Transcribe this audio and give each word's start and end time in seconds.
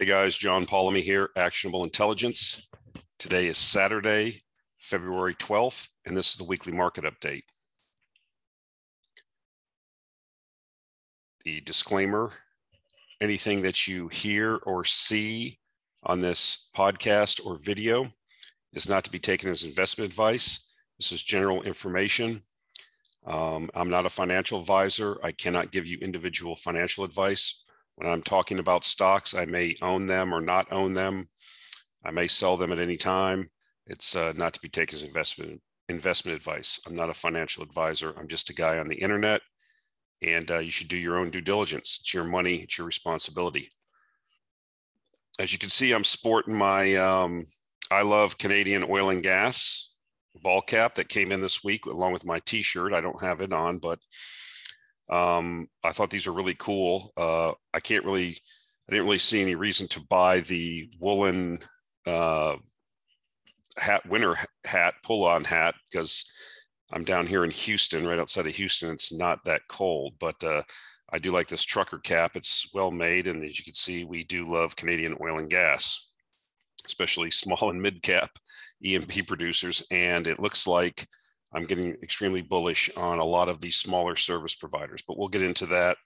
Hey 0.00 0.06
guys, 0.06 0.34
John 0.34 0.64
Polomny 0.64 1.02
here, 1.02 1.28
Actionable 1.36 1.84
Intelligence. 1.84 2.70
Today 3.18 3.48
is 3.48 3.58
Saturday, 3.58 4.42
February 4.78 5.34
12th, 5.34 5.90
and 6.06 6.16
this 6.16 6.30
is 6.30 6.36
the 6.36 6.44
weekly 6.44 6.72
market 6.72 7.04
update. 7.04 7.42
The 11.44 11.60
disclaimer 11.60 12.32
anything 13.20 13.60
that 13.60 13.86
you 13.86 14.08
hear 14.08 14.56
or 14.64 14.86
see 14.86 15.58
on 16.04 16.20
this 16.20 16.70
podcast 16.74 17.44
or 17.44 17.58
video 17.58 18.10
is 18.72 18.88
not 18.88 19.04
to 19.04 19.10
be 19.10 19.18
taken 19.18 19.50
as 19.50 19.64
investment 19.64 20.10
advice. 20.10 20.72
This 20.98 21.12
is 21.12 21.22
general 21.22 21.60
information. 21.64 22.40
Um, 23.26 23.68
I'm 23.74 23.90
not 23.90 24.06
a 24.06 24.10
financial 24.10 24.60
advisor. 24.60 25.18
I 25.22 25.32
cannot 25.32 25.72
give 25.72 25.84
you 25.84 25.98
individual 25.98 26.56
financial 26.56 27.04
advice. 27.04 27.64
When 28.00 28.10
I'm 28.10 28.22
talking 28.22 28.58
about 28.58 28.84
stocks, 28.84 29.34
I 29.34 29.44
may 29.44 29.76
own 29.82 30.06
them 30.06 30.34
or 30.34 30.40
not 30.40 30.72
own 30.72 30.92
them. 30.92 31.28
I 32.02 32.10
may 32.10 32.28
sell 32.28 32.56
them 32.56 32.72
at 32.72 32.80
any 32.80 32.96
time. 32.96 33.50
It's 33.86 34.16
uh, 34.16 34.32
not 34.34 34.54
to 34.54 34.60
be 34.60 34.70
taken 34.70 34.96
as 34.96 35.02
investment 35.02 35.60
investment 35.90 36.34
advice. 36.34 36.80
I'm 36.86 36.96
not 36.96 37.10
a 37.10 37.14
financial 37.14 37.62
advisor. 37.62 38.14
I'm 38.16 38.26
just 38.26 38.48
a 38.48 38.54
guy 38.54 38.78
on 38.78 38.88
the 38.88 38.96
internet, 38.96 39.42
and 40.22 40.50
uh, 40.50 40.60
you 40.60 40.70
should 40.70 40.88
do 40.88 40.96
your 40.96 41.18
own 41.18 41.28
due 41.28 41.42
diligence. 41.42 41.98
It's 42.00 42.14
your 42.14 42.24
money. 42.24 42.62
It's 42.62 42.78
your 42.78 42.86
responsibility. 42.86 43.68
As 45.38 45.52
you 45.52 45.58
can 45.58 45.68
see, 45.68 45.92
I'm 45.92 46.04
sporting 46.04 46.56
my 46.56 46.96
um, 46.96 47.44
I 47.90 48.00
love 48.00 48.38
Canadian 48.38 48.86
oil 48.88 49.10
and 49.10 49.22
gas 49.22 49.94
ball 50.42 50.62
cap 50.62 50.94
that 50.94 51.10
came 51.10 51.32
in 51.32 51.42
this 51.42 51.62
week 51.62 51.84
along 51.84 52.14
with 52.14 52.24
my 52.24 52.38
T-shirt. 52.46 52.94
I 52.94 53.02
don't 53.02 53.22
have 53.22 53.42
it 53.42 53.52
on, 53.52 53.76
but 53.76 53.98
um, 55.10 55.68
I 55.82 55.92
thought 55.92 56.10
these 56.10 56.26
are 56.26 56.32
really 56.32 56.54
cool. 56.54 57.12
Uh, 57.16 57.52
I 57.74 57.80
can't 57.80 58.04
really, 58.04 58.38
I 58.88 58.92
didn't 58.92 59.06
really 59.06 59.18
see 59.18 59.42
any 59.42 59.56
reason 59.56 59.88
to 59.88 60.06
buy 60.08 60.40
the 60.40 60.88
woolen 61.00 61.58
uh, 62.06 62.56
hat, 63.76 64.06
winter 64.06 64.36
hat, 64.64 64.94
pull 65.02 65.24
on 65.24 65.44
hat, 65.44 65.74
because 65.90 66.24
I'm 66.92 67.04
down 67.04 67.26
here 67.26 67.44
in 67.44 67.50
Houston, 67.50 68.06
right 68.06 68.18
outside 68.18 68.46
of 68.46 68.54
Houston. 68.54 68.90
It's 68.90 69.12
not 69.12 69.44
that 69.44 69.62
cold, 69.68 70.14
but 70.20 70.42
uh, 70.44 70.62
I 71.12 71.18
do 71.18 71.32
like 71.32 71.48
this 71.48 71.64
trucker 71.64 71.98
cap. 71.98 72.36
It's 72.36 72.70
well 72.72 72.90
made. 72.90 73.26
And 73.26 73.44
as 73.44 73.58
you 73.58 73.64
can 73.64 73.74
see, 73.74 74.04
we 74.04 74.24
do 74.24 74.48
love 74.50 74.76
Canadian 74.76 75.16
oil 75.20 75.38
and 75.38 75.50
gas, 75.50 76.12
especially 76.86 77.30
small 77.30 77.70
and 77.70 77.82
mid 77.82 78.02
cap 78.02 78.30
E&P 78.82 79.22
producers. 79.22 79.86
And 79.90 80.26
it 80.26 80.38
looks 80.38 80.66
like 80.66 81.06
I'm 81.52 81.64
getting 81.64 81.96
extremely 82.02 82.42
bullish 82.42 82.90
on 82.96 83.18
a 83.18 83.24
lot 83.24 83.48
of 83.48 83.60
these 83.60 83.76
smaller 83.76 84.16
service 84.16 84.54
providers, 84.54 85.02
but 85.06 85.18
we'll 85.18 85.28
get 85.28 85.42
into 85.42 85.66
that 85.66 85.96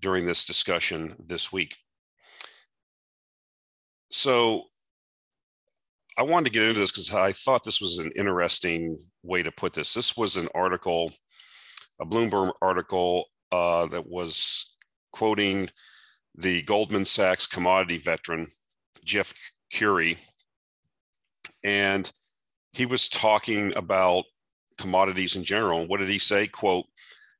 during 0.00 0.26
this 0.26 0.44
discussion 0.44 1.16
this 1.18 1.52
week. 1.52 1.76
So 4.10 4.64
I 6.18 6.22
wanted 6.22 6.44
to 6.44 6.50
get 6.50 6.62
into 6.62 6.80
this 6.80 6.90
because 6.90 7.14
I 7.14 7.32
thought 7.32 7.64
this 7.64 7.80
was 7.80 7.98
an 7.98 8.10
interesting 8.16 8.98
way 9.22 9.42
to 9.42 9.52
put 9.52 9.72
this. 9.72 9.94
This 9.94 10.16
was 10.16 10.36
an 10.36 10.48
article, 10.54 11.12
a 12.00 12.06
Bloomberg 12.06 12.52
article 12.62 13.26
uh, 13.52 13.86
that 13.86 14.08
was 14.08 14.76
quoting 15.12 15.68
the 16.34 16.62
Goldman 16.62 17.04
Sachs 17.04 17.46
commodity 17.46 17.98
veteran, 17.98 18.46
Jeff 19.04 19.32
Currie. 19.72 20.18
And 21.64 22.10
he 22.72 22.86
was 22.86 23.08
talking 23.08 23.74
about 23.76 24.24
commodities 24.78 25.36
in 25.36 25.44
general. 25.44 25.86
What 25.86 26.00
did 26.00 26.08
he 26.08 26.18
say? 26.18 26.46
Quote, 26.46 26.86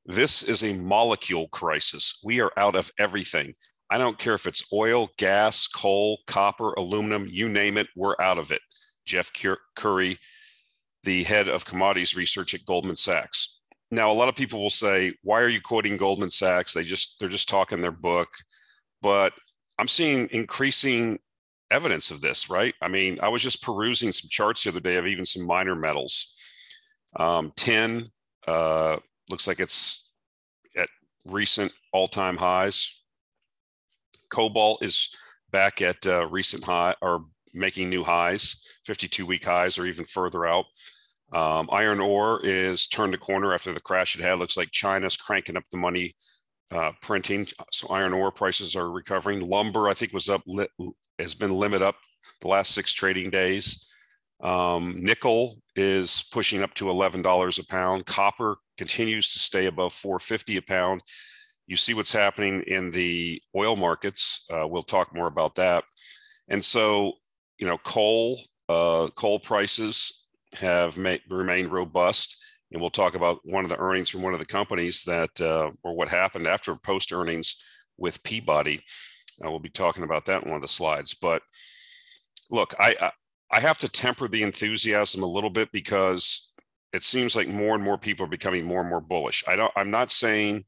this 0.05 0.43
is 0.43 0.63
a 0.63 0.75
molecule 0.75 1.49
crisis. 1.49 2.21
We 2.25 2.41
are 2.41 2.53
out 2.57 2.77
of 2.77 2.93
everything. 2.99 3.55
I 3.91 3.99
don't 3.99 4.19
care 4.19 4.35
if 4.35 4.47
it's 4.47 4.73
oil, 4.73 5.11
gas, 5.17 5.67
coal, 5.67 6.19
copper, 6.27 6.73
aluminum, 6.75 7.27
you 7.29 7.49
name 7.49 7.77
it, 7.77 7.89
we're 7.97 8.17
out 8.21 8.39
of 8.39 8.51
it. 8.51 8.61
Jeff 9.05 9.31
Currie, 9.77 10.19
the 11.05 11.23
head 11.23 11.49
of 11.49 11.65
commodities 11.65 12.17
research 12.17 12.55
at 12.55 12.65
Goldman 12.65 12.97
Sachs. 12.97 13.61
Now, 13.93 14.11
a 14.11 14.15
lot 14.15 14.29
of 14.29 14.35
people 14.35 14.61
will 14.61 14.71
say, 14.71 15.15
why 15.23 15.41
are 15.41 15.49
you 15.49 15.61
quoting 15.61 15.97
Goldman 15.97 16.31
Sachs? 16.31 16.73
They 16.73 16.83
just 16.83 17.21
they're 17.21 17.29
just 17.29 17.49
talking 17.49 17.81
their 17.81 17.93
book. 17.93 18.29
But 19.03 19.33
I'm 19.79 19.87
seeing 19.87 20.29
increasing 20.33 21.21
evidence 21.71 22.11
of 22.11 22.21
this, 22.21 22.51
right? 22.51 22.75
I 22.83 22.89
mean, 22.89 23.21
I 23.23 23.29
was 23.29 23.43
just 23.43 23.63
perusing 23.63 24.11
some 24.11 24.29
charts 24.29 24.65
the 24.65 24.71
other 24.71 24.81
day 24.81 24.97
of 24.97 25.07
even 25.07 25.25
some 25.25 25.47
minor 25.47 25.77
metals 25.77 26.37
um, 27.17 27.53
tin 27.57 28.11
uh, 28.47 28.97
looks 29.29 29.47
like 29.47 29.61
it's 29.61 30.13
at 30.77 30.89
recent 31.27 31.73
all-time 31.93 32.37
highs. 32.37 33.03
Cobalt 34.31 34.85
is 34.85 35.11
back 35.51 35.83
at 35.83 36.07
uh, 36.07 36.27
recent 36.27 36.65
high 36.65 36.95
or 37.01 37.25
making 37.55 37.89
new 37.89 38.05
highs, 38.05 38.79
52-week 38.87 39.45
highs, 39.45 39.79
or 39.79 39.87
even 39.87 40.05
further 40.05 40.47
out. 40.47 40.67
Um, 41.33 41.69
iron 41.73 42.01
ore 42.01 42.41
is 42.45 42.87
turned 42.87 43.15
a 43.15 43.19
corner 43.19 43.53
after 43.53 43.73
the 43.73 43.81
crash 43.81 44.15
it 44.15 44.23
had. 44.23 44.39
Looks 44.39 44.57
like 44.57 44.71
China's 44.71 45.17
cranking 45.17 45.57
up 45.57 45.65
the 45.71 45.77
money 45.77 46.15
uh, 46.71 46.93
printing. 47.01 47.47
So 47.73 47.89
iron 47.89 48.13
ore 48.13 48.31
prices 48.31 48.77
are 48.77 48.91
recovering. 48.91 49.41
Lumber, 49.49 49.89
I 49.89 49.95
think, 49.95 50.13
was 50.13 50.29
up, 50.29 50.43
has 51.19 51.35
been 51.35 51.59
limit 51.59 51.83
up 51.83 51.97
the 52.41 52.49
last 52.49 52.73
six 52.73 52.93
trading 52.93 53.31
days. 53.31 53.91
Um, 54.41 54.97
nickel 55.03 55.57
is 55.75 56.25
pushing 56.31 56.63
up 56.63 56.75
to 56.75 56.87
$11 56.87 57.59
a 57.59 57.67
pound. 57.67 58.07
Copper 58.07 58.57
continues 58.77 59.33
to 59.33 59.39
stay 59.39 59.67
above 59.67 59.93
450 59.93 60.57
a 60.59 60.63
pound. 60.63 61.03
You 61.67 61.77
see 61.77 61.95
what's 61.95 62.13
happening 62.13 62.63
in 62.67 62.91
the 62.91 63.43
oil 63.57 63.77
markets. 63.77 64.47
Uh, 64.53 64.67
we'll 64.67 64.83
talk 64.83 65.15
more 65.15 65.27
about 65.27 65.57
that. 65.57 65.85
And 66.49 66.65
so, 66.65 67.13
you 67.59 67.67
know, 67.67 67.79
coal, 67.79 68.41
uh, 68.69 69.09
coal 69.15 69.41
prices 69.41 70.29
have 70.55 70.97
ma- 70.97 71.17
remained 71.29 71.73
robust. 71.73 72.43
And 72.73 72.81
we'll 72.81 72.91
talk 72.91 73.15
about 73.15 73.41
one 73.45 73.65
of 73.65 73.71
the 73.71 73.79
earnings 73.79 74.11
from 74.11 74.23
one 74.23 74.33
of 74.33 74.39
the 74.39 74.45
companies 74.45 75.05
that, 75.05 75.41
uh, 75.41 75.71
or 75.83 75.95
what 75.95 76.09
happened 76.09 76.47
after 76.47 76.75
post 76.77 77.13
earnings 77.13 77.63
with 77.97 78.23
Peabody. 78.23 78.81
Uh, 79.45 79.51
we'll 79.51 79.61
be 79.61 79.69
talking 79.69 80.05
about 80.05 80.27
that 80.27 80.43
in 80.43 80.49
one 80.49 80.57
of 80.57 80.63
the 80.63 80.69
slides. 80.69 81.15
But 81.15 81.43
look, 82.51 82.75
I, 82.79 83.11
I 83.51 83.61
have 83.61 83.79
to 83.79 83.89
temper 83.89 84.29
the 84.29 84.43
enthusiasm 84.43 85.23
a 85.23 85.27
little 85.27 85.51
bit 85.51 85.71
because 85.73 86.53
it 86.93 87.03
seems 87.03 87.37
like 87.37 87.49
more 87.49 87.75
and 87.75 87.85
more 87.85 87.99
people 87.99 88.27
are 88.27 88.31
becoming 88.31 88.65
more 88.65 88.81
and 88.81 88.91
more 88.91 89.01
bullish. 89.01 89.45
I 89.47 89.57
don't 89.57 89.73
I'm 89.77 89.91
not 89.91 90.11
saying 90.11 90.65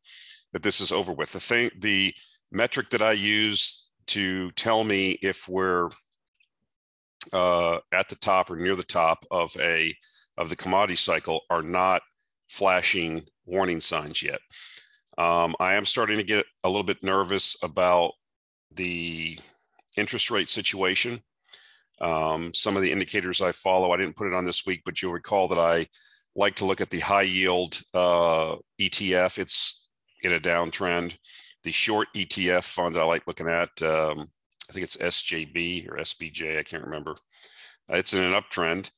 that 0.53 0.63
this 0.63 0.81
is 0.81 0.93
over 0.93 1.13
with. 1.13 1.33
The 1.33 1.41
thing 1.41 1.71
the 1.79 2.15
metric 2.51 2.91
that 2.91 3.03
I 3.03 3.13
use 3.13 3.91
to 4.09 4.51
tell 4.53 4.85
me 4.85 5.19
if 5.23 5.49
we're 5.49 5.91
uh, 7.33 7.79
at 7.93 8.09
the 8.09 8.17
top 8.17 8.51
or 8.51 8.57
near 8.57 8.77
the 8.77 8.83
top 8.83 9.25
of 9.31 9.55
a 9.59 9.95
of 10.37 10.49
the 10.49 10.57
commodity 10.57 10.95
cycle 10.95 11.41
are 11.51 11.63
not 11.63 12.03
flashing 12.49 13.25
warning 13.45 13.81
signs 13.81 14.23
yet. 14.23 14.41
Um, 15.19 15.57
I 15.59 15.75
am 15.75 15.85
starting 15.85 16.17
to 16.19 16.25
get 16.25 16.47
a 16.63 16.69
little 16.69 16.85
bit 16.85 17.03
nervous 17.03 17.57
about 17.63 18.13
the 18.71 19.39
interest 19.97 20.31
rate 20.31 20.49
situation. 20.49 21.21
Um, 22.01 22.53
some 22.55 22.77
of 22.77 22.83
the 22.83 22.93
indicators 22.93 23.41
I 23.41 23.53
follow, 23.53 23.93
I 23.93 23.97
didn't 23.97 24.17
put 24.17 24.29
it 24.29 24.35
on 24.35 24.45
this 24.45 24.67
week, 24.67 24.83
but 24.85 25.01
you'll 25.03 25.13
recall 25.13 25.49
that 25.49 25.59
I 25.59 25.87
like 26.37 26.57
to 26.57 26.65
look 26.65 26.81
at 26.81 26.91
the 26.91 27.01
high 27.01 27.23
yield 27.23 27.81
uh, 27.95 28.57
ETF. 28.81 29.39
It's 29.39 29.89
in 30.23 30.33
a 30.33 30.41
downtrend. 30.41 31.17
The 31.65 31.73
short 31.73 32.09
ETF 32.17 32.65
fund 32.65 32.97
I 32.97 33.05
like 33.05 33.27
looking 33.27 33.49
at, 33.49 33.71
um, 33.83 34.21
I 34.69 34.73
think 34.73 34.85
it's 34.85 34.97
SJB 34.97 35.89
or 35.91 35.97
SBJ, 35.97 36.59
I 36.59 36.63
can't 36.63 36.85
remember. 36.85 37.17
Uh, 37.91 37.97
it's 37.97 38.15
in 38.15 38.23
an 38.23 38.35
uptrend, 38.35 38.91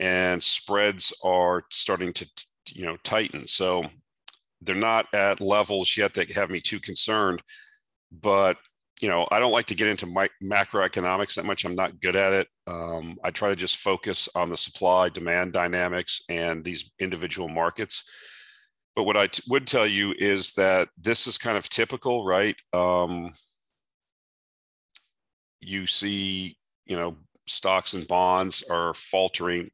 and 0.00 0.42
spreads 0.42 1.12
are 1.22 1.64
starting 1.70 2.12
to, 2.14 2.28
you 2.72 2.86
know, 2.86 2.96
tighten. 3.02 3.46
So 3.46 3.84
they're 4.62 4.74
not 4.74 5.06
at 5.12 5.40
levels 5.40 5.96
yet 5.96 6.14
that 6.14 6.32
have 6.32 6.50
me 6.50 6.60
too 6.60 6.80
concerned, 6.80 7.42
but 8.10 8.56
you 9.00 9.08
know, 9.08 9.26
I 9.30 9.38
don't 9.38 9.52
like 9.52 9.66
to 9.66 9.74
get 9.74 9.88
into 9.88 10.06
my, 10.06 10.28
macroeconomics 10.42 11.34
that 11.34 11.44
much. 11.44 11.64
I'm 11.64 11.74
not 11.74 12.00
good 12.00 12.16
at 12.16 12.32
it. 12.32 12.48
Um, 12.66 13.16
I 13.22 13.30
try 13.30 13.50
to 13.50 13.56
just 13.56 13.76
focus 13.76 14.28
on 14.34 14.48
the 14.48 14.56
supply 14.56 15.08
demand 15.08 15.52
dynamics 15.52 16.22
and 16.30 16.64
these 16.64 16.90
individual 16.98 17.48
markets. 17.48 18.04
But 18.94 19.04
what 19.04 19.16
I 19.16 19.26
t- 19.26 19.42
would 19.48 19.66
tell 19.66 19.86
you 19.86 20.14
is 20.18 20.52
that 20.52 20.88
this 20.96 21.26
is 21.26 21.36
kind 21.36 21.58
of 21.58 21.68
typical, 21.68 22.24
right? 22.24 22.56
Um, 22.72 23.30
you 25.60 25.86
see, 25.86 26.56
you 26.86 26.96
know, 26.96 27.18
stocks 27.46 27.92
and 27.92 28.08
bonds 28.08 28.62
are 28.70 28.94
faltering, 28.94 29.70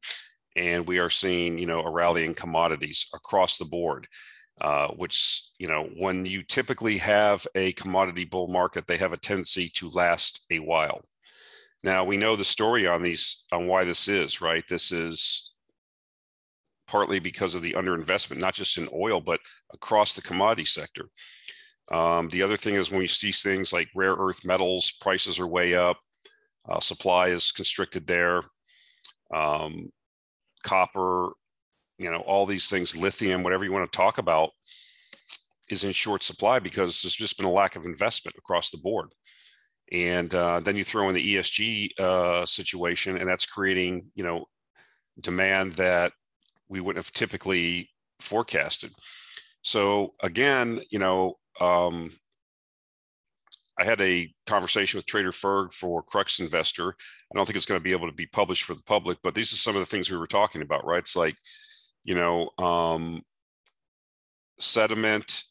and 0.57 0.85
we 0.85 0.99
are 0.99 1.09
seeing, 1.09 1.57
you 1.57 1.65
know, 1.65 1.81
a 1.81 1.91
rally 1.91 2.25
in 2.25 2.33
commodities 2.33 3.07
across 3.13 3.57
the 3.57 3.65
board 3.65 4.07
uh, 4.61 4.87
which 4.89 5.49
you 5.57 5.67
know 5.67 5.89
when 5.97 6.25
you 6.25 6.43
typically 6.43 6.97
have 6.97 7.45
a 7.55 7.71
commodity 7.73 8.25
bull 8.25 8.47
market 8.47 8.87
they 8.87 8.97
have 8.97 9.13
a 9.13 9.17
tendency 9.17 9.67
to 9.69 9.89
last 9.89 10.45
a 10.51 10.59
while. 10.59 11.01
Now 11.83 12.05
we 12.05 12.17
know 12.17 12.35
the 12.35 12.43
story 12.43 12.87
on 12.87 13.01
these 13.01 13.45
on 13.51 13.67
why 13.67 13.83
this 13.83 14.07
is 14.07 14.41
right? 14.41 14.63
This 14.67 14.91
is 14.91 15.51
partly 16.87 17.19
because 17.19 17.55
of 17.55 17.61
the 17.61 17.73
underinvestment 17.73 18.39
not 18.39 18.53
just 18.53 18.77
in 18.77 18.89
oil 18.93 19.19
but 19.19 19.39
across 19.73 20.15
the 20.15 20.21
commodity 20.21 20.65
sector. 20.65 21.09
Um, 21.91 22.29
the 22.29 22.41
other 22.41 22.57
thing 22.57 22.75
is 22.75 22.91
when 22.91 23.01
you 23.01 23.07
see 23.07 23.31
things 23.31 23.73
like 23.73 23.89
rare 23.93 24.15
earth 24.15 24.45
metals, 24.45 24.93
prices 25.01 25.39
are 25.39 25.47
way 25.47 25.75
up, 25.75 25.97
uh, 26.69 26.79
supply 26.79 27.27
is 27.27 27.51
constricted 27.51 28.07
there. 28.07 28.41
Um, 29.33 29.91
copper, 30.63 31.31
you 31.97 32.11
know, 32.11 32.19
all 32.21 32.45
these 32.45 32.69
things, 32.69 32.95
lithium, 32.95 33.43
whatever 33.43 33.63
you 33.63 33.71
want 33.71 33.89
to 33.91 33.97
talk 33.97 34.17
about, 34.17 34.51
is 35.69 35.83
in 35.83 35.91
short 35.91 36.23
supply 36.23 36.59
because 36.59 37.01
there's 37.01 37.15
just 37.15 37.37
been 37.37 37.45
a 37.45 37.51
lack 37.51 37.75
of 37.75 37.85
investment 37.85 38.35
across 38.37 38.71
the 38.71 38.77
board. 38.77 39.09
And 39.91 40.33
uh, 40.33 40.59
then 40.59 40.75
you 40.75 40.83
throw 40.83 41.09
in 41.09 41.15
the 41.15 41.35
ESG 41.35 41.99
uh, 41.99 42.45
situation, 42.45 43.17
and 43.17 43.29
that's 43.29 43.45
creating, 43.45 44.07
you 44.15 44.23
know, 44.23 44.45
demand 45.21 45.73
that 45.73 46.13
we 46.67 46.79
wouldn't 46.79 47.03
have 47.03 47.13
typically 47.13 47.89
forecasted. 48.19 48.91
So 49.61 50.13
again, 50.21 50.81
you 50.89 50.99
know, 50.99 51.35
um, 51.61 52.11
I 53.79 53.85
had 53.85 54.01
a 54.01 54.31
conversation 54.45 54.97
with 54.97 55.05
Trader 55.05 55.31
Ferg 55.31 55.73
for 55.73 56.03
Crux 56.03 56.39
Investor. 56.39 56.89
I 56.89 57.35
don't 57.37 57.45
think 57.45 57.57
it's 57.57 57.65
going 57.65 57.79
to 57.79 57.83
be 57.83 57.91
able 57.91 58.07
to 58.07 58.15
be 58.15 58.27
published 58.27 58.63
for 58.63 58.75
the 58.75 58.83
public, 58.83 59.17
but 59.23 59.35
these 59.35 59.51
are 59.53 59.57
some 59.57 59.75
of 59.75 59.81
the 59.81 59.85
things 59.85 60.09
we 60.09 60.17
were 60.17 60.27
talking 60.27 60.61
about, 60.61 60.85
right? 60.85 60.99
It's 60.99 61.15
like, 61.15 61.35
you 62.03 62.15
know, 62.15 62.49
um, 62.57 63.21
sediment. 64.59 65.43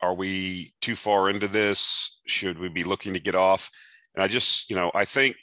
Are 0.00 0.14
we 0.14 0.74
too 0.80 0.96
far 0.96 1.30
into 1.30 1.46
this? 1.46 2.20
Should 2.26 2.58
we 2.58 2.68
be 2.68 2.84
looking 2.84 3.14
to 3.14 3.20
get 3.20 3.34
off? 3.36 3.70
And 4.14 4.22
I 4.22 4.26
just, 4.26 4.68
you 4.68 4.76
know, 4.76 4.90
I 4.94 5.04
think 5.04 5.36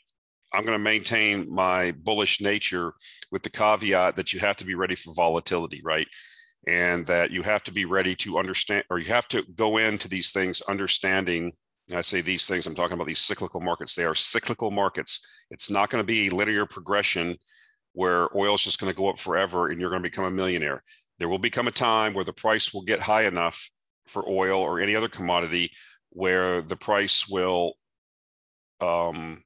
I'm 0.54 0.66
going 0.66 0.78
to 0.78 0.84
maintain 0.84 1.52
my 1.54 1.92
bullish 1.92 2.42
nature 2.42 2.94
with 3.32 3.44
the 3.44 3.50
caveat 3.50 4.16
that 4.16 4.34
you 4.34 4.40
have 4.40 4.58
to 4.58 4.66
be 4.66 4.76
ready 4.76 4.96
for 4.96 5.14
volatility, 5.14 5.82
right? 5.84 6.08
And 6.68 7.06
that 7.06 7.32
you 7.32 7.42
have 7.44 7.64
to 7.64 7.72
be 7.72 7.86
ready 7.86 8.16
to 8.18 8.38
understand, 8.38 8.84
or 8.90 9.00
you 9.00 9.06
have 9.14 9.28
to 9.30 9.44
go 9.56 9.78
into 9.78 10.10
these 10.10 10.32
things 10.32 10.62
understanding 10.64 11.54
I 11.96 12.02
say 12.02 12.22
these 12.22 12.48
things, 12.48 12.68
I'm 12.68 12.76
talking 12.76 12.94
about 12.94 13.08
these 13.08 13.20
cyclical 13.20 13.60
markets. 13.60 13.96
They 13.96 14.06
are 14.06 14.16
cyclical 14.16 14.72
markets. 14.72 15.26
It's 15.50 15.70
not 15.70 15.90
going 15.90 16.02
to 16.02 16.08
be 16.08 16.30
linear 16.30 16.66
progression 16.66 17.38
where 17.94 18.36
oil 18.36 18.56
is 18.56 18.64
just 18.64 18.80
going 18.80 18.92
to 18.92 18.98
go 18.98 19.10
up 19.10 19.18
forever 19.18 19.70
and 19.70 19.80
you're 19.80 19.90
going 19.90 20.02
to 20.02 20.10
become 20.10 20.26
a 20.26 20.32
millionaire. 20.32 20.84
There 21.18 21.30
will 21.30 21.40
become 21.40 21.68
a 21.68 21.72
time 21.72 22.14
where 22.14 22.26
the 22.26 22.34
price 22.34 22.74
will 22.74 22.84
get 22.84 23.00
high 23.00 23.24
enough 23.24 23.70
for 24.08 24.28
oil 24.28 24.62
or 24.62 24.80
any 24.80 24.96
other 24.96 25.10
commodity 25.10 25.72
where 26.12 26.62
the 26.62 26.76
price 26.76 27.28
will 27.30 27.74
um, 28.82 29.44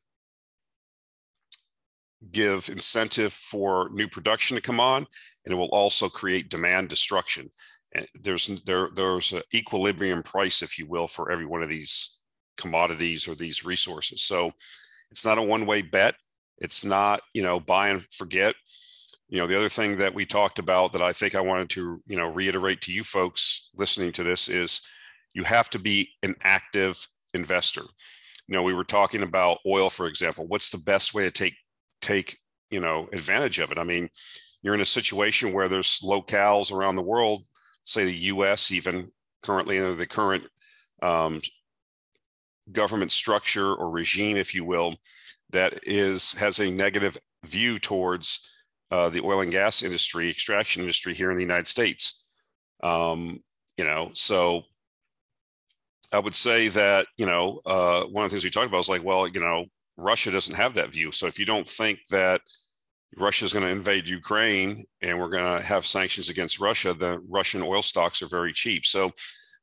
give 2.32 2.70
incentive 2.70 3.34
for 3.34 3.90
new 3.92 4.08
production 4.08 4.56
to 4.56 4.62
come 4.62 4.80
on, 4.80 5.06
and 5.46 5.54
it 5.54 5.58
will 5.58 5.68
also 5.68 6.08
create 6.08 6.50
demand 6.50 6.90
destruction. 6.90 7.50
And 7.94 8.08
there's 8.20 8.48
there 8.66 8.90
there's 8.96 9.34
an 9.34 9.42
equilibrium 9.54 10.24
price, 10.24 10.62
if 10.62 10.80
you 10.80 10.88
will, 10.88 11.08
for 11.08 11.32
every 11.32 11.46
one 11.46 11.62
of 11.62 11.70
these 11.70 12.20
commodities 12.58 13.28
or 13.28 13.36
these 13.36 13.66
resources. 13.66 14.24
So 14.24 14.52
it's 15.12 15.26
not 15.26 15.38
a 15.38 15.44
one 15.44 15.66
way 15.66 15.82
bet. 15.82 16.16
It's 16.58 16.86
not, 16.86 17.22
you 17.34 17.44
know, 17.44 17.60
buy 17.60 17.90
and 17.90 18.02
forget. 18.12 18.56
You 19.28 19.40
know, 19.40 19.48
the 19.48 19.58
other 19.58 19.70
thing 19.70 19.98
that 19.98 20.14
we 20.14 20.26
talked 20.26 20.60
about 20.60 20.94
that 20.94 21.02
I 21.02 21.14
think 21.14 21.36
I 21.36 21.42
wanted 21.42 21.70
to, 21.72 22.02
you 22.06 22.18
know, 22.18 22.28
reiterate 22.28 22.82
to 22.82 22.92
you 22.92 23.04
folks 23.04 23.70
listening 23.76 24.12
to 24.14 24.24
this 24.24 24.48
is 24.48 24.82
you 25.34 25.44
have 25.44 25.70
to 25.72 25.80
be 25.80 26.10
an 26.22 26.36
active 26.44 27.06
investor. 27.34 27.84
You 28.48 28.56
know, 28.56 28.64
we 28.64 28.74
were 28.74 28.84
talking 28.84 29.24
about 29.24 29.60
oil, 29.66 29.90
for 29.90 30.08
example. 30.08 30.46
What's 30.48 30.70
the 30.70 30.78
best 30.78 31.14
way 31.14 31.24
to 31.24 31.32
take 31.32 31.56
take, 32.02 32.38
you 32.70 32.80
know, 32.80 33.08
advantage 33.12 33.60
of 33.60 33.72
it? 33.72 33.78
I 33.78 33.84
mean, 33.84 34.10
you're 34.62 34.76
in 34.76 34.82
a 34.82 34.86
situation 34.86 35.54
where 35.54 35.68
there's 35.68 36.00
locales 36.04 36.72
around 36.72 36.96
the 36.96 37.02
world, 37.02 37.46
say 37.84 38.06
the 38.06 38.16
US 38.16 38.72
even 38.72 39.10
currently 39.42 39.80
under 39.80 39.96
the 39.96 40.06
current 40.06 40.44
um, 41.02 41.40
government 42.72 43.12
structure 43.12 43.74
or 43.74 43.90
regime, 43.92 44.38
if 44.38 44.56
you 44.56 44.64
will, 44.64 44.96
that 45.54 45.80
is 45.84 46.34
has 46.34 46.60
a 46.60 46.70
negative 46.70 47.18
view 47.46 47.80
towards 47.80 48.50
uh, 48.92 49.10
the 49.10 49.22
oil 49.22 49.42
and 49.42 49.52
gas 49.52 49.82
industry, 49.82 50.30
extraction 50.30 50.82
industry 50.82 51.14
here 51.14 51.32
in 51.32 51.38
the 51.38 51.44
United 51.44 51.68
States. 51.68 52.26
Um, 52.84 53.40
you 53.78 53.86
know, 53.86 54.12
so 54.14 54.64
I 56.12 56.20
would 56.20 56.36
say 56.36 56.68
that 56.70 57.08
you 57.18 57.26
know 57.26 57.62
uh, 57.66 58.04
one 58.04 58.26
of 58.26 58.30
the 58.30 58.36
things 58.36 58.44
we 58.44 58.50
talked 58.50 58.68
about 58.68 58.80
is 58.80 58.90
like, 58.90 59.04
well, 59.04 59.28
you 59.28 59.40
know, 59.40 59.66
Russia 59.98 60.32
doesn't 60.32 60.56
have 60.56 60.74
that 60.76 60.92
view. 60.92 61.12
So 61.12 61.28
if 61.28 61.40
you 61.40 61.46
don't 61.46 61.68
think 61.68 62.00
that 62.10 62.42
Russia 63.18 63.46
is 63.46 63.54
going 63.54 63.66
to 63.66 63.72
invade 63.72 64.10
Ukraine 64.10 64.84
and 65.02 65.20
we're 65.20 65.30
going 65.30 65.60
to 65.60 65.64
have 65.64 65.86
sanctions 65.86 66.30
against 66.30 66.60
Russia, 66.60 66.94
the 66.94 67.20
Russian 67.30 67.62
oil 67.62 67.82
stocks 67.82 68.22
are 68.22 68.28
very 68.28 68.54
cheap. 68.54 68.86
So 68.86 69.12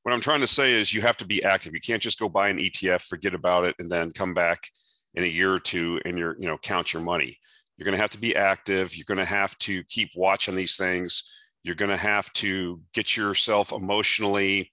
what 0.03 0.15
I'm 0.15 0.21
trying 0.21 0.41
to 0.41 0.47
say 0.47 0.73
is 0.73 0.95
you 0.95 1.03
have 1.03 1.17
to 1.19 1.27
be 1.27 1.43
active. 1.43 1.75
You 1.75 1.81
can't 1.81 2.03
just 2.03 2.19
go 2.19 2.29
buy 2.29 2.49
an 2.49 2.59
ETF, 2.59 3.03
forget 3.03 3.35
about 3.35 3.65
it, 3.65 3.75
and 3.79 3.91
then 3.91 4.13
come 4.13 4.35
back 4.35 4.69
in 5.15 5.25
a 5.25 5.29
year 5.29 5.53
or 5.53 5.59
two 5.59 6.01
and 6.05 6.19
you're, 6.19 6.37
you 6.39 6.47
know, 6.47 6.59
count 6.59 6.93
your 6.93 7.03
money. 7.03 7.39
You're 7.77 7.85
going 7.85 7.97
to 7.97 8.03
have 8.03 8.11
to 8.11 8.19
be 8.19 8.37
active. 8.37 8.95
You're 8.95 9.07
going 9.09 9.19
to 9.19 9.25
have 9.25 9.57
to 9.59 9.83
keep 9.85 10.11
watching 10.15 10.55
these 10.55 10.77
things. 10.77 11.25
You're 11.63 11.75
going 11.75 11.91
to 11.91 11.97
have 11.97 12.33
to 12.35 12.81
get 12.93 13.17
yourself 13.17 13.73
emotionally 13.73 14.71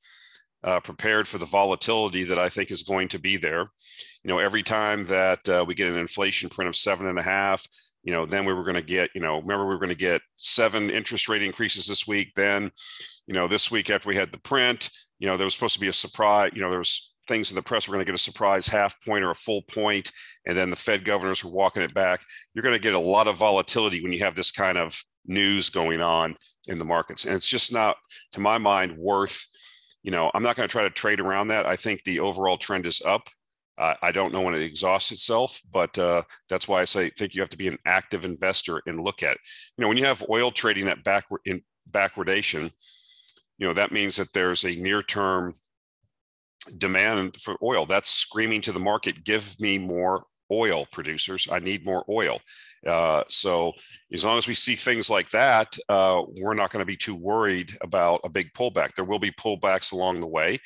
uh, 0.63 0.80
prepared 0.80 1.28
for 1.28 1.38
the 1.38 1.45
volatility 1.45 2.24
that 2.25 2.39
I 2.39 2.50
think 2.50 2.72
is 2.72 2.84
going 2.84 3.07
to 3.10 3.19
be 3.19 3.38
there. 3.38 3.72
You 4.24 4.30
know, 4.30 4.39
every 4.39 4.63
time 4.63 5.06
that 5.06 5.48
uh, 5.48 5.63
we 5.66 5.75
get 5.75 5.88
an 5.88 5.98
inflation 5.98 6.50
print 6.50 6.68
of 6.68 6.75
seven 6.75 7.07
and 7.07 7.19
a 7.19 7.24
half, 7.24 7.66
you 8.04 8.12
know, 8.12 8.25
then 8.25 8.45
we 8.45 8.54
were 8.54 8.63
going 8.63 8.75
to 8.75 8.81
get, 8.81 9.10
you 9.13 9.22
know, 9.22 9.40
remember 9.40 9.66
we 9.66 9.74
were 9.74 9.80
going 9.80 9.90
to 9.90 9.95
get 9.95 10.22
seven 10.38 10.90
interest 10.90 11.30
rate 11.30 11.44
increases 11.44 11.88
this 11.88 12.07
week. 12.07 12.31
Then, 12.36 12.72
you 13.25 13.33
know, 13.33 13.48
this 13.48 13.72
week 13.72 13.90
after 13.90 14.10
we 14.10 14.16
had 14.16 14.31
the 14.31 14.40
print, 14.40 14.90
you 15.19 15.28
know, 15.28 15.38
there 15.38 15.45
was 15.45 15.54
supposed 15.54 15.75
to 15.75 15.81
be 15.81 15.88
a 15.88 15.94
surprise, 15.94 16.51
you 16.54 16.62
know, 16.62 16.69
there 16.69 16.80
was 16.80 17.16
things 17.27 17.51
in 17.51 17.56
the 17.56 17.62
press, 17.62 17.88
we're 17.88 17.95
going 17.95 18.06
to 18.06 18.12
get 18.12 18.19
a 18.19 18.24
surprise 18.24 18.68
half 18.68 18.95
point 19.06 19.24
or 19.24 19.31
a 19.31 19.35
full 19.35 19.62
point, 19.63 20.12
and 20.45 20.57
then 20.57 20.69
the 20.69 20.75
Fed 20.75 21.06
governors 21.06 21.44
were 21.44 21.51
walking 21.51 21.83
it 21.83 21.94
back. 21.94 22.21
You're 22.53 22.63
going 22.63 22.75
to 22.75 22.81
get 22.81 22.94
a 22.94 23.00
lot 23.00 23.27
of 23.27 23.38
volatility 23.38 24.01
when 24.01 24.13
you 24.13 24.19
have 24.19 24.35
this 24.35 24.51
kind 24.51 24.77
of 24.77 25.01
news 25.25 25.69
going 25.69 26.01
on 26.01 26.35
in 26.68 26.79
the 26.79 26.85
markets. 26.85 27.25
And 27.25 27.35
it's 27.35 27.50
just 27.50 27.74
not, 27.74 27.97
to 28.31 28.39
my 28.39 28.57
mind, 28.57 28.97
worth, 28.97 29.45
you 30.03 30.12
know, 30.12 30.31
I'm 30.33 30.44
not 30.44 30.56
going 30.56 30.68
to 30.68 30.71
try 30.71 30.83
to 30.83 30.89
trade 30.89 31.19
around 31.19 31.50
that. 31.50 31.65
I 31.65 31.75
think 31.75 32.03
the 32.03 32.19
overall 32.21 32.57
trend 32.57 32.85
is 32.85 33.01
up. 33.06 33.27
Uh, 33.77 33.94
I 34.01 34.12
don't 34.12 34.33
know 34.33 34.41
when 34.41 34.56
it 34.56 34.63
exhausts 34.63 35.12
itself, 35.12 35.62
but 35.71 35.97
uh, 36.00 36.23
that's 36.50 36.68
why 36.68 36.81
I 36.81 36.85
say 36.85 37.09
think 37.09 37.35
you 37.35 37.41
have 37.41 37.50
to 37.50 37.57
be 37.57 37.68
an 37.68 37.77
active 37.85 38.25
investor 38.25 38.81
and 38.88 39.03
look 39.03 39.21
at 39.21 39.33
it. 39.33 39.39
You 39.77 39.83
know, 39.83 39.88
when 39.88 39.97
you 39.97 40.06
have 40.06 40.25
oil 40.30 40.50
trading 40.50 40.88
at 40.88 41.03
backward 41.03 41.41
in 41.45 41.62
backwardation, 41.91 42.71
you 43.59 43.68
know 43.68 43.73
that 43.73 43.91
means 43.91 44.15
that 44.15 44.33
there's 44.33 44.63
a 44.65 44.75
near 44.75 45.03
term 45.03 45.53
demand 46.78 47.36
for 47.42 47.58
oil 47.64 47.86
that's 47.86 48.10
screaming 48.10 48.62
to 48.62 48.72
the 48.72 48.80
market 48.80 49.24
give 49.24 49.56
me 49.59 49.78
more 49.78 50.24
oil 50.52 50.86
producers 50.92 51.47
i 51.52 51.59
need 51.59 51.86
more 51.86 52.06
oil 52.09 52.40
uh, 52.86 53.24
so 53.28 53.74
as 54.14 54.24
long 54.24 54.38
as 54.38 54.47
we 54.47 54.54
see 54.54 54.76
things 54.76 55.09
like 55.09 55.30
that 55.30 55.78
uh, 55.90 56.21
we're 56.42 56.54
not 56.54 56.71
going 56.71 56.81
to 56.81 56.86
be 56.86 56.95
too 56.95 57.16
worried 57.16 57.78
about 57.81 58.21
a 58.24 58.30
big 58.30 58.52
pullback 58.54 58.94
there 58.95 59.06
will 59.06 59.19
be 59.19 59.31
pullbacks 59.31 59.92
along 59.92 60.19
the 60.19 60.28
way 60.28 60.57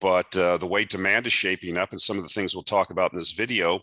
but 0.00 0.36
uh, 0.36 0.56
the 0.58 0.66
way 0.66 0.84
demand 0.84 1.26
is 1.26 1.32
shaping 1.32 1.76
up 1.76 1.90
and 1.90 2.00
some 2.00 2.16
of 2.16 2.22
the 2.22 2.28
things 2.28 2.54
we'll 2.54 2.62
talk 2.62 2.90
about 2.90 3.12
in 3.12 3.18
this 3.18 3.32
video 3.32 3.80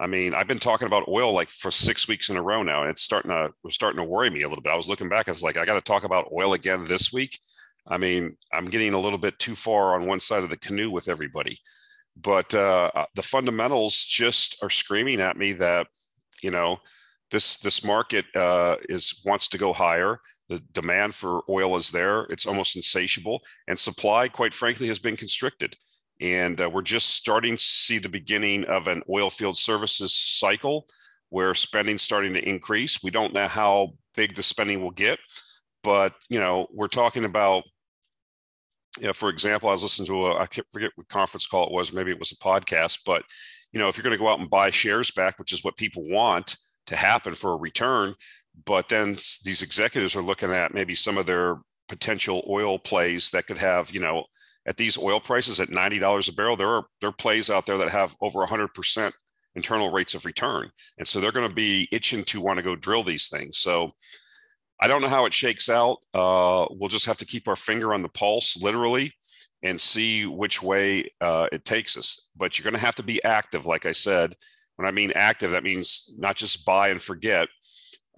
I 0.00 0.06
mean, 0.06 0.32
I've 0.32 0.48
been 0.48 0.58
talking 0.58 0.86
about 0.86 1.08
oil 1.08 1.34
like 1.34 1.50
for 1.50 1.70
six 1.70 2.08
weeks 2.08 2.30
in 2.30 2.38
a 2.38 2.42
row 2.42 2.62
now, 2.62 2.80
and 2.80 2.90
it's 2.90 3.02
starting 3.02 3.30
to 3.30 3.50
was 3.62 3.74
starting 3.74 3.98
to 3.98 4.08
worry 4.08 4.30
me 4.30 4.42
a 4.42 4.48
little 4.48 4.62
bit. 4.62 4.72
I 4.72 4.76
was 4.76 4.88
looking 4.88 5.10
back, 5.10 5.28
I 5.28 5.30
was 5.30 5.42
like, 5.42 5.58
I 5.58 5.66
got 5.66 5.74
to 5.74 5.82
talk 5.82 6.04
about 6.04 6.32
oil 6.32 6.54
again 6.54 6.86
this 6.86 7.12
week. 7.12 7.38
I 7.90 7.98
mean, 7.98 8.36
I'm 8.52 8.66
getting 8.66 8.94
a 8.94 9.00
little 9.00 9.18
bit 9.18 9.38
too 9.38 9.56
far 9.56 9.94
on 9.94 10.06
one 10.06 10.20
side 10.20 10.44
of 10.44 10.50
the 10.50 10.56
canoe 10.56 10.90
with 10.90 11.08
everybody. 11.08 11.58
But 12.16 12.54
uh, 12.54 12.90
uh, 12.94 13.06
the 13.14 13.22
fundamentals 13.22 14.04
just 14.04 14.56
are 14.62 14.70
screaming 14.70 15.20
at 15.20 15.36
me 15.36 15.52
that, 15.54 15.88
you 16.42 16.50
know, 16.50 16.78
this 17.30 17.58
this 17.58 17.84
market 17.84 18.24
uh, 18.34 18.76
is 18.88 19.22
wants 19.24 19.48
to 19.48 19.58
go 19.58 19.72
higher. 19.72 20.20
The 20.48 20.60
demand 20.72 21.14
for 21.14 21.42
oil 21.48 21.76
is 21.76 21.90
there; 21.90 22.22
it's 22.24 22.46
almost 22.46 22.76
insatiable, 22.76 23.40
and 23.68 23.78
supply, 23.78 24.28
quite 24.28 24.54
frankly, 24.54 24.88
has 24.88 24.98
been 24.98 25.16
constricted. 25.16 25.76
And 26.20 26.60
uh, 26.60 26.68
we're 26.68 26.82
just 26.82 27.10
starting 27.10 27.56
to 27.56 27.62
see 27.62 27.98
the 27.98 28.08
beginning 28.08 28.64
of 28.64 28.88
an 28.88 29.02
oil 29.08 29.30
field 29.30 29.56
services 29.56 30.12
cycle 30.12 30.86
where 31.30 31.54
spending's 31.54 32.02
starting 32.02 32.34
to 32.34 32.46
increase. 32.46 33.02
We 33.02 33.10
don't 33.10 33.32
know 33.32 33.46
how 33.46 33.94
big 34.14 34.34
the 34.34 34.42
spending 34.42 34.82
will 34.82 34.90
get, 34.90 35.18
but 35.82 36.14
you 36.28 36.40
know, 36.40 36.66
we're 36.72 36.88
talking 36.88 37.24
about 37.24 37.62
you 39.00 39.06
know, 39.06 39.12
for 39.12 39.30
example, 39.30 39.68
I 39.68 39.72
was 39.72 39.82
listening 39.82 40.08
to 40.08 40.26
a, 40.26 40.38
I 40.40 40.46
can't 40.46 40.66
forget 40.70 40.90
what 40.94 41.08
conference 41.08 41.46
call 41.46 41.66
it 41.66 41.72
was, 41.72 41.92
maybe 41.92 42.10
it 42.10 42.18
was 42.18 42.32
a 42.32 42.36
podcast, 42.36 43.00
but 43.06 43.22
you 43.72 43.78
know, 43.78 43.88
if 43.88 43.96
you're 43.96 44.04
going 44.04 44.16
to 44.16 44.22
go 44.22 44.28
out 44.28 44.40
and 44.40 44.50
buy 44.50 44.70
shares 44.70 45.10
back, 45.10 45.38
which 45.38 45.52
is 45.52 45.64
what 45.64 45.76
people 45.76 46.02
want 46.06 46.56
to 46.86 46.96
happen 46.96 47.34
for 47.34 47.52
a 47.52 47.56
return, 47.56 48.14
but 48.66 48.88
then 48.88 49.10
these 49.44 49.62
executives 49.62 50.16
are 50.16 50.22
looking 50.22 50.50
at 50.50 50.74
maybe 50.74 50.94
some 50.94 51.16
of 51.16 51.26
their 51.26 51.58
potential 51.88 52.44
oil 52.48 52.78
plays 52.78 53.30
that 53.30 53.46
could 53.46 53.58
have, 53.58 53.90
you 53.90 54.00
know, 54.00 54.24
at 54.66 54.76
these 54.76 54.98
oil 54.98 55.20
prices 55.20 55.60
at 55.60 55.68
$90 55.68 56.28
a 56.28 56.32
barrel, 56.32 56.56
there 56.56 56.68
are 56.68 56.84
there 57.00 57.10
are 57.10 57.14
plays 57.14 57.48
out 57.48 57.64
there 57.64 57.78
that 57.78 57.90
have 57.90 58.14
over 58.20 58.44
100% 58.44 59.12
internal 59.54 59.90
rates 59.90 60.14
of 60.14 60.24
return. 60.24 60.70
And 60.98 61.06
so 61.06 61.20
they're 61.20 61.32
going 61.32 61.48
to 61.48 61.54
be 61.54 61.88
itching 61.90 62.24
to 62.24 62.40
want 62.40 62.58
to 62.58 62.62
go 62.62 62.76
drill 62.76 63.02
these 63.02 63.28
things. 63.28 63.58
So 63.58 63.92
I 64.80 64.88
don't 64.88 65.02
know 65.02 65.08
how 65.08 65.26
it 65.26 65.34
shakes 65.34 65.68
out. 65.68 65.98
Uh, 66.14 66.66
we'll 66.70 66.88
just 66.88 67.06
have 67.06 67.18
to 67.18 67.26
keep 67.26 67.48
our 67.48 67.56
finger 67.56 67.92
on 67.94 68.02
the 68.02 68.08
pulse, 68.08 68.56
literally. 68.62 69.12
and 69.62 69.80
see 69.80 70.26
which 70.26 70.62
way 70.62 71.10
uh, 71.20 71.46
it 71.52 71.64
takes 71.64 71.96
us. 71.96 72.30
But 72.36 72.58
you're 72.58 72.64
going 72.64 72.78
to 72.80 72.86
have 72.86 72.94
to 72.96 73.02
be 73.02 73.22
active, 73.24 73.66
like 73.66 73.86
I 73.86 73.92
said. 73.92 74.34
When 74.76 74.86
I 74.86 74.90
mean 74.92 75.12
active, 75.14 75.50
that 75.50 75.64
means 75.64 76.14
not 76.18 76.36
just 76.36 76.64
buy 76.64 76.88
and 76.88 77.02
forget. 77.02 77.48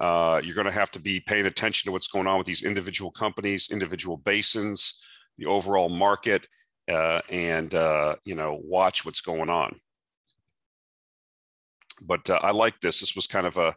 Uh, 0.00 0.40
you're 0.44 0.54
going 0.54 0.66
to 0.66 0.72
have 0.72 0.90
to 0.92 1.00
be 1.00 1.20
paying 1.20 1.46
attention 1.46 1.88
to 1.88 1.92
what's 1.92 2.08
going 2.08 2.26
on 2.26 2.38
with 2.38 2.46
these 2.46 2.62
individual 2.64 3.10
companies, 3.10 3.70
individual 3.70 4.16
basins, 4.16 5.04
the 5.38 5.46
overall 5.46 5.88
market, 5.88 6.46
uh, 6.90 7.20
and 7.30 7.74
uh, 7.74 8.14
you 8.24 8.34
know 8.34 8.60
watch 8.64 9.04
what's 9.04 9.20
going 9.20 9.50
on. 9.50 9.80
But 12.04 12.28
uh, 12.30 12.38
I 12.42 12.52
like 12.52 12.80
this. 12.80 13.00
This 13.00 13.14
was 13.16 13.26
kind 13.26 13.46
of 13.46 13.58
a 13.58 13.74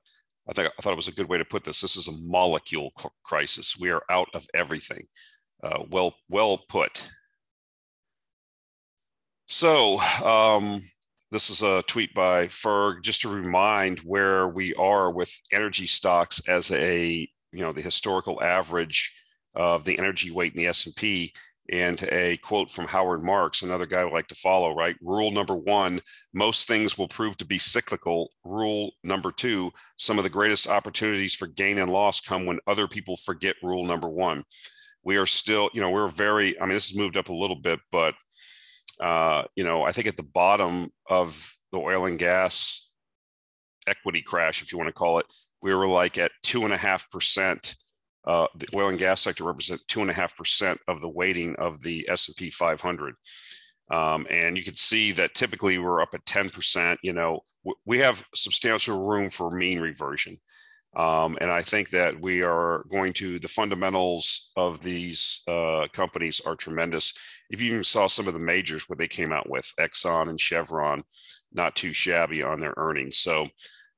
I 0.47 0.53
think 0.53 0.69
I 0.77 0.81
thought 0.81 0.93
it 0.93 0.97
was 0.97 1.07
a 1.07 1.13
good 1.13 1.29
way 1.29 1.37
to 1.37 1.45
put 1.45 1.63
this. 1.63 1.81
This 1.81 1.95
is 1.95 2.07
a 2.07 2.27
molecule 2.27 2.91
crisis. 3.23 3.77
We 3.79 3.89
are 3.89 4.03
out 4.09 4.27
of 4.33 4.47
everything. 4.53 5.07
Uh, 5.63 5.83
well, 5.89 6.15
well 6.29 6.59
put. 6.69 7.09
So 9.47 9.99
um, 10.23 10.81
this 11.31 11.49
is 11.49 11.63
a 11.63 11.83
tweet 11.83 12.13
by 12.13 12.47
Ferg, 12.47 13.01
just 13.01 13.21
to 13.21 13.29
remind 13.29 13.99
where 13.99 14.47
we 14.47 14.73
are 14.75 15.11
with 15.11 15.33
energy 15.51 15.87
stocks 15.87 16.41
as 16.47 16.71
a 16.71 17.27
you 17.51 17.61
know 17.61 17.71
the 17.71 17.81
historical 17.81 18.43
average 18.43 19.13
of 19.55 19.85
the 19.85 19.97
energy 19.97 20.31
weight 20.31 20.53
in 20.53 20.57
the 20.57 20.67
S&P 20.67 21.33
and 21.69 22.03
a 22.11 22.37
quote 22.37 22.69
from 22.69 22.85
Howard 22.85 23.23
Marks, 23.23 23.61
another 23.63 23.85
guy 23.85 24.01
I 24.01 24.09
like 24.09 24.27
to 24.27 24.35
follow, 24.35 24.75
right? 24.75 24.95
Rule 25.01 25.31
number 25.31 25.55
one, 25.55 25.99
most 26.33 26.67
things 26.67 26.97
will 26.97 27.07
prove 27.07 27.37
to 27.37 27.45
be 27.45 27.57
cyclical. 27.57 28.31
Rule 28.43 28.91
number 29.03 29.31
two, 29.31 29.71
some 29.97 30.17
of 30.17 30.23
the 30.23 30.29
greatest 30.29 30.67
opportunities 30.67 31.33
for 31.33 31.47
gain 31.47 31.79
and 31.79 31.91
loss 31.91 32.21
come 32.21 32.45
when 32.45 32.59
other 32.67 32.87
people 32.87 33.15
forget 33.15 33.55
rule 33.63 33.83
number 33.83 34.09
one. 34.09 34.43
We 35.03 35.17
are 35.17 35.25
still, 35.25 35.69
you 35.73 35.81
know, 35.81 35.89
we're 35.89 36.07
very, 36.07 36.59
I 36.59 36.65
mean, 36.65 36.73
this 36.73 36.89
has 36.89 36.97
moved 36.97 37.17
up 37.17 37.29
a 37.29 37.33
little 37.33 37.55
bit, 37.55 37.79
but, 37.91 38.15
uh, 38.99 39.43
you 39.55 39.63
know, 39.63 39.83
I 39.83 39.91
think 39.91 40.07
at 40.07 40.15
the 40.15 40.23
bottom 40.23 40.89
of 41.09 41.51
the 41.71 41.79
oil 41.79 42.05
and 42.05 42.19
gas 42.19 42.93
equity 43.87 44.21
crash, 44.21 44.61
if 44.61 44.71
you 44.71 44.77
want 44.77 44.87
to 44.87 44.93
call 44.93 45.19
it, 45.19 45.25
we 45.61 45.73
were 45.73 45.87
like 45.87 46.17
at 46.17 46.31
two 46.43 46.63
and 46.63 46.73
a 46.73 46.77
half 46.77 47.09
percent 47.09 47.75
uh, 48.25 48.47
the 48.55 48.67
oil 48.73 48.89
and 48.89 48.99
gas 48.99 49.21
sector 49.21 49.43
represent 49.43 49.81
two 49.87 50.01
and 50.01 50.09
a 50.09 50.13
half 50.13 50.35
percent 50.35 50.79
of 50.87 51.01
the 51.01 51.09
weighting 51.09 51.55
of 51.57 51.81
the 51.81 52.07
S&P 52.09 52.49
500. 52.49 53.15
Um, 53.91 54.25
and 54.31 54.57
you 54.57 54.63
can 54.63 54.75
see 54.75 55.11
that 55.11 55.35
typically 55.35 55.77
we're 55.77 56.01
up 56.01 56.13
at 56.13 56.25
10%. 56.25 56.97
You 57.03 57.13
know, 57.13 57.41
we 57.85 57.99
have 57.99 58.25
substantial 58.33 59.07
room 59.07 59.29
for 59.29 59.51
mean 59.51 59.79
reversion. 59.79 60.37
Um, 60.95 61.37
and 61.41 61.51
I 61.51 61.61
think 61.61 61.89
that 61.89 62.19
we 62.19 62.41
are 62.41 62.85
going 62.89 63.11
to, 63.13 63.37
the 63.37 63.49
fundamentals 63.49 64.53
of 64.55 64.81
these 64.81 65.41
uh, 65.47 65.87
companies 65.91 66.41
are 66.45 66.55
tremendous. 66.55 67.13
If 67.49 67.61
you 67.61 67.71
even 67.71 67.83
saw 67.83 68.07
some 68.07 68.27
of 68.27 68.33
the 68.33 68.39
majors, 68.39 68.87
what 68.87 68.97
they 68.97 69.07
came 69.07 69.33
out 69.33 69.49
with, 69.49 69.71
Exxon 69.77 70.29
and 70.29 70.39
Chevron, 70.39 71.03
not 71.53 71.75
too 71.75 71.91
shabby 71.91 72.43
on 72.43 72.61
their 72.61 72.73
earnings. 72.77 73.17
So 73.17 73.45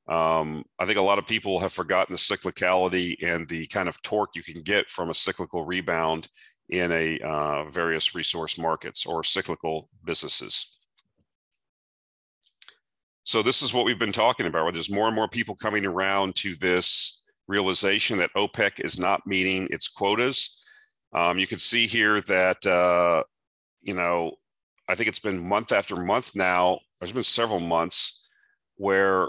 um, 0.07 0.63
I 0.79 0.85
think 0.85 0.97
a 0.97 1.01
lot 1.01 1.19
of 1.19 1.27
people 1.27 1.59
have 1.59 1.73
forgotten 1.73 2.13
the 2.13 2.19
cyclicality 2.19 3.15
and 3.21 3.47
the 3.49 3.67
kind 3.67 3.89
of 3.89 4.01
torque 4.01 4.35
you 4.35 4.43
can 4.43 4.61
get 4.61 4.89
from 4.89 5.09
a 5.09 5.15
cyclical 5.15 5.65
rebound 5.65 6.29
in 6.69 6.91
a 6.91 7.19
uh, 7.19 7.65
various 7.69 8.15
resource 8.15 8.57
markets 8.57 9.05
or 9.05 9.23
cyclical 9.23 9.89
businesses. 10.05 10.77
So 13.23 13.41
this 13.41 13.61
is 13.61 13.73
what 13.73 13.85
we've 13.85 13.99
been 13.99 14.13
talking 14.13 14.45
about. 14.45 14.63
Where 14.63 14.71
there's 14.71 14.89
more 14.89 15.07
and 15.07 15.15
more 15.15 15.27
people 15.27 15.55
coming 15.55 15.85
around 15.85 16.35
to 16.37 16.55
this 16.55 17.23
realization 17.49 18.17
that 18.19 18.33
OPEC 18.37 18.83
is 18.83 18.99
not 18.99 19.27
meeting 19.27 19.67
its 19.71 19.89
quotas. 19.89 20.63
Um, 21.13 21.37
you 21.37 21.47
can 21.47 21.59
see 21.59 21.87
here 21.87 22.21
that 22.21 22.65
uh, 22.65 23.23
you 23.81 23.93
know 23.93 24.35
I 24.87 24.95
think 24.95 25.09
it's 25.09 25.19
been 25.19 25.49
month 25.49 25.73
after 25.73 25.97
month 25.97 26.35
now. 26.35 26.79
There's 26.99 27.11
been 27.11 27.23
several 27.23 27.59
months 27.59 28.25
where 28.75 29.27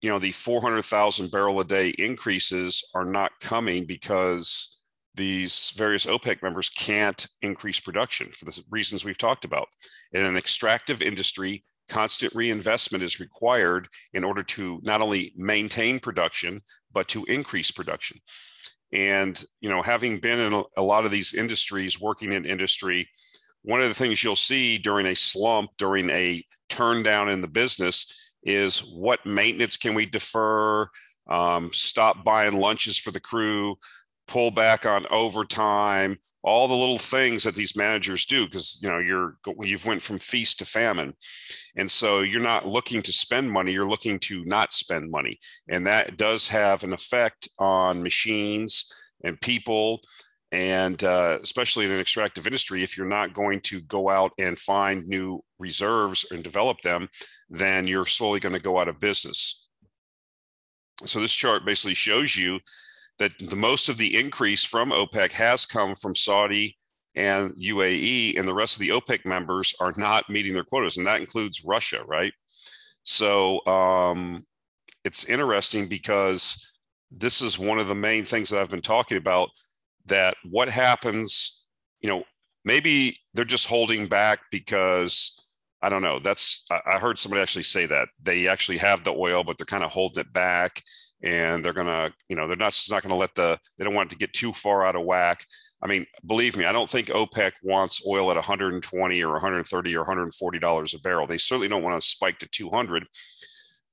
you 0.00 0.08
know 0.10 0.18
the 0.18 0.32
400,000 0.32 1.30
barrel 1.30 1.60
a 1.60 1.64
day 1.64 1.90
increases 1.90 2.88
are 2.94 3.04
not 3.04 3.32
coming 3.40 3.84
because 3.84 4.82
these 5.14 5.72
various 5.76 6.06
OPEC 6.06 6.42
members 6.42 6.70
can't 6.70 7.26
increase 7.42 7.80
production 7.80 8.28
for 8.28 8.44
the 8.44 8.58
reasons 8.70 9.04
we've 9.04 9.18
talked 9.18 9.44
about. 9.44 9.66
In 10.12 10.24
an 10.24 10.36
extractive 10.36 11.02
industry, 11.02 11.64
constant 11.88 12.34
reinvestment 12.34 13.02
is 13.02 13.20
required 13.20 13.88
in 14.14 14.24
order 14.24 14.42
to 14.44 14.80
not 14.82 15.02
only 15.02 15.32
maintain 15.36 15.98
production 15.98 16.62
but 16.92 17.08
to 17.08 17.24
increase 17.24 17.70
production. 17.70 18.18
And 18.92 19.42
you 19.60 19.68
know, 19.68 19.82
having 19.82 20.18
been 20.18 20.40
in 20.40 20.62
a 20.76 20.82
lot 20.82 21.04
of 21.04 21.10
these 21.10 21.34
industries, 21.34 22.00
working 22.00 22.32
in 22.32 22.46
industry, 22.46 23.08
one 23.62 23.80
of 23.82 23.88
the 23.88 23.94
things 23.94 24.24
you'll 24.24 24.36
see 24.36 24.78
during 24.78 25.06
a 25.06 25.14
slump, 25.14 25.70
during 25.76 26.08
a 26.10 26.42
turn 26.68 27.02
down 27.02 27.28
in 27.28 27.40
the 27.40 27.48
business 27.48 28.29
is 28.42 28.80
what 28.80 29.24
maintenance 29.26 29.76
can 29.76 29.94
we 29.94 30.06
defer, 30.06 30.88
um, 31.28 31.70
stop 31.72 32.24
buying 32.24 32.58
lunches 32.58 32.98
for 32.98 33.10
the 33.10 33.20
crew, 33.20 33.76
pull 34.26 34.50
back 34.50 34.86
on 34.86 35.06
overtime, 35.10 36.16
all 36.42 36.68
the 36.68 36.74
little 36.74 36.98
things 36.98 37.44
that 37.44 37.54
these 37.54 37.76
managers 37.76 38.24
do 38.24 38.46
because 38.46 38.80
you 38.82 38.88
know 38.88 38.98
you're 38.98 39.36
you've 39.60 39.84
went 39.84 40.02
from 40.02 40.18
feast 40.18 40.58
to 40.58 40.64
famine. 40.64 41.14
And 41.76 41.90
so 41.90 42.20
you're 42.20 42.40
not 42.40 42.66
looking 42.66 43.02
to 43.02 43.12
spend 43.12 43.50
money 43.50 43.72
you're 43.72 43.88
looking 43.88 44.18
to 44.20 44.44
not 44.44 44.72
spend 44.72 45.10
money. 45.10 45.38
And 45.68 45.86
that 45.86 46.16
does 46.16 46.48
have 46.48 46.82
an 46.82 46.92
effect 46.92 47.48
on 47.58 48.02
machines 48.02 48.90
and 49.22 49.40
people 49.40 50.00
and 50.52 51.04
uh, 51.04 51.38
especially 51.42 51.84
in 51.84 51.92
an 51.92 52.00
extractive 52.00 52.46
industry 52.46 52.82
if 52.82 52.96
you're 52.96 53.06
not 53.06 53.34
going 53.34 53.60
to 53.60 53.80
go 53.82 54.10
out 54.10 54.32
and 54.38 54.58
find 54.58 55.06
new 55.06 55.40
reserves 55.58 56.26
and 56.30 56.42
develop 56.42 56.80
them 56.80 57.08
then 57.48 57.86
you're 57.86 58.06
slowly 58.06 58.40
going 58.40 58.54
to 58.54 58.60
go 58.60 58.78
out 58.78 58.88
of 58.88 59.00
business. 59.00 59.68
So 61.04 61.20
this 61.20 61.32
chart 61.32 61.64
basically 61.64 61.94
shows 61.94 62.36
you 62.36 62.60
that 63.18 63.32
the 63.38 63.56
most 63.56 63.88
of 63.88 63.96
the 63.96 64.18
increase 64.18 64.64
from 64.64 64.90
opec 64.90 65.32
has 65.32 65.66
come 65.66 65.94
from 65.94 66.14
saudi 66.14 66.76
and 67.16 67.52
uae 67.52 68.38
and 68.38 68.46
the 68.46 68.54
rest 68.54 68.76
of 68.76 68.80
the 68.80 68.90
opec 68.90 69.24
members 69.24 69.74
are 69.80 69.92
not 69.96 70.28
meeting 70.30 70.54
their 70.54 70.64
quotas 70.64 70.96
and 70.96 71.06
that 71.06 71.20
includes 71.20 71.64
russia 71.64 72.02
right? 72.06 72.32
So 73.02 73.64
um, 73.66 74.44
it's 75.04 75.24
interesting 75.24 75.88
because 75.88 76.70
this 77.10 77.40
is 77.40 77.58
one 77.58 77.78
of 77.78 77.88
the 77.88 77.94
main 77.94 78.24
things 78.24 78.50
that 78.50 78.60
i've 78.60 78.70
been 78.70 78.80
talking 78.80 79.16
about 79.16 79.48
that 80.06 80.34
what 80.44 80.68
happens, 80.68 81.68
you 82.00 82.08
know, 82.08 82.24
maybe 82.64 83.16
they're 83.34 83.44
just 83.44 83.66
holding 83.66 84.06
back 84.06 84.40
because 84.50 85.36
I 85.82 85.88
don't 85.88 86.02
know. 86.02 86.18
That's 86.18 86.66
I 86.70 86.98
heard 86.98 87.18
somebody 87.18 87.40
actually 87.40 87.62
say 87.62 87.86
that 87.86 88.08
they 88.22 88.48
actually 88.48 88.78
have 88.78 89.02
the 89.02 89.12
oil, 89.12 89.44
but 89.44 89.56
they're 89.56 89.64
kind 89.64 89.84
of 89.84 89.90
holding 89.90 90.20
it 90.20 90.32
back, 90.32 90.82
and 91.22 91.64
they're 91.64 91.72
gonna, 91.72 92.12
you 92.28 92.36
know, 92.36 92.46
they're 92.46 92.56
not 92.56 92.72
just 92.72 92.90
not 92.90 93.02
gonna 93.02 93.14
let 93.14 93.34
the 93.34 93.58
they 93.78 93.84
don't 93.84 93.94
want 93.94 94.10
it 94.10 94.14
to 94.14 94.18
get 94.18 94.34
too 94.34 94.52
far 94.52 94.84
out 94.84 94.96
of 94.96 95.06
whack. 95.06 95.44
I 95.82 95.86
mean, 95.86 96.04
believe 96.26 96.56
me, 96.56 96.66
I 96.66 96.72
don't 96.72 96.90
think 96.90 97.08
OPEC 97.08 97.52
wants 97.62 98.06
oil 98.06 98.30
at 98.30 98.36
120 98.36 99.22
or 99.22 99.32
130 99.32 99.96
or 99.96 100.00
140 100.00 100.58
dollars 100.58 100.92
a 100.92 101.00
barrel. 101.00 101.26
They 101.26 101.38
certainly 101.38 101.68
don't 101.68 101.82
want 101.82 102.00
to 102.00 102.06
spike 102.06 102.38
to 102.40 102.48
200 102.48 103.06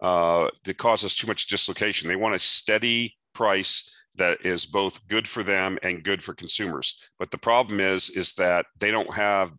uh, 0.01 0.49
that 0.65 0.77
causes 0.77 1.15
too 1.15 1.27
much 1.27 1.47
dislocation. 1.47 2.09
They 2.09 2.15
want 2.17 2.35
a 2.35 2.39
steady 2.39 3.15
price 3.33 3.96
that 4.17 4.45
is 4.45 4.65
both 4.65 5.07
good 5.07 5.27
for 5.27 5.43
them 5.43 5.77
and 5.83 6.03
good 6.03 6.23
for 6.23 6.33
consumers. 6.33 7.11
But 7.19 7.31
the 7.31 7.37
problem 7.37 7.79
is, 7.79 8.09
is 8.09 8.33
that 8.35 8.65
they 8.79 8.91
don't 8.91 9.13
have 9.13 9.51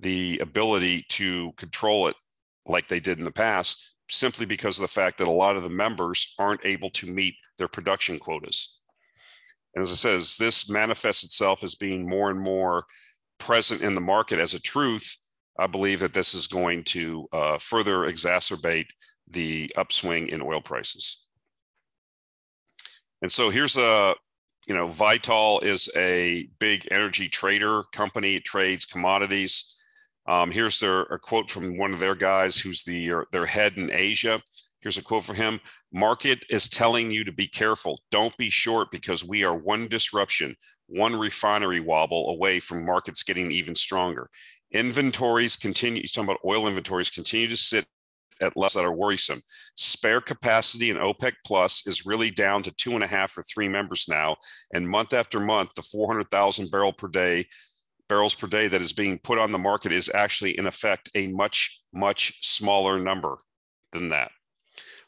the 0.00 0.38
ability 0.40 1.04
to 1.10 1.52
control 1.56 2.08
it 2.08 2.16
like 2.66 2.88
they 2.88 3.00
did 3.00 3.18
in 3.18 3.24
the 3.24 3.30
past, 3.30 3.96
simply 4.08 4.46
because 4.46 4.78
of 4.78 4.82
the 4.82 4.88
fact 4.88 5.18
that 5.18 5.28
a 5.28 5.30
lot 5.30 5.56
of 5.56 5.62
the 5.62 5.70
members 5.70 6.34
aren't 6.38 6.64
able 6.64 6.90
to 6.90 7.06
meet 7.06 7.34
their 7.58 7.68
production 7.68 8.18
quotas. 8.18 8.80
And 9.74 9.82
as 9.82 9.90
I 9.90 9.94
says, 9.94 10.36
this 10.36 10.70
manifests 10.70 11.24
itself 11.24 11.64
as 11.64 11.74
being 11.74 12.08
more 12.08 12.30
and 12.30 12.40
more 12.40 12.84
present 13.38 13.82
in 13.82 13.94
the 13.94 14.00
market 14.00 14.38
as 14.38 14.54
a 14.54 14.60
truth. 14.60 15.16
I 15.58 15.66
believe 15.66 16.00
that 16.00 16.12
this 16.12 16.34
is 16.34 16.46
going 16.46 16.84
to 16.84 17.28
uh, 17.32 17.58
further 17.58 18.00
exacerbate 18.00 18.88
the 19.28 19.72
upswing 19.76 20.28
in 20.28 20.42
oil 20.42 20.60
prices. 20.60 21.23
And 23.24 23.32
so 23.32 23.48
here's 23.48 23.78
a, 23.78 24.14
you 24.68 24.74
know, 24.74 24.86
Vitol 24.86 25.64
is 25.64 25.88
a 25.96 26.46
big 26.58 26.86
energy 26.90 27.26
trader 27.26 27.84
company. 27.90 28.34
It 28.34 28.44
trades 28.44 28.84
commodities. 28.84 29.80
Um, 30.28 30.50
here's 30.50 30.78
their, 30.78 31.04
a 31.04 31.18
quote 31.18 31.48
from 31.48 31.78
one 31.78 31.94
of 31.94 32.00
their 32.00 32.14
guys 32.14 32.58
who's 32.58 32.84
the 32.84 33.24
their 33.32 33.46
head 33.46 33.78
in 33.78 33.90
Asia. 33.90 34.42
Here's 34.80 34.98
a 34.98 35.02
quote 35.02 35.24
from 35.24 35.36
him 35.36 35.60
Market 35.90 36.44
is 36.50 36.68
telling 36.68 37.10
you 37.10 37.24
to 37.24 37.32
be 37.32 37.46
careful. 37.46 37.98
Don't 38.10 38.36
be 38.36 38.50
short 38.50 38.90
because 38.90 39.24
we 39.24 39.42
are 39.42 39.56
one 39.56 39.88
disruption, 39.88 40.54
one 40.86 41.16
refinery 41.16 41.80
wobble 41.80 42.28
away 42.28 42.60
from 42.60 42.84
markets 42.84 43.22
getting 43.22 43.50
even 43.50 43.74
stronger. 43.74 44.28
Inventories 44.70 45.56
continue, 45.56 46.02
he's 46.02 46.12
talking 46.12 46.28
about 46.28 46.44
oil 46.44 46.68
inventories, 46.68 47.08
continue 47.08 47.48
to 47.48 47.56
sit 47.56 47.86
at 48.44 48.56
levels 48.56 48.74
that 48.74 48.84
are 48.84 48.92
worrisome. 48.92 49.42
Spare 49.76 50.20
capacity 50.20 50.90
in 50.90 50.96
OPEC 50.96 51.32
Plus 51.44 51.86
is 51.86 52.06
really 52.06 52.30
down 52.30 52.62
to 52.62 52.70
two 52.72 52.92
and 52.92 53.02
a 53.02 53.08
half 53.08 53.36
or 53.36 53.42
three 53.42 53.68
members 53.68 54.06
now. 54.08 54.36
And 54.72 54.88
month 54.88 55.12
after 55.12 55.40
month, 55.40 55.74
the 55.74 55.82
400,000 55.82 56.70
barrel 56.70 56.92
per 56.92 57.08
day 57.08 57.46
barrels 58.08 58.34
per 58.34 58.46
day 58.46 58.68
that 58.68 58.82
is 58.82 58.92
being 58.92 59.18
put 59.18 59.38
on 59.38 59.50
the 59.50 59.58
market 59.58 59.92
is 59.92 60.10
actually, 60.14 60.58
in 60.58 60.66
effect, 60.66 61.08
a 61.14 61.28
much, 61.28 61.80
much 61.92 62.46
smaller 62.46 62.98
number 62.98 63.38
than 63.92 64.08
that. 64.08 64.30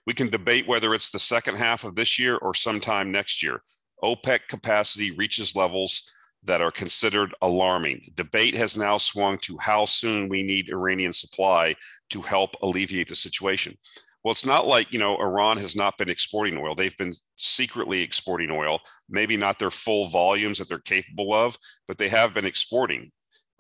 We 0.06 0.14
can 0.14 0.28
debate 0.28 0.66
whether 0.66 0.94
it's 0.94 1.10
the 1.10 1.18
second 1.18 1.58
half 1.58 1.84
of 1.84 1.94
this 1.94 2.18
year 2.18 2.36
or 2.36 2.54
sometime 2.54 3.10
next 3.10 3.42
year. 3.42 3.62
OPEC 4.02 4.48
capacity 4.48 5.10
reaches 5.10 5.56
levels 5.56 6.10
that 6.46 6.60
are 6.60 6.70
considered 6.70 7.34
alarming. 7.42 8.12
Debate 8.14 8.54
has 8.54 8.76
now 8.76 8.98
swung 8.98 9.38
to 9.38 9.58
how 9.60 9.84
soon 9.84 10.28
we 10.28 10.42
need 10.42 10.70
Iranian 10.70 11.12
supply 11.12 11.74
to 12.10 12.22
help 12.22 12.56
alleviate 12.62 13.08
the 13.08 13.14
situation. 13.14 13.74
Well, 14.22 14.32
it's 14.32 14.46
not 14.46 14.66
like, 14.66 14.92
you 14.92 14.98
know, 14.98 15.16
Iran 15.18 15.56
has 15.58 15.76
not 15.76 15.98
been 15.98 16.08
exporting 16.08 16.58
oil. 16.58 16.74
They've 16.74 16.96
been 16.96 17.12
secretly 17.36 18.00
exporting 18.00 18.50
oil, 18.50 18.80
maybe 19.08 19.36
not 19.36 19.58
their 19.58 19.70
full 19.70 20.08
volumes 20.08 20.58
that 20.58 20.68
they're 20.68 20.78
capable 20.78 21.32
of, 21.32 21.56
but 21.86 21.98
they 21.98 22.08
have 22.08 22.34
been 22.34 22.46
exporting, 22.46 23.10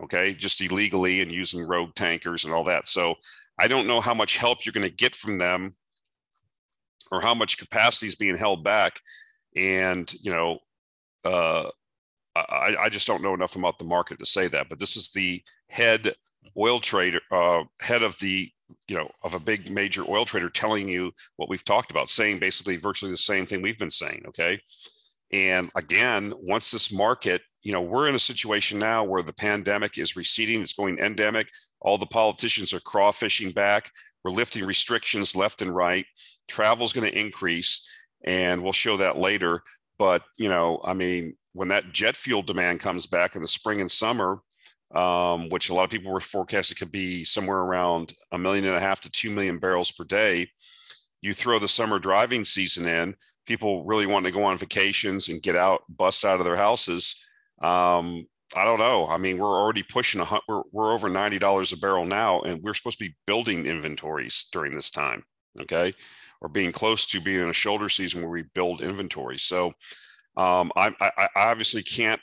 okay, 0.02 0.34
just 0.34 0.60
illegally 0.60 1.20
and 1.20 1.30
using 1.30 1.64
rogue 1.64 1.94
tankers 1.94 2.44
and 2.44 2.52
all 2.52 2.64
that. 2.64 2.88
So 2.88 3.14
I 3.60 3.68
don't 3.68 3.86
know 3.86 4.00
how 4.00 4.14
much 4.14 4.38
help 4.38 4.64
you're 4.64 4.72
going 4.72 4.88
to 4.88 4.94
get 4.94 5.14
from 5.14 5.38
them 5.38 5.76
or 7.12 7.20
how 7.20 7.34
much 7.34 7.58
capacity 7.58 8.08
is 8.08 8.16
being 8.16 8.36
held 8.36 8.64
back. 8.64 8.98
And, 9.54 10.12
you 10.20 10.32
know, 10.32 10.58
uh, 11.24 11.70
I, 12.48 12.84
I 12.84 12.88
just 12.88 13.06
don't 13.06 13.22
know 13.22 13.34
enough 13.34 13.56
about 13.56 13.78
the 13.78 13.84
market 13.84 14.18
to 14.18 14.26
say 14.26 14.48
that. 14.48 14.68
But 14.68 14.78
this 14.78 14.96
is 14.96 15.10
the 15.10 15.42
head 15.68 16.14
oil 16.56 16.80
trader, 16.80 17.20
uh, 17.30 17.64
head 17.80 18.02
of 18.02 18.18
the 18.18 18.50
you 18.88 18.96
know 18.96 19.10
of 19.22 19.34
a 19.34 19.40
big 19.40 19.70
major 19.70 20.04
oil 20.08 20.24
trader 20.24 20.50
telling 20.50 20.88
you 20.88 21.12
what 21.36 21.48
we've 21.48 21.64
talked 21.64 21.90
about 21.90 22.08
saying 22.08 22.38
basically 22.38 22.76
virtually 22.76 23.10
the 23.10 23.16
same 23.16 23.46
thing 23.46 23.62
we've 23.62 23.78
been 23.78 23.90
saying 23.90 24.24
okay 24.26 24.60
and 25.32 25.70
again 25.76 26.32
once 26.42 26.70
this 26.70 26.92
market 26.92 27.42
you 27.62 27.72
know 27.72 27.80
we're 27.80 28.08
in 28.08 28.14
a 28.14 28.18
situation 28.18 28.78
now 28.78 29.04
where 29.04 29.22
the 29.22 29.32
pandemic 29.32 29.98
is 29.98 30.16
receding 30.16 30.60
it's 30.60 30.72
going 30.72 30.98
endemic 30.98 31.48
all 31.80 31.98
the 31.98 32.06
politicians 32.06 32.72
are 32.72 32.80
crawfishing 32.80 33.54
back 33.54 33.90
we're 34.24 34.30
lifting 34.30 34.64
restrictions 34.64 35.36
left 35.36 35.62
and 35.62 35.74
right 35.74 36.06
travel 36.48 36.84
is 36.84 36.92
going 36.92 37.08
to 37.08 37.18
increase 37.18 37.88
and 38.24 38.62
we'll 38.62 38.72
show 38.72 38.96
that 38.96 39.18
later 39.18 39.62
but 39.98 40.22
you 40.36 40.48
know 40.48 40.80
i 40.84 40.92
mean 40.92 41.36
when 41.56 41.68
that 41.68 41.92
jet 41.92 42.16
fuel 42.16 42.42
demand 42.42 42.80
comes 42.80 43.06
back 43.06 43.34
in 43.34 43.42
the 43.42 43.48
spring 43.48 43.80
and 43.80 43.90
summer 43.90 44.40
um, 44.94 45.48
which 45.48 45.68
a 45.68 45.74
lot 45.74 45.84
of 45.84 45.90
people 45.90 46.12
were 46.12 46.20
forecasting 46.20 46.76
could 46.76 46.92
be 46.92 47.24
somewhere 47.24 47.58
around 47.58 48.14
a 48.32 48.38
million 48.38 48.64
and 48.66 48.76
a 48.76 48.80
half 48.80 49.00
to 49.00 49.10
two 49.10 49.30
million 49.30 49.58
barrels 49.58 49.90
per 49.90 50.04
day. 50.04 50.48
You 51.20 51.34
throw 51.34 51.58
the 51.58 51.68
summer 51.68 51.98
driving 51.98 52.44
season 52.44 52.86
in, 52.86 53.14
people 53.46 53.84
really 53.84 54.06
want 54.06 54.26
to 54.26 54.30
go 54.30 54.44
on 54.44 54.56
vacations 54.58 55.28
and 55.28 55.42
get 55.42 55.56
out, 55.56 55.82
bust 55.88 56.24
out 56.24 56.38
of 56.38 56.44
their 56.44 56.56
houses. 56.56 57.28
Um, 57.60 58.26
I 58.56 58.64
don't 58.64 58.78
know. 58.78 59.06
I 59.06 59.16
mean, 59.16 59.38
we're 59.38 59.60
already 59.60 59.82
pushing 59.82 60.20
a 60.20 60.40
we're, 60.46 60.62
we're 60.70 60.92
over 60.92 61.08
ninety 61.08 61.38
dollars 61.40 61.72
a 61.72 61.76
barrel 61.76 62.04
now, 62.04 62.42
and 62.42 62.62
we're 62.62 62.74
supposed 62.74 62.98
to 62.98 63.04
be 63.04 63.16
building 63.26 63.66
inventories 63.66 64.46
during 64.52 64.74
this 64.74 64.90
time. 64.90 65.24
Okay, 65.60 65.94
or 66.40 66.48
being 66.48 66.70
close 66.70 67.06
to 67.06 67.20
being 67.20 67.40
in 67.40 67.48
a 67.48 67.54
shoulder 67.54 67.88
season 67.88 68.20
where 68.20 68.30
we 68.30 68.44
build 68.54 68.82
inventory. 68.82 69.38
So 69.38 69.72
um, 70.36 70.70
I, 70.76 70.92
I, 71.00 71.10
I 71.18 71.28
obviously 71.50 71.82
can't 71.82 72.20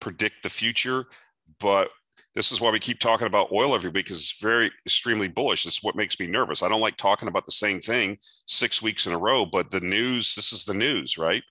predict 0.00 0.42
the 0.42 0.50
future, 0.50 1.06
but 1.60 1.90
this 2.34 2.52
is 2.52 2.60
why 2.60 2.70
we 2.70 2.78
keep 2.78 3.00
talking 3.00 3.26
about 3.26 3.50
oil 3.52 3.74
every 3.74 3.90
week 3.90 4.06
because 4.06 4.18
it's 4.18 4.40
very 4.40 4.70
extremely 4.86 5.28
bullish. 5.28 5.66
It's 5.66 5.82
what 5.82 5.96
makes 5.96 6.20
me 6.20 6.26
nervous. 6.26 6.62
I 6.62 6.68
don't 6.68 6.80
like 6.80 6.96
talking 6.96 7.28
about 7.28 7.46
the 7.46 7.52
same 7.52 7.80
thing 7.80 8.18
six 8.46 8.80
weeks 8.80 9.06
in 9.06 9.12
a 9.12 9.18
row, 9.18 9.44
but 9.44 9.70
the 9.70 9.80
news, 9.80 10.34
this 10.34 10.52
is 10.52 10.64
the 10.64 10.74
news, 10.74 11.18
right? 11.18 11.42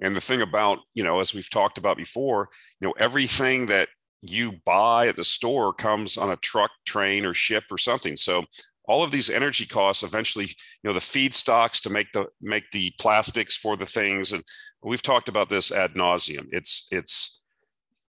And 0.00 0.14
the 0.14 0.20
thing 0.20 0.42
about, 0.42 0.80
you 0.94 1.02
know, 1.02 1.20
as 1.20 1.34
we've 1.34 1.50
talked 1.50 1.78
about 1.78 1.96
before, 1.96 2.48
you 2.80 2.86
know, 2.86 2.94
everything 2.98 3.66
that 3.66 3.88
you 4.20 4.52
buy 4.64 5.08
at 5.08 5.16
the 5.16 5.24
store 5.24 5.72
comes 5.72 6.18
on 6.18 6.30
a 6.30 6.36
truck, 6.36 6.70
train, 6.84 7.24
or 7.24 7.34
ship 7.34 7.64
or 7.70 7.78
something. 7.78 8.16
So 8.16 8.44
all 8.88 9.02
of 9.04 9.10
these 9.10 9.28
energy 9.28 9.66
costs 9.66 10.02
eventually, 10.02 10.46
you 10.46 10.88
know, 10.88 10.94
the 10.94 10.98
feedstocks 10.98 11.80
to 11.82 11.90
make 11.90 12.10
the 12.12 12.26
make 12.40 12.70
the 12.72 12.92
plastics 12.98 13.56
for 13.56 13.76
the 13.76 13.86
things, 13.86 14.32
and 14.32 14.42
we've 14.82 15.02
talked 15.02 15.28
about 15.28 15.50
this 15.50 15.70
ad 15.70 15.94
nauseum. 15.94 16.46
It's 16.50 16.88
it's 16.90 17.44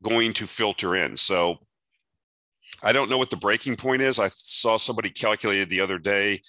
going 0.04 0.32
to 0.34 0.48
filter 0.48 0.96
in. 0.96 1.18
So 1.18 1.58
I 2.84 2.94
don't 2.94 3.10
know 3.10 3.18
what 3.18 3.32
the 3.32 3.36
breaking 3.36 3.76
point 3.76 4.02
is. 4.02 4.20
I 4.20 4.30
saw 4.30 4.78
somebody 4.78 5.10
calculated 5.10 5.70
the 5.70 5.82
other 5.82 5.98
day 5.98 6.42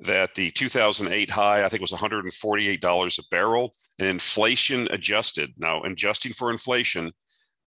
that 0.00 0.34
the 0.34 0.50
2008 0.50 1.30
high, 1.30 1.64
I 1.64 1.68
think, 1.68 1.80
was 1.80 1.92
$148 1.92 3.18
a 3.18 3.22
barrel, 3.30 3.72
and 3.98 4.08
inflation 4.08 4.88
adjusted. 4.90 5.52
Now, 5.58 5.82
adjusting 5.82 6.32
for 6.32 6.50
inflation, 6.50 7.12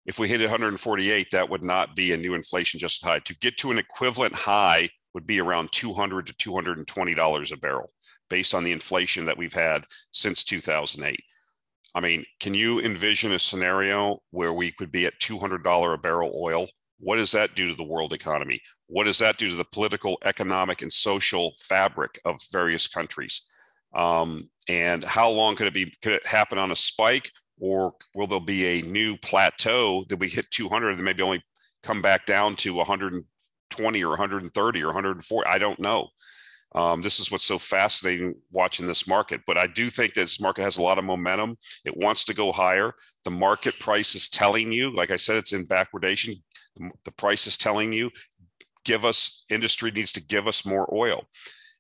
if 0.06 0.20
we 0.20 0.28
hit 0.28 0.42
148, 0.42 1.28
that 1.32 1.50
would 1.50 1.64
not 1.64 1.96
be 1.96 2.14
a 2.14 2.18
new 2.18 2.34
inflation 2.34 2.78
adjusted 2.78 3.06
high. 3.06 3.20
To 3.20 3.38
get 3.38 3.58
to 3.60 3.72
an 3.72 3.78
equivalent 3.78 4.36
high 4.36 4.90
would 5.14 5.28
be 5.28 5.40
around 5.40 5.72
200 5.72 6.28
to 6.28 6.34
220 6.38 7.14
dollars 7.14 7.52
a 7.52 7.58
barrel, 7.58 7.90
based 8.30 8.54
on 8.54 8.64
the 8.64 8.72
inflation 8.72 9.26
that 9.26 9.38
we've 9.38 9.54
had 9.54 9.84
since 10.12 10.44
2008. 10.44 11.20
I 11.96 12.00
mean, 12.00 12.26
can 12.40 12.54
you 12.54 12.80
envision 12.80 13.32
a 13.32 13.40
scenario 13.40 14.20
where 14.32 14.54
we 14.54 14.72
could 14.72 14.92
be 14.92 15.06
at 15.06 15.20
$200 15.20 15.94
a 15.94 15.98
barrel 15.98 16.32
oil 16.36 16.68
what 17.00 17.18
does 17.18 17.32
that 17.32 17.56
do 17.56 17.68
to 17.68 17.76
the 17.76 17.84
world 17.84 18.14
economy? 18.14 18.62
What 18.88 19.04
does 19.06 19.20
that 19.20 19.38
do 19.38 19.50
to 19.50 19.56
the 19.56 19.66
political, 19.66 20.18
economic, 20.26 20.82
and 20.82 20.92
social 20.92 21.54
fabric 21.60 22.20
of 22.26 22.40
various 22.52 22.88
countries? 22.88 23.48
Um, 23.96 24.42
and 24.68 25.04
how 25.04 25.30
long 25.30 25.56
could 25.56 25.68
it 25.68 25.74
be? 25.74 25.94
Could 26.02 26.14
it 26.14 26.28
happen 26.28 26.58
on 26.58 26.72
a 26.72 26.76
spike, 26.76 27.32
or 27.60 27.94
will 28.16 28.28
there 28.28 28.40
be 28.40 28.66
a 28.66 28.82
new 28.82 29.16
plateau 29.18 30.06
that 30.10 30.18
we 30.18 30.28
hit 30.28 30.50
200 30.52 30.92
and 30.92 31.04
maybe 31.04 31.24
only 31.24 31.44
come 31.84 32.02
back 32.02 32.26
down 32.26 32.56
to 32.56 32.82
120 33.76 34.04
or 34.04 34.10
130 34.10 34.84
or 34.84 34.88
140? 34.88 35.50
I 35.50 35.58
don't 35.58 35.80
know. 35.80 36.08
Um, 36.76 37.02
this 37.02 37.20
is 37.20 37.32
what's 37.32 37.46
so 37.46 37.58
fascinating 37.58 38.36
watching 38.52 38.88
this 38.88 39.08
market. 39.08 39.42
But 39.48 39.58
I 39.58 39.68
do 39.68 39.90
think 39.90 40.14
that 40.14 40.22
this 40.22 40.42
market 40.42 40.64
has 40.64 40.78
a 40.78 40.82
lot 40.82 41.00
of 41.00 41.06
momentum. 41.06 41.58
It 41.86 41.96
wants 41.96 42.26
to 42.26 42.34
go 42.34 42.52
higher. 42.52 42.94
The 43.24 43.32
market 43.32 43.80
price 43.80 44.16
is 44.16 44.30
telling 44.30 44.72
you, 44.72 44.94
like 44.94 45.10
I 45.10 45.16
said, 45.16 45.38
it's 45.38 45.54
in 45.54 45.66
backwardation 45.66 46.36
the 47.04 47.12
price 47.12 47.48
is 47.48 47.58
telling 47.58 47.94
you 47.94 48.12
give 48.86 49.06
us 49.06 49.46
industry 49.50 49.92
needs 49.92 50.14
to 50.14 50.26
give 50.26 50.48
us 50.48 50.66
more 50.66 50.90
oil 50.94 51.24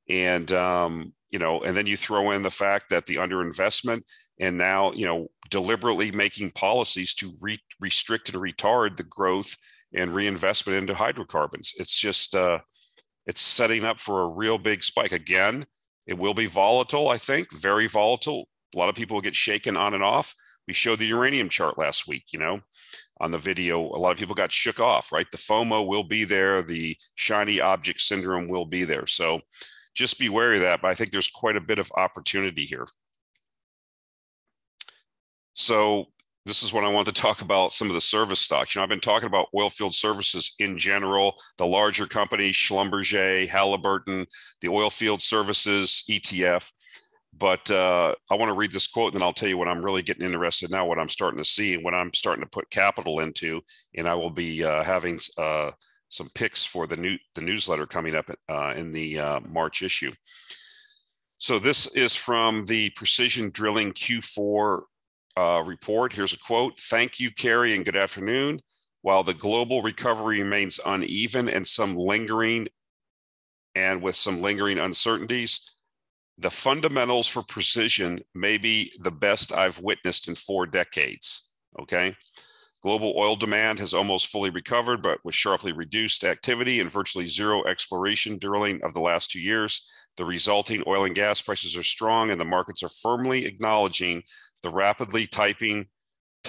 and 0.10 0.52
um, 0.52 1.14
you 1.30 1.40
know 1.40 1.62
and 1.62 1.76
then 1.76 1.88
you 1.88 1.98
throw 1.98 2.32
in 2.32 2.42
the 2.42 2.52
fact 2.52 2.90
that 2.90 3.06
the 3.06 3.16
underinvestment 3.16 4.02
and 4.40 4.58
now 4.58 4.92
you 4.94 5.06
know 5.06 5.28
deliberately 5.50 6.12
making 6.12 6.52
policies 6.52 7.14
to 7.14 7.32
re- 7.42 7.60
restrict 7.80 8.30
and 8.30 8.42
retard 8.42 8.98
the 8.98 9.04
growth 9.04 9.56
and 9.94 10.14
reinvestment 10.14 10.78
into 10.78 10.94
hydrocarbons 10.94 11.74
it's 11.78 11.98
just 11.98 12.36
uh, 12.36 12.60
it's 13.26 13.42
setting 13.42 13.84
up 13.84 14.00
for 14.00 14.22
a 14.22 14.28
real 14.28 14.58
big 14.58 14.84
spike 14.84 15.12
again 15.12 15.66
it 16.08 16.18
will 16.18 16.34
be 16.34 16.46
volatile 16.46 17.10
i 17.10 17.18
think 17.18 17.52
very 17.54 17.88
volatile 17.88 18.48
a 18.76 18.78
lot 18.78 18.90
of 18.90 18.96
people 18.96 19.22
get 19.22 19.36
shaken 19.36 19.78
on 19.78 19.94
and 19.94 20.04
off 20.04 20.34
we 20.68 20.74
showed 20.74 21.00
the 21.00 21.06
uranium 21.08 21.50
chart 21.50 21.78
last 21.78 22.08
week 22.08 22.24
you 22.32 22.40
know 22.40 22.62
on 23.20 23.32
the 23.32 23.38
video, 23.38 23.80
a 23.80 23.98
lot 23.98 24.12
of 24.12 24.18
people 24.18 24.36
got 24.36 24.52
shook 24.52 24.80
off, 24.80 25.12
right? 25.12 25.30
The 25.32 25.38
FOMO 25.38 25.88
will 25.88 26.04
be 26.04 26.24
there, 26.24 26.62
the 26.62 26.96
shiny 27.16 27.60
object 27.60 28.02
syndrome 28.02 28.48
will 28.48 28.66
be 28.66 28.84
there. 28.84 29.08
So 29.08 29.42
just 29.96 30.20
be 30.20 30.30
wary 30.30 30.58
of 30.58 30.64
that, 30.64 30.82
but 30.82 30.92
I 30.92 30.94
think 30.94 31.12
there's 31.12 31.30
quite 31.30 31.56
a 31.56 31.62
bit 31.62 31.80
of 31.80 31.92
opportunity 31.96 32.66
here. 32.66 32.88
So 35.56 36.06
this 36.48 36.64
is 36.64 36.72
what 36.72 36.86
I 36.86 36.90
want 36.90 37.06
to 37.08 37.12
talk 37.12 37.42
about 37.42 37.74
some 37.74 37.90
of 37.90 37.94
the 37.94 38.02
service 38.02 38.40
stocks. 38.40 38.74
You 38.74 38.80
know, 38.80 38.84
I've 38.84 38.90
been 38.90 39.02
talking 39.02 39.28
about 39.28 39.50
oil 39.54 39.70
field 39.70 39.94
services 39.94 40.56
in 40.60 40.78
general, 40.78 41.36
the 41.58 41.68
larger 41.68 42.08
companies, 42.08 42.56
Schlumberger, 42.56 43.48
Halliburton, 43.48 44.26
the 44.62 44.70
oil 44.70 44.90
field 44.90 45.22
services 45.22 46.04
ETF. 46.10 46.72
But 47.38 47.70
uh, 47.70 48.16
I 48.32 48.36
want 48.36 48.50
to 48.50 48.56
read 48.56 48.72
this 48.72 48.88
quote, 48.88 49.14
and 49.14 49.20
then 49.20 49.28
I'll 49.28 49.34
tell 49.34 49.50
you 49.50 49.58
what 49.58 49.68
I'm 49.68 49.84
really 49.84 50.02
getting 50.02 50.26
interested 50.26 50.72
in 50.72 50.76
now, 50.76 50.86
what 50.86 50.98
I'm 50.98 51.10
starting 51.10 51.38
to 51.38 51.46
see, 51.46 51.76
and 51.76 51.84
what 51.84 51.94
I'm 51.94 52.14
starting 52.14 52.44
to 52.44 52.50
put 52.50 52.70
capital 52.70 53.20
into. 53.20 53.62
And 53.96 54.08
I 54.08 54.16
will 54.16 54.32
be 54.32 54.64
uh, 54.64 54.84
having 54.84 55.20
uh, 55.38 55.72
some 56.08 56.30
picks 56.34 56.66
for 56.66 56.88
the 56.88 56.98
new 56.98 57.18
the 57.36 57.42
newsletter 57.42 57.86
coming 57.86 58.16
up 58.16 58.32
uh, 58.50 58.74
in 58.76 58.92
the 58.92 59.20
uh, 59.20 59.40
March 59.42 59.84
issue. 59.84 60.14
So 61.40 61.60
this 61.60 61.96
is 61.96 62.16
from 62.16 62.66
the 62.66 62.90
Precision 62.92 63.52
Drilling 63.52 63.92
Q4 63.92 64.82
uh, 65.38 65.64
report. 65.66 66.14
Here's 66.14 66.34
a 66.34 66.40
quote: 66.40 66.78
"Thank 66.78 67.20
you, 67.20 67.32
Carey, 67.32 67.76
and 67.76 67.86
good 67.86 67.96
afternoon." 67.96 68.62
While 69.04 69.24
the 69.24 69.34
global 69.34 69.82
recovery 69.82 70.42
remains 70.42 70.80
uneven 70.86 71.48
and 71.48 71.66
some 71.68 71.96
lingering, 71.96 72.68
and 73.76 74.02
with 74.02 74.16
some 74.16 74.42
lingering 74.42 74.80
uncertainties 74.80 75.78
the 76.38 76.50
fundamentals 76.52 77.28
for 77.28 77.42
precision 77.42 78.20
may 78.36 78.58
be 78.58 78.92
the 79.00 79.12
best 79.12 79.52
I've 79.52 79.80
witnessed 79.80 80.28
in 80.28 80.36
four 80.36 80.68
decades. 80.68 81.52
Okay. 81.80 82.16
Global 82.84 83.16
oil 83.18 83.36
demand 83.36 83.80
has 83.80 83.94
almost 83.94 84.28
fully 84.28 84.52
recovered, 84.52 85.02
but 85.02 85.20
with 85.26 85.34
sharply 85.34 85.72
reduced 85.72 86.24
activity 86.24 86.80
and 86.80 86.92
virtually 86.92 87.26
zero 87.26 87.64
exploration 87.66 88.38
drilling 88.38 88.84
of 88.84 88.94
the 88.94 89.00
last 89.00 89.32
two 89.32 89.42
years. 89.42 89.92
The 90.16 90.26
resulting 90.26 90.84
oil 90.86 91.06
and 91.06 91.16
gas 91.16 91.42
prices 91.42 91.76
are 91.76 91.84
strong, 91.84 92.30
and 92.30 92.40
the 92.40 92.46
markets 92.46 92.84
are 92.84 92.90
firmly 92.90 93.46
acknowledging 93.46 94.22
the 94.64 94.70
rapidly 94.70 95.28
typing. 95.28 95.88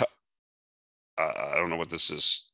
Uh, 0.00 0.04
I 1.18 1.54
don't 1.56 1.70
know 1.70 1.76
what 1.76 1.90
this 1.90 2.10
is. 2.10 2.52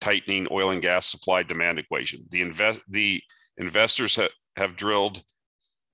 tightening 0.00 0.46
oil 0.50 0.70
and 0.70 0.82
gas 0.82 1.06
supply 1.06 1.42
demand 1.42 1.78
equation. 1.78 2.20
The 2.30 2.40
invest 2.42 2.80
the 2.88 3.22
investors 3.56 4.16
ha- 4.16 4.28
have 4.56 4.76
drilled 4.76 5.22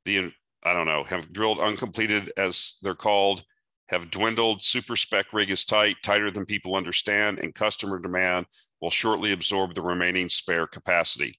the 0.05 0.33
I 0.65 0.73
don't 0.73 0.87
know 0.87 1.05
have 1.05 1.33
drilled 1.33 1.61
uncompleted 1.61 2.33
as 2.37 2.79
they're 2.83 2.95
called 2.95 3.45
have 3.89 4.11
dwindled. 4.11 4.63
Super 4.63 4.97
spec 4.97 5.33
rig 5.33 5.51
is 5.51 5.65
tight, 5.65 5.97
tighter 6.03 6.31
than 6.31 6.47
people 6.47 6.77
understand, 6.77 7.39
and 7.39 7.55
customer 7.55 7.99
demand 7.99 8.47
will 8.81 8.91
shortly 8.91 9.33
absorb 9.33 9.75
the 9.75 9.83
remaining 9.83 10.29
spare 10.29 10.67
capacity. 10.67 11.39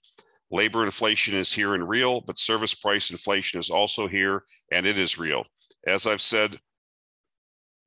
Labor 0.52 0.84
inflation 0.84 1.36
is 1.36 1.54
here 1.54 1.76
and 1.76 1.88
real, 1.88 2.22
but 2.22 2.38
service 2.40 2.74
price 2.74 3.12
inflation 3.12 3.60
is 3.60 3.70
also 3.70 4.08
here 4.08 4.44
and 4.72 4.86
it 4.86 4.98
is 4.98 5.20
real. 5.20 5.44
As 5.86 6.08
I've 6.08 6.22
said, 6.22 6.60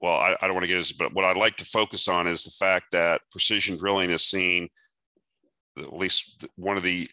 well, 0.03 0.17
I, 0.17 0.37
I 0.41 0.47
don't 0.47 0.55
want 0.55 0.65
to 0.65 0.69
get 0.69 0.79
into 0.79 0.97
but 0.99 1.15
what 1.15 1.25
I'd 1.25 1.37
like 1.37 1.57
to 1.59 1.65
focus 1.65 2.09
on 2.09 2.27
is 2.27 2.45
the 2.45 2.51
fact 2.51 2.87
that 2.93 3.23
precision 3.31 3.77
drilling 3.77 4.11
is 4.11 4.25
seeing 4.25 4.69
at 5.79 5.93
least 5.93 6.47
one 6.57 6.77
of 6.77 6.83
the 6.83 7.09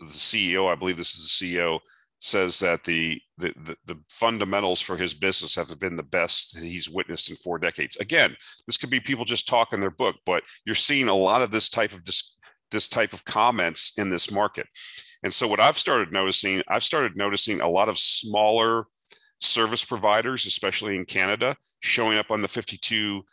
the 0.00 0.06
CEO, 0.06 0.70
I 0.70 0.74
believe 0.74 0.96
this 0.96 1.14
is 1.14 1.38
the 1.38 1.46
CEO, 1.46 1.78
says 2.18 2.58
that 2.58 2.82
the, 2.84 3.20
the 3.38 3.52
the, 3.64 3.76
the 3.84 4.00
fundamentals 4.10 4.80
for 4.80 4.96
his 4.96 5.14
business 5.14 5.54
have 5.54 5.78
been 5.78 5.96
the 5.96 6.02
best 6.02 6.58
he's 6.58 6.90
witnessed 6.90 7.30
in 7.30 7.36
four 7.36 7.58
decades. 7.58 7.96
Again, 7.98 8.34
this 8.66 8.76
could 8.76 8.90
be 8.90 9.00
people 9.00 9.24
just 9.24 9.48
talking 9.48 9.80
their 9.80 9.90
book, 9.90 10.16
but 10.26 10.42
you're 10.64 10.74
seeing 10.74 11.08
a 11.08 11.14
lot 11.14 11.42
of 11.42 11.50
this 11.50 11.68
type 11.68 11.92
of 11.92 12.04
dis- 12.04 12.36
this 12.70 12.88
type 12.88 13.12
of 13.12 13.24
comments 13.24 13.92
in 13.98 14.08
this 14.08 14.32
market. 14.32 14.66
And 15.22 15.32
so 15.32 15.46
what 15.46 15.60
I've 15.60 15.78
started 15.78 16.12
noticing, 16.12 16.62
I've 16.68 16.84
started 16.84 17.16
noticing 17.16 17.60
a 17.60 17.68
lot 17.68 17.88
of 17.88 17.98
smaller 17.98 18.86
service 19.44 19.84
providers, 19.84 20.46
especially 20.46 20.96
in 20.96 21.04
Canada, 21.04 21.56
showing 21.80 22.18
up 22.18 22.30
on 22.30 22.40
the 22.40 22.48
52 22.48 23.24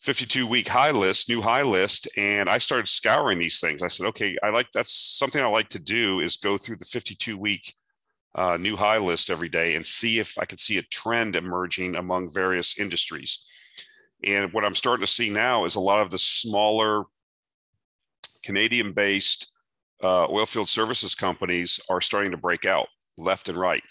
52 0.00 0.48
week 0.48 0.66
high 0.66 0.90
list, 0.90 1.28
new 1.28 1.40
high 1.40 1.62
list, 1.62 2.08
and 2.16 2.50
I 2.50 2.58
started 2.58 2.88
scouring 2.88 3.38
these 3.38 3.60
things. 3.60 3.84
I 3.84 3.88
said, 3.88 4.06
okay, 4.06 4.36
I 4.42 4.50
like 4.50 4.66
that's 4.72 4.92
something 4.92 5.40
I 5.40 5.46
like 5.46 5.68
to 5.68 5.78
do 5.78 6.18
is 6.18 6.36
go 6.36 6.58
through 6.58 6.76
the 6.76 6.84
52 6.84 7.38
week 7.38 7.74
uh, 8.34 8.56
new 8.56 8.76
high 8.76 8.98
list 8.98 9.30
every 9.30 9.48
day 9.48 9.76
and 9.76 9.86
see 9.86 10.18
if 10.18 10.38
I 10.38 10.44
could 10.44 10.58
see 10.58 10.78
a 10.78 10.82
trend 10.82 11.36
emerging 11.36 11.94
among 11.94 12.32
various 12.32 12.78
industries. 12.80 13.46
And 14.24 14.52
what 14.52 14.64
I'm 14.64 14.74
starting 14.74 15.06
to 15.06 15.12
see 15.12 15.30
now 15.30 15.64
is 15.66 15.76
a 15.76 15.80
lot 15.80 16.00
of 16.00 16.10
the 16.10 16.18
smaller 16.18 17.04
Canadian 18.42 18.92
based 18.92 19.50
uh, 20.02 20.26
oilfield 20.26 20.68
services 20.68 21.14
companies 21.14 21.78
are 21.88 22.00
starting 22.00 22.32
to 22.32 22.36
break 22.36 22.66
out 22.66 22.88
left 23.16 23.48
and 23.48 23.58
right. 23.58 23.82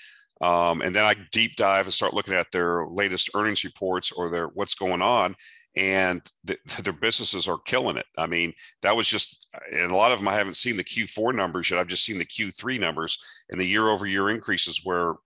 Um, 0.42 0.82
and 0.82 0.96
then 0.96 1.06
I 1.06 1.16
deep 1.32 1.56
dive 1.56 1.86
and 1.86 1.94
start 1.94 2.14
looking 2.14 2.34
at 2.34 2.52
their 2.52 2.86
latest 2.88 3.30
earnings 3.36 3.64
reports 3.64 4.12
or 4.12 4.30
their 4.30 4.48
what's 4.48 4.74
going 4.74 5.02
on, 5.02 5.36
and 5.76 6.22
the, 6.44 6.58
their 6.84 6.94
businesses 6.94 7.48
are 7.48 7.60
killing 7.66 7.98
it. 7.98 8.08
I 8.18 8.26
mean, 8.26 8.54
that 8.82 8.96
was 8.96 9.08
just, 9.08 9.50
and 9.72 9.92
a 9.92 9.96
lot 9.96 10.12
of 10.12 10.20
them 10.20 10.28
I 10.28 10.34
haven't 10.34 10.56
seen 10.56 10.78
the 10.78 10.84
Q4 10.84 11.36
numbers 11.36 11.70
yet. 11.70 11.80
I've 11.80 11.88
just 11.88 12.06
seen 12.06 12.18
the 12.18 12.26
Q3 12.26 12.80
numbers, 12.80 13.24
and 13.50 13.62
the 13.62 13.68
year-over-year 13.68 14.30
increases 14.30 14.84
were 14.84 15.18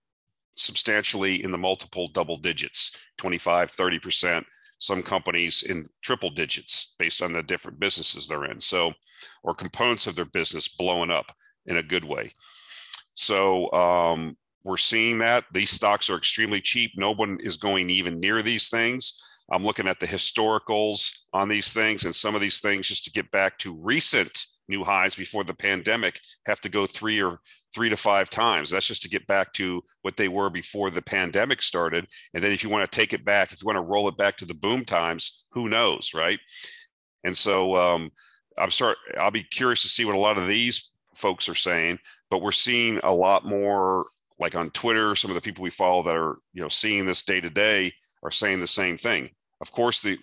substantially 0.56 1.42
in 1.42 1.50
the 1.50 1.58
multiple 1.58 2.08
double 2.08 2.36
digits, 2.36 3.06
25, 3.18 3.70
30 3.70 3.98
percent 3.98 4.46
some 4.78 5.02
companies 5.02 5.62
in 5.62 5.84
triple 6.02 6.30
digits 6.30 6.94
based 6.98 7.22
on 7.22 7.32
the 7.32 7.42
different 7.42 7.80
businesses 7.80 8.28
they're 8.28 8.44
in. 8.44 8.60
So, 8.60 8.92
or 9.42 9.54
components 9.54 10.06
of 10.06 10.16
their 10.16 10.26
business 10.26 10.68
blowing 10.68 11.10
up 11.10 11.32
in 11.64 11.78
a 11.78 11.82
good 11.82 12.04
way. 12.04 12.32
So, 13.14 13.72
um, 13.72 14.36
we're 14.66 14.76
seeing 14.76 15.18
that 15.18 15.44
these 15.52 15.70
stocks 15.70 16.10
are 16.10 16.16
extremely 16.16 16.60
cheap. 16.60 16.90
No 16.96 17.14
one 17.14 17.38
is 17.40 17.56
going 17.56 17.88
even 17.88 18.18
near 18.18 18.42
these 18.42 18.68
things. 18.68 19.22
I'm 19.52 19.62
looking 19.64 19.86
at 19.86 20.00
the 20.00 20.08
historicals 20.08 21.26
on 21.32 21.48
these 21.48 21.72
things, 21.72 22.04
and 22.04 22.14
some 22.14 22.34
of 22.34 22.40
these 22.40 22.60
things, 22.60 22.88
just 22.88 23.04
to 23.04 23.12
get 23.12 23.30
back 23.30 23.58
to 23.58 23.76
recent 23.80 24.46
new 24.68 24.82
highs 24.82 25.14
before 25.14 25.44
the 25.44 25.54
pandemic, 25.54 26.18
have 26.46 26.60
to 26.62 26.68
go 26.68 26.84
three 26.84 27.22
or 27.22 27.38
three 27.72 27.88
to 27.88 27.96
five 27.96 28.28
times. 28.28 28.70
That's 28.70 28.88
just 28.88 29.04
to 29.04 29.08
get 29.08 29.24
back 29.28 29.52
to 29.52 29.82
what 30.02 30.16
they 30.16 30.26
were 30.26 30.50
before 30.50 30.90
the 30.90 31.00
pandemic 31.00 31.62
started. 31.62 32.08
And 32.34 32.42
then 32.42 32.50
if 32.50 32.64
you 32.64 32.68
want 32.68 32.90
to 32.90 33.00
take 33.00 33.12
it 33.12 33.24
back, 33.24 33.52
if 33.52 33.62
you 33.62 33.66
want 33.66 33.76
to 33.76 33.82
roll 33.82 34.08
it 34.08 34.16
back 34.16 34.36
to 34.38 34.46
the 34.46 34.54
boom 34.54 34.84
times, 34.84 35.46
who 35.52 35.68
knows, 35.68 36.12
right? 36.12 36.40
And 37.22 37.36
so 37.36 37.76
um, 37.76 38.10
I'm 38.58 38.72
sorry, 38.72 38.96
I'll 39.16 39.30
be 39.30 39.44
curious 39.44 39.82
to 39.82 39.88
see 39.88 40.04
what 40.04 40.16
a 40.16 40.18
lot 40.18 40.38
of 40.38 40.48
these 40.48 40.92
folks 41.14 41.48
are 41.48 41.54
saying, 41.54 42.00
but 42.30 42.42
we're 42.42 42.50
seeing 42.50 42.98
a 43.04 43.14
lot 43.14 43.44
more 43.44 44.06
like 44.38 44.56
on 44.56 44.70
Twitter, 44.70 45.16
some 45.16 45.30
of 45.30 45.34
the 45.34 45.40
people 45.40 45.62
we 45.62 45.70
follow 45.70 46.02
that 46.02 46.16
are, 46.16 46.38
you 46.52 46.62
know, 46.62 46.68
seeing 46.68 47.06
this 47.06 47.22
day 47.22 47.40
to 47.40 47.50
day 47.50 47.92
are 48.22 48.30
saying 48.30 48.60
the 48.60 48.66
same 48.66 48.96
thing. 48.96 49.30
Of 49.60 49.72
course, 49.72 50.02
the 50.02 50.18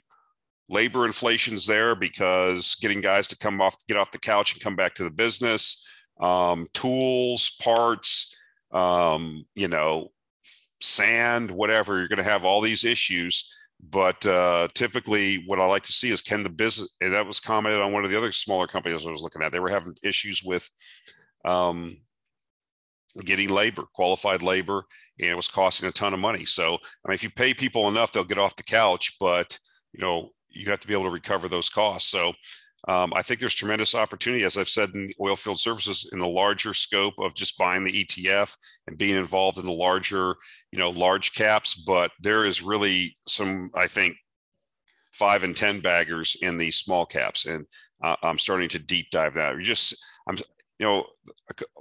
labor 0.69 1.06
inflation's 1.06 1.65
there 1.65 1.95
because 1.95 2.76
getting 2.76 3.02
guys 3.02 3.28
to 3.30 3.38
come 3.38 3.62
off, 3.62 3.76
get 3.88 3.97
off 3.97 4.12
the 4.12 4.19
couch 4.19 4.54
and 4.54 4.62
come 4.62 4.76
back 4.76 4.93
to 4.95 5.04
the 5.04 5.12
business 5.12 5.88
um, 6.19 6.67
tools, 6.73 7.56
parts, 7.62 8.36
um, 8.71 9.45
you 9.56 9.67
know, 9.67 10.10
sand, 10.82 11.52
whatever. 11.52 11.97
You're 11.97 12.08
going 12.08 12.17
to 12.17 12.23
have 12.23 12.45
all 12.45 12.62
these 12.62 12.86
issues. 12.86 13.52
But 13.89 14.26
uh, 14.26 14.69
typically, 14.73 15.43
what 15.45 15.60
I 15.60 15.65
like 15.65 15.84
to 15.84 15.91
see 15.91 16.10
is 16.10 16.21
can 16.21 16.43
the 16.43 16.49
business, 16.49 16.93
and 17.02 17.13
that 17.13 17.26
was 17.26 17.41
commented 17.41 17.82
on 17.82 17.91
one 17.91 18.06
of 18.06 18.12
the 18.12 18.17
other 18.17 18.32
smaller 18.32 18.65
companies 18.65 19.06
I 19.06 19.12
was 19.12 19.21
looking 19.21 19.41
at. 19.41 19.52
They 19.52 19.60
were 19.60 19.69
having 19.69 19.93
issues 20.04 20.41
with 20.41 20.69
um, 21.43 21.97
getting 23.21 23.49
labor, 23.49 23.84
qualified 23.93 24.41
labor, 24.41 24.86
and 25.19 25.30
it 25.30 25.36
was 25.36 25.47
costing 25.47 25.88
a 25.88 25.91
ton 25.91 26.13
of 26.13 26.19
money. 26.19 26.45
So, 26.45 26.76
I 26.76 27.10
mean, 27.10 27.15
if 27.15 27.23
you 27.23 27.30
pay 27.30 27.54
people 27.54 27.88
enough, 27.88 28.12
they'll 28.12 28.23
get 28.23 28.39
off 28.39 28.56
the 28.56 28.63
couch, 28.63 29.17
but 29.19 29.58
you 29.93 30.02
know, 30.02 30.30
you 30.49 30.69
have 30.69 30.80
to 30.80 30.88
be 30.88 30.93
able 30.93 31.04
to 31.04 31.10
recover 31.10 31.47
those 31.47 31.69
costs. 31.69 32.10
So, 32.10 32.34
um, 32.88 33.13
I 33.15 33.21
think 33.21 33.39
there's 33.39 33.56
tremendous 33.56 33.95
opportunity, 33.95 34.43
as 34.43 34.58
I've 34.58 34.67
said 34.67 34.89
in 34.93 35.10
oil 35.21 35.38
field 35.38 35.60
services, 35.60 36.10
in 36.12 36.19
the 36.19 36.28
larger 36.28 36.73
scope 36.73 37.13
of 37.17 37.34
just 37.34 37.58
buying 37.58 37.84
the 37.84 38.06
ETF 38.06 38.56
and 38.88 38.97
being 38.97 39.15
involved 39.15 39.58
in 39.58 39.65
the 39.65 39.71
larger, 39.71 40.36
you 40.71 40.80
know, 40.80 40.89
large 40.89 41.34
caps. 41.34 41.76
But 41.76 42.12
there 42.19 42.43
is 42.43 42.62
really 42.62 43.15
some, 43.26 43.69
I 43.73 43.88
think, 43.88 44.17
five 45.13 45.43
and 45.43 45.56
ten 45.56 45.80
baggers 45.80 46.36
in 46.41 46.58
the 46.58 46.71
small 46.71 47.06
caps, 47.06 47.45
and 47.45 47.65
uh, 48.04 48.17
I'm 48.21 48.38
starting 48.38 48.69
to 48.69 48.80
deep 48.80 49.10
dive 49.12 49.36
that. 49.36 49.56
We 49.56 49.63
just, 49.63 49.95
I'm, 50.28 50.36
you 50.84 50.89
know, 50.89 51.06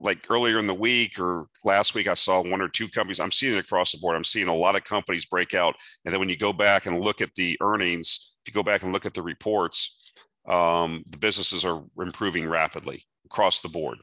like 0.01 0.25
earlier 0.31 0.61
in 0.61 0.69
the 0.69 0.75
week 0.75 1.19
or 1.19 1.49
last 1.65 1.97
week, 1.97 2.07
I 2.07 2.15
saw 2.15 2.41
one 2.41 2.61
or 2.61 2.69
two 2.69 2.87
companies. 2.87 3.19
I'm 3.19 3.33
seeing 3.33 3.57
it 3.57 3.65
across 3.65 3.91
the 3.91 3.99
board. 3.99 4.15
I'm 4.15 4.23
seeing 4.23 4.49
a 4.49 4.55
lot 4.55 4.77
of 4.77 4.85
companies 4.85 5.27
break 5.27 5.55
out, 5.55 5.75
and 6.05 6.13
then 6.13 6.21
when 6.21 6.29
you 6.29 6.37
go 6.37 6.53
back 6.53 6.87
and 6.87 7.05
look 7.05 7.21
at 7.21 7.35
the 7.35 7.59
earnings, 7.61 8.37
if 8.45 8.53
you 8.53 8.55
go 8.55 8.63
back 8.63 8.85
and 8.85 8.93
look 8.93 9.07
at 9.07 9.15
the 9.15 9.23
reports 9.23 10.03
um, 10.49 11.05
the 11.11 11.19
businesses 11.19 11.65
are 11.65 11.83
improving 11.99 12.49
rapidly 12.49 13.03
across 13.25 13.61
the 13.61 13.69
board. 13.69 13.99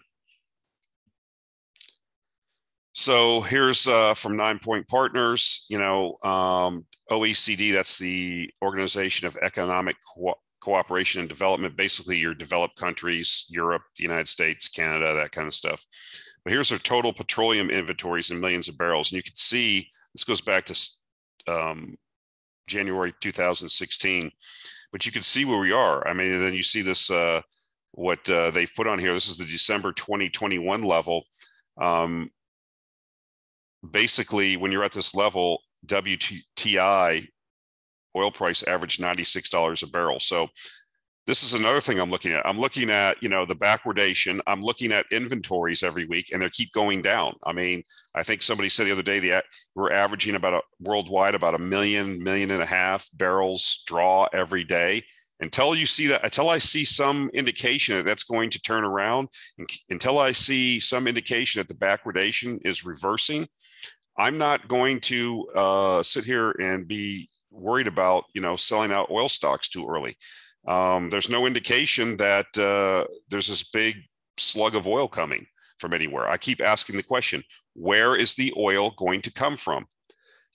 So 2.93 3.41
here's 3.41 3.88
uh, 3.88 4.13
from 4.13 4.35
Ninepoint 4.35 4.88
Partners, 4.88 5.65
you 5.69 5.77
know, 5.77 6.17
um, 6.23 6.85
OECD, 7.12 7.73
that's 7.73 7.97
the 7.97 8.49
Organization 8.62 9.27
of 9.27 9.38
Economic 9.41 9.95
Co- 10.15 10.39
Cooperation 10.69 11.19
and 11.19 11.29
Development, 11.29 11.75
basically 11.75 12.17
your 12.17 12.36
developed 12.36 12.75
countries, 12.75 13.45
Europe, 13.49 13.82
the 13.97 14.03
United 14.03 14.27
States, 14.27 14.67
Canada, 14.67 15.15
that 15.15 15.32
kind 15.32 15.47
of 15.47 15.53
stuff. 15.53 15.86
But 16.43 16.53
here's 16.53 16.69
their 16.69 16.77
total 16.77 17.12
petroleum 17.12 17.69
inventories 17.69 18.29
in 18.29 18.39
millions 18.39 18.67
of 18.67 18.77
barrels. 18.77 19.12
And 19.12 19.17
you 19.17 19.23
can 19.23 19.36
see 19.36 19.89
this 20.13 20.23
goes 20.23 20.41
back 20.41 20.65
to 20.67 20.89
um, 21.47 21.97
January 22.67 23.13
2016 23.19 24.32
but 24.91 25.05
you 25.05 25.12
can 25.12 25.21
see 25.21 25.45
where 25.45 25.60
we 25.60 25.71
are. 25.71 26.08
I 26.08 26.13
mean, 26.13 26.39
then 26.39 26.53
you 26.53 26.63
see 26.63 26.82
this 26.82 27.12
uh, 27.12 27.41
what 27.91 28.29
uh, 28.29 28.51
they've 28.51 28.71
put 28.75 28.88
on 28.88 28.99
here. 28.99 29.13
This 29.13 29.29
is 29.29 29.38
the 29.38 29.45
December 29.45 29.91
2021 29.91 30.82
level. 30.82 31.25
Um, 31.79 32.32
basically, 33.89 34.58
when 34.58 34.71
you're 34.71 34.84
at 34.84 34.91
this 34.91 35.15
level, 35.15 35.62
WTI 35.86 37.27
oil 38.15 38.31
price 38.31 38.63
averaged 38.63 39.01
$96 39.01 39.83
a 39.83 39.87
barrel. 39.87 40.19
So 40.19 40.49
this 41.29 41.43
is 41.43 41.53
another 41.53 41.79
thing 41.79 41.99
I'm 41.99 42.09
looking 42.09 42.31
at. 42.31 42.43
I'm 42.43 42.59
looking 42.59 42.89
at, 42.89 43.21
you 43.21 43.29
know, 43.29 43.45
the 43.45 43.55
backwardation. 43.55 44.39
I'm 44.47 44.63
looking 44.63 44.91
at 44.91 45.05
inventories 45.11 45.83
every 45.83 46.05
week 46.05 46.31
and 46.33 46.41
they 46.41 46.49
keep 46.49 46.71
going 46.71 47.03
down. 47.03 47.35
I 47.43 47.53
mean, 47.53 47.83
I 48.15 48.23
think 48.23 48.41
somebody 48.41 48.67
said 48.67 48.87
the 48.87 48.93
other 48.93 49.03
day 49.03 49.19
that 49.19 49.45
we're 49.75 49.91
averaging 49.91 50.33
about 50.33 50.55
a 50.55 50.61
worldwide 50.79 51.35
about 51.35 51.53
a 51.53 51.59
million, 51.59 52.23
million 52.23 52.49
and 52.49 52.63
a 52.63 52.65
half 52.65 53.07
barrels 53.13 53.83
draw 53.85 54.27
every 54.33 54.63
day. 54.63 55.03
Until 55.39 55.75
you 55.75 55.85
see 55.85 56.07
that, 56.07 56.25
until 56.25 56.49
I 56.49 56.57
see 56.57 56.83
some 56.83 57.29
indication 57.31 57.97
that 57.97 58.05
that's 58.05 58.23
going 58.23 58.49
to 58.49 58.61
turn 58.61 58.83
around, 58.83 59.29
until 59.89 60.17
I 60.17 60.31
see 60.31 60.79
some 60.79 61.07
indication 61.07 61.59
that 61.59 61.67
the 61.67 61.75
backwardation 61.75 62.59
is 62.65 62.83
reversing, 62.83 63.47
I'm 64.17 64.37
not 64.39 64.67
going 64.67 64.99
to 65.01 65.47
uh, 65.55 66.03
sit 66.03 66.25
here 66.25 66.51
and 66.59 66.87
be 66.87 67.28
worried 67.51 67.88
about, 67.88 68.25
you 68.33 68.41
know, 68.41 68.55
selling 68.55 68.91
out 68.91 69.12
oil 69.12 69.29
stocks 69.29 69.69
too 69.69 69.88
early. 69.88 70.17
Um, 70.67 71.09
there's 71.09 71.29
no 71.29 71.45
indication 71.45 72.17
that 72.17 72.57
uh, 72.57 73.05
there's 73.29 73.47
this 73.47 73.63
big 73.63 73.97
slug 74.38 74.75
of 74.75 74.88
oil 74.88 75.07
coming 75.07 75.45
from 75.77 75.93
anywhere. 75.93 76.27
I 76.27 76.38
keep 76.38 76.62
asking 76.62 76.97
the 76.97 77.03
question, 77.03 77.43
where 77.73 78.15
is 78.15 78.35
the 78.35 78.53
oil 78.57 78.91
going 78.97 79.21
to 79.21 79.31
come 79.31 79.55
from? 79.55 79.85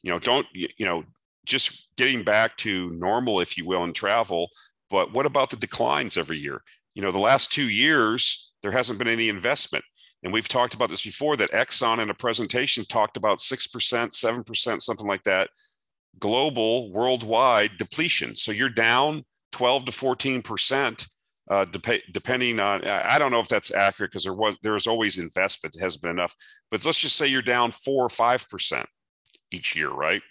You 0.03 0.11
know, 0.11 0.19
don't, 0.19 0.47
you 0.53 0.85
know, 0.85 1.05
just 1.47 1.91
getting 1.97 2.23
back 2.23 2.57
to 2.59 2.91
normal, 2.91 3.41
if 3.41 3.57
you 3.57 3.67
will, 3.67 3.85
in 3.85 3.93
travel. 3.93 4.49
But 4.91 5.13
what 5.13 5.27
about 5.27 5.51
the 5.51 5.57
declines 5.57 6.17
every 6.17 6.39
year? 6.39 6.61
you 6.95 7.03
know, 7.03 7.11
the 7.11 7.19
last 7.19 7.53
two 7.53 7.69
years, 7.69 8.53
there 8.63 8.73
hasn't 8.73 8.99
been 8.99 9.09
any 9.09 9.29
investment. 9.29 9.85
And 10.23 10.33
we've 10.33 10.49
talked 10.49 10.75
about 10.75 10.89
this 10.89 11.03
before 11.03 11.37
that 11.37 11.51
Exxon 11.51 12.01
in 12.01 12.09
a 12.09 12.15
presentation 12.15 12.85
talked 12.85 13.17
about 13.17 13.39
6%, 13.39 13.69
7%, 13.69 14.83
something 14.83 15.07
like 15.07 15.23
that, 15.25 15.51
global 16.19 16.93
worldwide 16.93 17.79
depletion. 17.79 18.35
So 18.35 18.53
you're 18.53 18.69
down 18.69 19.25
12 19.53 19.87
to 19.87 19.93
14%. 19.93 21.09
Uh, 21.51 21.65
dep- 21.67 22.03
depending 22.13 22.59
on, 22.59 22.87
I 22.87 23.19
don't 23.19 23.31
know 23.31 23.41
if 23.41 23.49
that's 23.49 23.75
accurate 23.75 24.11
because 24.11 24.25
there 24.25 24.33
was 24.33 24.57
there's 24.63 24.87
always 24.87 25.19
investment. 25.19 25.77
It 25.77 25.81
hasn't 25.81 26.01
been 26.01 26.13
enough, 26.13 26.35
but 26.71 26.85
let's 26.87 27.01
just 27.01 27.17
say 27.17 27.27
you're 27.27 27.43
down 27.43 27.71
four 27.71 28.07
or 28.07 28.09
five 28.09 28.49
percent 28.49 28.87
each 29.53 29.77
year, 29.77 29.91
right? 29.91 30.23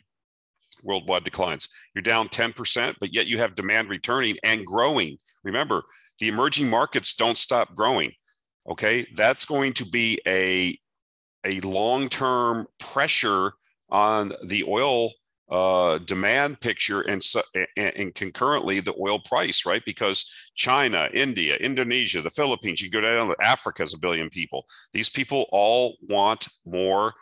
Worldwide 0.83 1.23
declines. 1.23 1.69
You're 1.93 2.01
down 2.01 2.27
10%, 2.27 2.95
but 2.99 3.13
yet 3.13 3.27
you 3.27 3.37
have 3.37 3.55
demand 3.55 3.89
returning 3.89 4.37
and 4.43 4.65
growing. 4.65 5.17
Remember, 5.43 5.83
the 6.19 6.27
emerging 6.27 6.69
markets 6.69 7.13
don't 7.13 7.37
stop 7.37 7.75
growing. 7.75 8.11
Okay, 8.67 9.05
that's 9.15 9.45
going 9.45 9.73
to 9.73 9.85
be 9.85 10.19
a 10.27 10.77
a 11.45 11.59
long-term 11.59 12.65
pressure 12.79 13.51
on 13.89 14.31
the 14.45 14.63
oil 14.67 15.11
uh, 15.53 15.99
demand 15.99 16.59
picture 16.61 17.01
and, 17.01 17.23
and, 17.77 17.95
and 17.95 18.15
concurrently 18.15 18.79
the 18.79 18.95
oil 18.99 19.19
price, 19.19 19.67
right? 19.67 19.85
Because 19.85 20.51
China, 20.55 21.07
India, 21.13 21.55
Indonesia, 21.57 22.23
the 22.23 22.31
Philippines, 22.31 22.81
you 22.81 22.89
go 22.89 23.01
down 23.01 23.27
to 23.27 23.35
Africa 23.39 23.83
is 23.83 23.93
a 23.93 23.99
billion 23.99 24.29
people. 24.29 24.65
These 24.93 25.11
people 25.11 25.45
all 25.51 25.95
want 26.09 26.47
more 26.65 27.13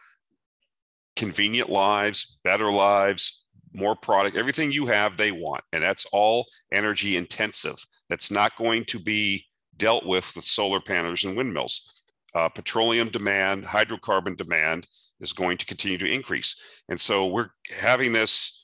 convenient 1.18 1.70
lives, 1.70 2.40
better 2.46 2.72
lives, 2.72 3.46
more 3.74 3.98
product, 3.98 4.38
everything 4.38 4.72
you 4.72 4.86
have, 4.86 5.18
they 5.18 5.34
want. 5.34 5.66
And 5.74 5.84
that's 5.84 6.06
all 6.14 6.46
energy 6.72 7.18
intensive. 7.18 7.76
That's 8.08 8.32
not 8.32 8.56
going 8.56 8.86
to 8.86 9.00
be 9.00 9.46
dealt 9.76 10.06
with 10.06 10.32
with 10.38 10.46
solar 10.46 10.80
panels 10.80 11.26
and 11.26 11.36
windmills. 11.36 12.01
Uh, 12.34 12.48
petroleum 12.48 13.10
demand, 13.10 13.66
hydrocarbon 13.66 14.38
demand 14.38 14.88
is 15.20 15.34
going 15.34 15.58
to 15.58 15.66
continue 15.66 15.98
to 15.98 16.12
increase. 16.12 16.84
And 16.88 17.00
so 17.00 17.28
we're 17.28 17.50
having 17.82 18.14
this 18.14 18.62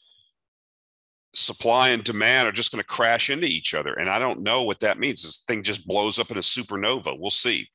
supply 1.34 1.90
and 1.90 2.04
demand 2.04 2.48
are 2.48 2.54
just 2.54 2.72
going 2.72 2.82
to 2.82 2.88
crash 2.88 3.30
into 3.30 3.46
each 3.46 3.74
other. 3.74 3.94
And 3.94 4.10
I 4.10 4.20
don't 4.20 4.42
know 4.42 4.64
what 4.64 4.80
that 4.80 5.00
means. 5.00 5.22
This 5.22 5.44
thing 5.48 5.64
just 5.64 5.88
blows 5.88 6.18
up 6.18 6.32
in 6.32 6.38
a 6.38 6.42
supernova. 6.42 7.20
We'll 7.20 7.30
see. 7.30 7.70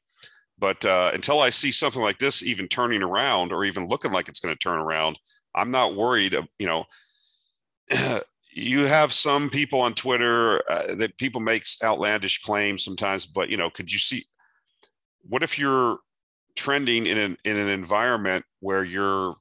But 0.58 0.84
uh, 0.84 1.10
until 1.12 1.40
I 1.40 1.50
see 1.50 1.72
something 1.72 2.02
like 2.02 2.18
this 2.18 2.42
even 2.42 2.68
turning 2.68 3.02
around 3.02 3.52
or 3.52 3.64
even 3.64 3.88
looking 3.88 4.12
like 4.12 4.28
it's 4.28 4.40
going 4.40 4.54
to 4.54 4.58
turn 4.58 4.78
around, 4.78 5.18
I'm 5.54 5.70
not 5.70 5.94
worried. 5.94 6.36
You 6.58 6.66
know, 6.66 6.84
you 8.52 8.86
have 8.86 9.12
some 9.12 9.50
people 9.50 9.80
on 9.80 9.94
Twitter 9.94 10.62
uh, 10.70 10.94
that 10.94 11.18
people 11.18 11.40
make 11.40 11.64
outlandish 11.82 12.42
claims 12.42 12.84
sometimes, 12.84 13.26
but 13.26 13.48
you 13.48 13.56
know, 13.56 13.70
could 13.70 13.90
you 13.90 13.98
see 13.98 14.24
what 15.22 15.42
if 15.42 15.58
you're 15.58 15.98
trending 16.54 17.06
in 17.06 17.18
an 17.18 17.36
in 17.44 17.56
an 17.56 17.68
environment 17.68 18.44
where 18.60 18.84
you're 18.84 19.34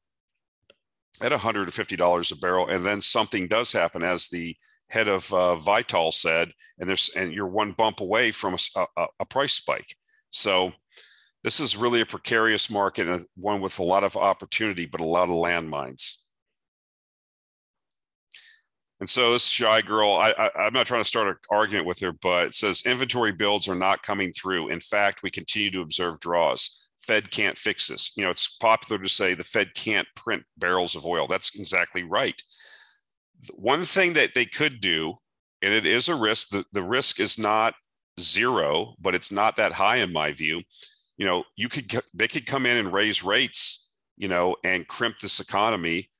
at 1.22 1.32
$150 1.32 2.32
a 2.32 2.36
barrel 2.38 2.68
and 2.68 2.86
then 2.86 3.00
something 3.00 3.48
does 3.48 3.72
happen 3.72 4.04
as 4.04 4.28
the 4.28 4.56
head 4.90 5.08
of 5.08 5.32
uh, 5.34 5.56
Vitol 5.56 6.14
said 6.14 6.52
and 6.80 6.90
there's 6.90 7.12
and 7.16 7.34
you're 7.34 7.48
one 7.48 7.72
bump 7.74 8.00
away 8.00 8.32
from 8.32 8.56
a, 8.56 8.86
a, 8.98 9.06
a 9.22 9.26
price 9.26 9.54
spike. 9.54 9.96
So 10.30 10.74
this 11.44 11.60
is 11.60 11.78
really 11.78 12.02
a 12.02 12.06
precarious 12.06 12.70
market 12.70 13.08
and 13.08 13.26
one 13.36 13.62
with 13.62 13.80
a 13.80 13.84
lot 13.84 14.04
of 14.04 14.16
opportunity 14.16 14.86
but 14.86 15.02
a 15.02 15.06
lot 15.06 15.30
of 15.30 15.36
landmines. 15.36 16.21
And 19.02 19.10
so 19.10 19.34
this 19.34 19.48
shy 19.48 19.82
girl, 19.82 20.12
I, 20.12 20.30
I, 20.56 20.68
am 20.68 20.74
not 20.74 20.86
trying 20.86 21.02
to 21.02 21.08
start 21.08 21.28
an 21.28 21.36
argument 21.50 21.88
with 21.88 22.00
her, 22.02 22.12
but 22.12 22.46
it 22.46 22.54
says 22.54 22.84
inventory 22.86 23.32
builds 23.32 23.68
are 23.68 23.76
not 23.76 24.04
coming 24.04 24.32
through. 24.32 24.70
In 24.70 24.80
fact, 24.80 25.24
we 25.24 25.32
continue 25.32 25.72
to 25.72 25.82
observe 25.82 26.20
draws. 26.20 26.92
Fed 27.00 27.32
can't 27.32 27.58
fix 27.58 27.88
this. 27.88 28.16
You 28.16 28.24
know, 28.24 28.30
it's 28.30 28.58
popular 28.58 29.02
to 29.02 29.10
say 29.10 29.34
the 29.34 29.44
Fed 29.44 29.74
can't 29.74 30.08
print 30.16 30.44
barrels 30.56 30.96
of 30.96 31.04
oil. 31.04 31.26
That's 31.26 31.56
exactly 31.56 32.04
right. 32.04 32.40
One 33.56 33.86
thing 33.86 34.14
that 34.14 34.36
they 34.36 34.46
could 34.46 34.80
do, 34.80 35.16
and 35.64 35.74
it 35.74 35.88
is 35.88 36.08
a 36.08 36.14
risk, 36.14 36.50
the, 36.50 36.64
the 36.72 36.84
risk 36.84 37.20
is 37.20 37.40
not 37.40 37.74
zero, 38.20 38.94
but 39.02 39.16
it's 39.16 39.32
not 39.32 39.56
that 39.56 39.72
high 39.72 39.98
in 39.98 40.14
my 40.14 40.32
view. 40.32 40.62
You 41.18 41.26
know, 41.26 41.44
you 41.56 41.70
could 41.70 41.92
they 42.14 42.28
could 42.28 42.46
come 42.46 42.68
in 42.68 42.78
and 42.78 42.94
raise 42.94 43.24
rates, 43.24 43.90
you 44.16 44.28
know, 44.28 44.58
and 44.64 44.88
crimp 44.88 45.18
this 45.18 45.40
economy 45.40 46.11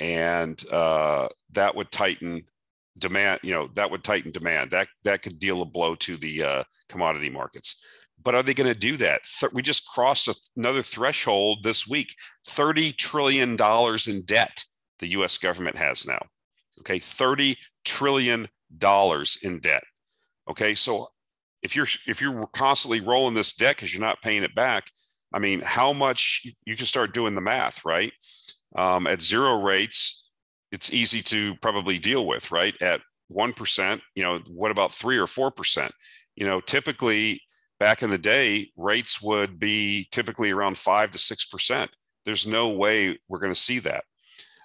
and 0.00 0.62
uh, 0.70 1.28
that 1.52 1.74
would 1.74 1.90
tighten 1.90 2.42
demand. 2.98 3.40
You 3.42 3.52
know, 3.52 3.68
that 3.74 3.90
would 3.90 4.04
tighten 4.04 4.30
demand. 4.30 4.70
That 4.70 4.88
that 5.04 5.22
could 5.22 5.38
deal 5.38 5.62
a 5.62 5.64
blow 5.64 5.94
to 5.96 6.16
the 6.16 6.42
uh, 6.42 6.64
commodity 6.88 7.30
markets. 7.30 7.84
But 8.22 8.34
are 8.34 8.42
they 8.42 8.54
going 8.54 8.72
to 8.72 8.78
do 8.78 8.96
that? 8.96 9.22
We 9.52 9.62
just 9.62 9.86
crossed 9.86 10.28
another 10.56 10.82
threshold 10.82 11.62
this 11.62 11.86
week: 11.86 12.14
thirty 12.46 12.92
trillion 12.92 13.56
dollars 13.56 14.06
in 14.08 14.22
debt 14.22 14.64
the 14.98 15.08
U.S. 15.08 15.38
government 15.38 15.76
has 15.76 16.06
now. 16.06 16.20
Okay, 16.80 16.98
thirty 16.98 17.56
trillion 17.84 18.48
dollars 18.76 19.38
in 19.42 19.60
debt. 19.60 19.84
Okay, 20.48 20.74
so 20.74 21.08
if 21.62 21.74
you're 21.74 21.86
if 22.06 22.20
you're 22.20 22.46
constantly 22.52 23.00
rolling 23.00 23.34
this 23.34 23.54
debt 23.54 23.76
because 23.76 23.92
you're 23.92 24.00
not 24.00 24.22
paying 24.22 24.42
it 24.42 24.54
back, 24.54 24.90
I 25.32 25.38
mean, 25.38 25.60
how 25.64 25.92
much 25.92 26.46
you 26.64 26.76
can 26.76 26.86
start 26.86 27.14
doing 27.14 27.34
the 27.34 27.40
math, 27.40 27.84
right? 27.84 28.12
Um, 28.76 29.06
at 29.06 29.22
zero 29.22 29.62
rates, 29.62 30.30
it's 30.70 30.92
easy 30.92 31.22
to 31.22 31.54
probably 31.56 31.98
deal 31.98 32.26
with, 32.26 32.50
right? 32.52 32.74
At 32.80 33.00
1%, 33.32 34.00
you 34.14 34.22
know, 34.22 34.40
what 34.50 34.70
about 34.70 34.92
three 34.92 35.18
or 35.18 35.26
4%? 35.26 35.90
You 36.36 36.46
know, 36.46 36.60
typically 36.60 37.40
back 37.78 38.02
in 38.02 38.10
the 38.10 38.18
day, 38.18 38.70
rates 38.76 39.22
would 39.22 39.58
be 39.58 40.08
typically 40.10 40.50
around 40.50 40.76
five 40.76 41.10
to 41.12 41.18
6%. 41.18 41.88
There's 42.24 42.46
no 42.46 42.68
way 42.68 43.18
we're 43.28 43.38
going 43.38 43.52
to 43.52 43.58
see 43.58 43.78
that. 43.80 44.04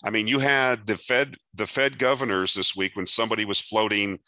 I 0.03 0.09
mean, 0.09 0.27
you 0.27 0.39
had 0.39 0.85
the 0.85 0.97
Fed, 0.97 1.37
the 1.53 1.65
Fed 1.65 1.97
governors 1.97 2.53
this 2.53 2.75
week 2.75 2.95
when 2.95 3.05
somebody 3.05 3.45
was 3.45 3.59
floating 3.59 4.19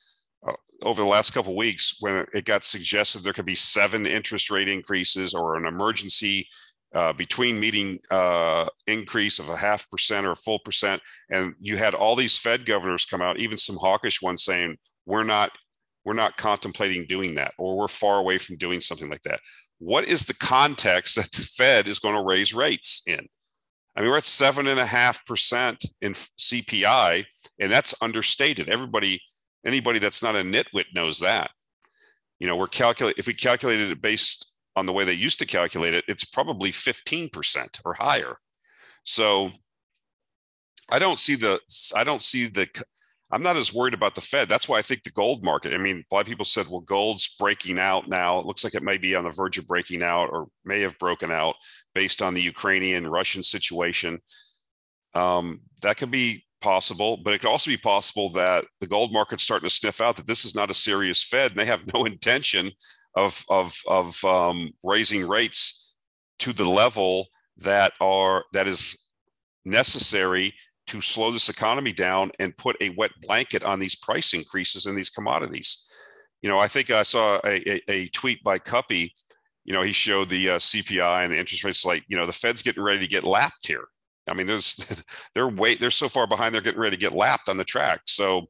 uh, 0.47 0.53
over 0.83 1.01
the 1.01 1.07
last 1.07 1.31
couple 1.31 1.55
weeks 1.55 1.97
when 1.99 2.25
it 2.33 2.45
got 2.45 2.63
suggested 2.63 3.23
there 3.23 3.33
could 3.33 3.45
be 3.45 3.55
seven 3.55 4.05
interest 4.05 4.49
rate 4.49 4.69
increases 4.69 5.33
or 5.33 5.57
an 5.57 5.65
emergency 5.65 6.47
uh, 6.95 7.11
between 7.11 7.59
meeting 7.59 7.99
uh, 8.09 8.65
increase 8.87 9.37
of 9.37 9.49
a 9.49 9.57
half 9.57 9.87
percent 9.89 10.25
or 10.25 10.31
a 10.31 10.35
full 10.35 10.59
percent. 10.59 11.01
And 11.29 11.53
you 11.59 11.75
had 11.75 11.93
all 11.93 12.15
these 12.15 12.37
Fed 12.37 12.65
governors 12.65 13.05
come 13.05 13.21
out, 13.21 13.37
even 13.37 13.57
some 13.57 13.75
hawkish 13.75 14.21
ones 14.21 14.43
saying, 14.43 14.77
we're 15.05 15.25
not, 15.25 15.51
we're 16.05 16.13
not 16.13 16.37
contemplating 16.37 17.05
doing 17.05 17.35
that, 17.35 17.53
or 17.57 17.77
we're 17.77 17.89
far 17.89 18.19
away 18.19 18.37
from 18.37 18.55
doing 18.55 18.79
something 18.79 19.09
like 19.09 19.23
that. 19.23 19.41
What 19.79 20.07
is 20.07 20.25
the 20.25 20.35
context 20.35 21.17
that 21.17 21.31
the 21.33 21.41
Fed 21.41 21.89
is 21.89 21.99
going 21.99 22.15
to 22.15 22.23
raise 22.23 22.53
rates 22.53 23.03
in? 23.05 23.27
I 23.95 24.01
mean, 24.01 24.09
we're 24.09 24.17
at 24.17 24.23
seven 24.23 24.67
and 24.67 24.79
a 24.79 24.85
half 24.85 25.25
percent 25.25 25.83
in 26.01 26.13
CPI, 26.13 27.25
and 27.59 27.71
that's 27.71 27.95
understated. 28.01 28.69
Everybody, 28.69 29.21
anybody 29.65 29.99
that's 29.99 30.23
not 30.23 30.35
a 30.35 30.39
nitwit 30.39 30.85
knows 30.93 31.19
that. 31.19 31.51
You 32.39 32.47
know, 32.47 32.55
we're 32.55 32.67
calculating 32.67 33.19
if 33.19 33.27
we 33.27 33.33
calculated 33.33 33.91
it 33.91 34.01
based 34.01 34.54
on 34.75 34.85
the 34.85 34.93
way 34.93 35.05
they 35.05 35.13
used 35.13 35.39
to 35.39 35.45
calculate 35.45 35.93
it, 35.93 36.05
it's 36.07 36.25
probably 36.25 36.71
15% 36.71 37.79
or 37.85 37.93
higher. 37.93 38.37
So 39.03 39.51
I 40.89 40.99
don't 40.99 41.19
see 41.19 41.35
the, 41.35 41.59
I 41.95 42.03
don't 42.03 42.21
see 42.21 42.47
the, 42.47 42.67
I'm 43.31 43.41
not 43.41 43.57
as 43.57 43.73
worried 43.73 43.93
about 43.93 44.15
the 44.15 44.21
Fed. 44.21 44.49
That's 44.49 44.69
why 44.69 44.77
I 44.77 44.81
think 44.81 45.03
the 45.03 45.11
gold 45.11 45.43
market. 45.43 45.73
I 45.73 45.77
mean, 45.77 46.03
a 46.09 46.15
lot 46.15 46.21
of 46.21 46.27
people 46.27 46.45
said, 46.45 46.67
well, 46.67 46.81
gold's 46.81 47.35
breaking 47.39 47.79
out 47.79 48.07
now. 48.07 48.39
It 48.39 48.45
looks 48.45 48.63
like 48.63 48.75
it 48.75 48.83
may 48.83 48.97
be 48.97 49.15
on 49.15 49.23
the 49.23 49.31
verge 49.31 49.57
of 49.57 49.67
breaking 49.67 50.03
out 50.03 50.29
or 50.31 50.47
may 50.63 50.81
have 50.81 50.97
broken 50.99 51.31
out 51.31 51.55
based 51.93 52.21
on 52.21 52.33
the 52.33 52.41
Ukrainian 52.41 53.07
Russian 53.07 53.41
situation. 53.41 54.19
Um, 55.15 55.61
that 55.81 55.97
could 55.97 56.11
be 56.11 56.45
possible, 56.61 57.17
but 57.17 57.33
it 57.33 57.39
could 57.39 57.49
also 57.49 57.71
be 57.71 57.77
possible 57.77 58.29
that 58.31 58.65
the 58.79 58.87
gold 58.87 59.11
market's 59.11 59.43
starting 59.43 59.69
to 59.69 59.75
sniff 59.75 60.01
out 60.01 60.15
that 60.17 60.27
this 60.27 60.45
is 60.45 60.55
not 60.55 60.71
a 60.71 60.73
serious 60.73 61.23
Fed 61.23 61.51
and 61.51 61.59
they 61.59 61.65
have 61.65 61.91
no 61.93 62.05
intention 62.13 62.69
of 63.15 63.45
of 63.49 63.75
of 63.87 64.23
um, 64.25 64.71
raising 64.83 65.27
rates 65.27 65.93
to 66.39 66.53
the 66.53 66.67
level 66.67 67.27
that 67.57 67.93
are 68.01 68.45
that 68.53 68.67
is 68.67 69.09
necessary 69.63 70.53
to 70.87 71.01
slow 71.01 71.31
this 71.31 71.49
economy 71.49 71.91
down 71.91 72.31
and 72.39 72.55
put 72.57 72.77
a 72.81 72.89
wet 72.89 73.11
blanket 73.21 73.63
on 73.63 73.79
these 73.79 73.95
price 73.95 74.33
increases 74.33 74.85
in 74.85 74.95
these 74.95 75.09
commodities. 75.09 75.89
You 76.41 76.49
know, 76.49 76.59
I 76.59 76.67
think 76.67 76.91
I 76.91 77.03
saw 77.03 77.39
a, 77.43 77.69
a, 77.69 77.81
a 77.91 78.07
tweet 78.09 78.43
by 78.43 78.59
Cuppy. 78.59 79.11
You 79.63 79.73
know, 79.73 79.81
he 79.81 79.91
showed 79.91 80.29
the 80.29 80.51
uh, 80.51 80.57
CPI 80.57 81.23
and 81.23 81.33
the 81.33 81.39
interest 81.39 81.63
rates. 81.63 81.85
Like, 81.85 82.03
you 82.07 82.15
know, 82.15 82.27
the 82.27 82.31
Fed's 82.31 82.61
getting 82.61 82.83
ready 82.83 82.99
to 82.99 83.07
get 83.07 83.23
lapped 83.23 83.65
here. 83.65 83.85
I 84.27 84.35
mean, 84.35 84.45
there's 84.45 84.75
they're 85.33 85.49
wait 85.49 85.79
they're 85.79 85.89
so 85.89 86.09
far 86.09 86.27
behind. 86.27 86.53
They're 86.53 86.61
getting 86.61 86.79
ready 86.79 86.95
to 86.95 87.01
get 87.01 87.13
lapped 87.13 87.49
on 87.49 87.57
the 87.57 87.63
track. 87.63 88.01
So 88.05 88.47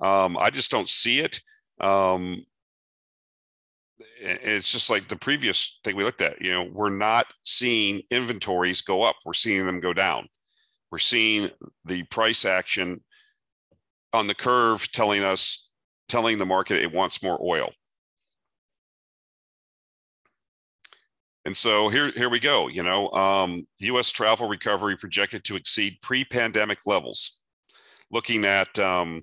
um, 0.00 0.38
I 0.38 0.48
just 0.50 0.70
don't 0.70 0.88
see 0.88 1.20
it. 1.20 1.40
Um, 1.80 2.42
it's 4.18 4.72
just 4.72 4.90
like 4.90 5.08
the 5.08 5.16
previous 5.16 5.80
thing 5.84 5.96
we 5.96 6.04
looked 6.04 6.20
at 6.20 6.40
you 6.40 6.52
know 6.52 6.68
we're 6.72 6.88
not 6.88 7.26
seeing 7.44 8.00
inventories 8.10 8.80
go 8.80 9.02
up 9.02 9.16
we're 9.24 9.32
seeing 9.32 9.66
them 9.66 9.80
go 9.80 9.92
down 9.92 10.26
we're 10.90 10.98
seeing 10.98 11.50
the 11.84 12.02
price 12.04 12.44
action 12.44 13.00
on 14.12 14.26
the 14.26 14.34
curve 14.34 14.90
telling 14.92 15.22
us 15.22 15.70
telling 16.08 16.38
the 16.38 16.46
market 16.46 16.82
it 16.82 16.92
wants 16.92 17.22
more 17.22 17.38
oil 17.42 17.70
And 21.46 21.56
so 21.56 21.88
here, 21.88 22.10
here 22.16 22.28
we 22.28 22.40
go. 22.40 22.66
You 22.66 22.82
know, 22.82 23.08
um, 23.12 23.64
U.S. 23.78 24.10
travel 24.10 24.48
recovery 24.48 24.96
projected 24.96 25.44
to 25.44 25.54
exceed 25.54 25.96
pre-pandemic 26.02 26.80
levels. 26.86 27.40
Looking 28.10 28.44
at 28.44 28.76
um, 28.80 29.22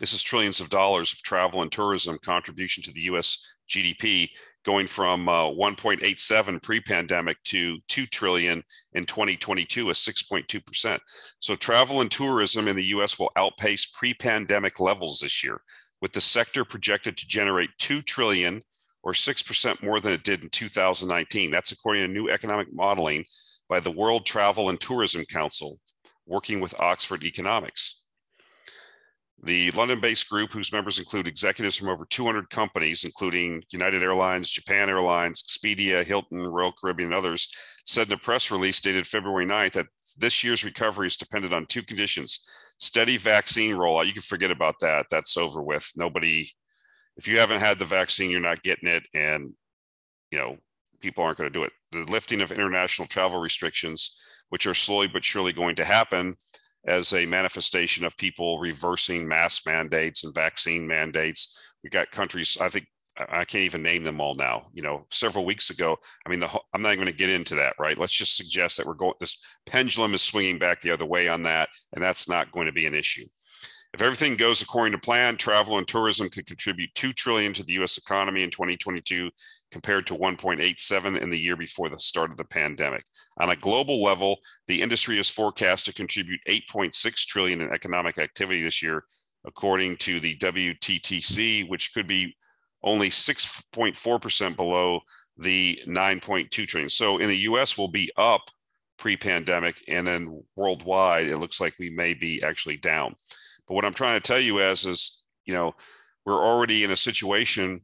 this 0.00 0.12
is 0.12 0.22
trillions 0.22 0.60
of 0.60 0.70
dollars 0.70 1.12
of 1.12 1.22
travel 1.22 1.62
and 1.62 1.70
tourism 1.70 2.18
contribution 2.24 2.82
to 2.84 2.92
the 2.92 3.02
U.S. 3.02 3.38
GDP, 3.68 4.28
going 4.64 4.86
from 4.86 5.28
uh, 5.28 5.50
1.87 5.50 6.62
pre-pandemic 6.62 7.36
to 7.44 7.78
2 7.88 8.06
trillion 8.06 8.62
in 8.94 9.04
2022, 9.04 9.90
a 9.90 9.92
6.2 9.92 10.66
percent. 10.66 11.02
So 11.40 11.54
travel 11.54 12.00
and 12.00 12.10
tourism 12.10 12.68
in 12.68 12.76
the 12.76 12.86
U.S. 12.86 13.18
will 13.18 13.30
outpace 13.36 13.86
pre-pandemic 13.86 14.80
levels 14.80 15.20
this 15.20 15.44
year, 15.44 15.60
with 16.00 16.12
the 16.12 16.20
sector 16.20 16.64
projected 16.64 17.16
to 17.18 17.28
generate 17.28 17.70
2 17.78 18.02
trillion 18.02 18.62
or 19.02 19.12
6% 19.12 19.82
more 19.82 20.00
than 20.00 20.12
it 20.12 20.24
did 20.24 20.42
in 20.42 20.50
2019. 20.50 21.50
That's 21.50 21.72
according 21.72 22.06
to 22.06 22.12
new 22.12 22.28
economic 22.28 22.72
modeling 22.72 23.24
by 23.68 23.80
the 23.80 23.90
World 23.90 24.26
Travel 24.26 24.68
and 24.68 24.80
Tourism 24.80 25.24
Council, 25.24 25.78
working 26.26 26.60
with 26.60 26.80
Oxford 26.80 27.24
Economics. 27.24 28.01
The 29.44 29.72
London 29.72 29.98
based 30.00 30.28
group, 30.30 30.52
whose 30.52 30.72
members 30.72 31.00
include 31.00 31.26
executives 31.26 31.76
from 31.76 31.88
over 31.88 32.04
200 32.04 32.48
companies, 32.50 33.02
including 33.02 33.64
United 33.70 34.02
Airlines, 34.02 34.50
Japan 34.50 34.88
Airlines, 34.88 35.42
Expedia, 35.42 36.04
Hilton, 36.04 36.46
Royal 36.46 36.72
Caribbean, 36.72 37.08
and 37.08 37.14
others, 37.14 37.52
said 37.84 38.06
in 38.06 38.12
a 38.12 38.18
press 38.18 38.52
release 38.52 38.80
dated 38.80 39.06
February 39.06 39.44
9th 39.44 39.72
that 39.72 39.86
this 40.16 40.44
year's 40.44 40.64
recovery 40.64 41.08
is 41.08 41.16
dependent 41.16 41.52
on 41.52 41.66
two 41.66 41.82
conditions 41.82 42.46
steady 42.82 43.16
vaccine 43.16 43.76
rollout. 43.76 44.06
You 44.06 44.12
can 44.12 44.22
forget 44.22 44.50
about 44.50 44.80
that. 44.80 45.06
That's 45.08 45.36
over 45.36 45.62
with. 45.62 45.88
Nobody, 45.96 46.50
if 47.16 47.28
you 47.28 47.38
haven't 47.38 47.60
had 47.60 47.78
the 47.78 47.84
vaccine, 47.84 48.28
you're 48.28 48.40
not 48.40 48.64
getting 48.64 48.88
it. 48.88 49.04
And, 49.14 49.52
you 50.32 50.38
know, 50.38 50.56
people 51.00 51.22
aren't 51.22 51.38
going 51.38 51.52
to 51.52 51.58
do 51.58 51.64
it. 51.64 51.72
The 51.92 52.10
lifting 52.10 52.40
of 52.40 52.50
international 52.50 53.06
travel 53.06 53.40
restrictions, 53.40 54.20
which 54.48 54.66
are 54.66 54.74
slowly 54.74 55.06
but 55.06 55.24
surely 55.24 55.52
going 55.52 55.76
to 55.76 55.84
happen, 55.84 56.34
as 56.86 57.12
a 57.12 57.26
manifestation 57.26 58.04
of 58.04 58.16
people 58.16 58.58
reversing 58.58 59.26
mask 59.26 59.66
mandates 59.66 60.24
and 60.24 60.34
vaccine 60.34 60.86
mandates. 60.86 61.74
We 61.84 61.90
got 61.90 62.10
countries, 62.10 62.56
I 62.60 62.68
think 62.68 62.86
I 63.18 63.44
can't 63.44 63.64
even 63.64 63.82
name 63.82 64.04
them 64.04 64.20
all 64.20 64.34
now. 64.34 64.68
You 64.72 64.82
know, 64.82 65.06
several 65.10 65.44
weeks 65.44 65.70
ago, 65.70 65.96
I 66.26 66.30
mean, 66.30 66.40
the, 66.40 66.48
I'm 66.72 66.82
not 66.82 66.94
going 66.94 67.06
to 67.06 67.12
get 67.12 67.28
into 67.28 67.54
that, 67.56 67.74
right? 67.78 67.98
Let's 67.98 68.16
just 68.16 68.36
suggest 68.36 68.76
that 68.76 68.86
we're 68.86 68.94
going, 68.94 69.14
this 69.20 69.38
pendulum 69.66 70.14
is 70.14 70.22
swinging 70.22 70.58
back 70.58 70.80
the 70.80 70.92
other 70.92 71.04
way 71.04 71.28
on 71.28 71.42
that, 71.42 71.68
and 71.92 72.02
that's 72.02 72.28
not 72.28 72.52
going 72.52 72.66
to 72.66 72.72
be 72.72 72.86
an 72.86 72.94
issue. 72.94 73.26
If 73.92 74.00
everything 74.00 74.36
goes 74.36 74.62
according 74.62 74.92
to 74.92 74.98
plan, 74.98 75.36
travel 75.36 75.76
and 75.76 75.86
tourism 75.86 76.30
could 76.30 76.46
contribute 76.46 76.94
2 76.94 77.12
trillion 77.12 77.52
to 77.52 77.62
the 77.62 77.74
US 77.74 77.98
economy 77.98 78.42
in 78.42 78.50
2022 78.50 79.30
compared 79.72 80.06
to 80.06 80.14
1.87 80.14 81.20
in 81.20 81.30
the 81.30 81.38
year 81.38 81.56
before 81.56 81.88
the 81.88 81.98
start 81.98 82.30
of 82.30 82.36
the 82.36 82.44
pandemic. 82.44 83.04
On 83.38 83.50
a 83.50 83.56
global 83.56 84.02
level, 84.02 84.38
the 84.68 84.82
industry 84.82 85.18
is 85.18 85.28
forecast 85.28 85.86
to 85.86 85.94
contribute 85.94 86.40
8.6 86.48 87.26
trillion 87.26 87.62
in 87.62 87.72
economic 87.72 88.18
activity 88.18 88.62
this 88.62 88.82
year 88.82 89.04
according 89.44 89.96
to 89.96 90.20
the 90.20 90.36
WTTC, 90.36 91.68
which 91.68 91.92
could 91.94 92.06
be 92.06 92.36
only 92.84 93.08
6.4% 93.08 94.56
below 94.56 95.00
the 95.36 95.80
9.2 95.88 96.50
trillion. 96.68 96.90
So 96.90 97.18
in 97.18 97.28
the 97.28 97.38
US 97.38 97.76
we'll 97.76 97.88
be 97.88 98.12
up 98.16 98.42
pre-pandemic 98.98 99.82
and 99.88 100.06
then 100.06 100.44
worldwide 100.54 101.26
it 101.26 101.38
looks 101.38 101.60
like 101.60 101.74
we 101.78 101.90
may 101.90 102.14
be 102.14 102.42
actually 102.42 102.76
down. 102.76 103.14
But 103.66 103.74
what 103.74 103.84
I'm 103.84 103.94
trying 103.94 104.20
to 104.20 104.26
tell 104.26 104.38
you 104.38 104.60
is, 104.60 104.84
is 104.84 105.24
you 105.44 105.54
know, 105.54 105.74
we're 106.24 106.44
already 106.44 106.84
in 106.84 106.90
a 106.92 106.96
situation 106.96 107.80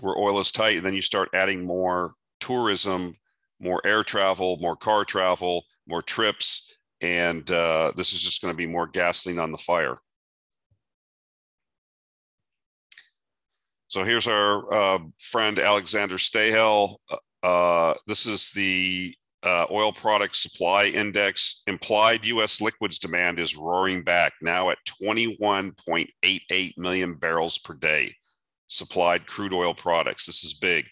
where 0.00 0.16
oil 0.16 0.40
is 0.40 0.52
tight, 0.52 0.76
and 0.76 0.86
then 0.86 0.94
you 0.94 1.00
start 1.00 1.30
adding 1.34 1.64
more 1.64 2.12
tourism, 2.40 3.14
more 3.60 3.80
air 3.84 4.02
travel, 4.02 4.58
more 4.60 4.76
car 4.76 5.04
travel, 5.04 5.64
more 5.86 6.02
trips, 6.02 6.76
and 7.00 7.50
uh, 7.50 7.92
this 7.96 8.12
is 8.12 8.22
just 8.22 8.42
going 8.42 8.52
to 8.52 8.56
be 8.56 8.66
more 8.66 8.86
gasoline 8.86 9.38
on 9.38 9.52
the 9.52 9.58
fire. 9.58 9.98
So 13.88 14.04
here's 14.04 14.28
our 14.28 14.72
uh, 14.72 14.98
friend 15.18 15.58
Alexander 15.58 16.16
Stahel. 16.16 16.96
Uh, 17.42 17.94
this 18.06 18.26
is 18.26 18.50
the 18.50 19.14
uh, 19.42 19.66
oil 19.70 19.92
product 19.92 20.36
supply 20.36 20.86
index, 20.86 21.62
implied 21.66 22.26
U.S. 22.26 22.60
liquids 22.60 22.98
demand 22.98 23.38
is 23.38 23.56
roaring 23.56 24.02
back 24.02 24.32
now 24.42 24.70
at 24.70 24.78
21.88 25.02 26.72
million 26.76 27.14
barrels 27.14 27.58
per 27.58 27.74
day. 27.74 28.14
Supplied 28.68 29.26
crude 29.26 29.52
oil 29.52 29.74
products. 29.74 30.26
This 30.26 30.44
is 30.44 30.54
big. 30.54 30.86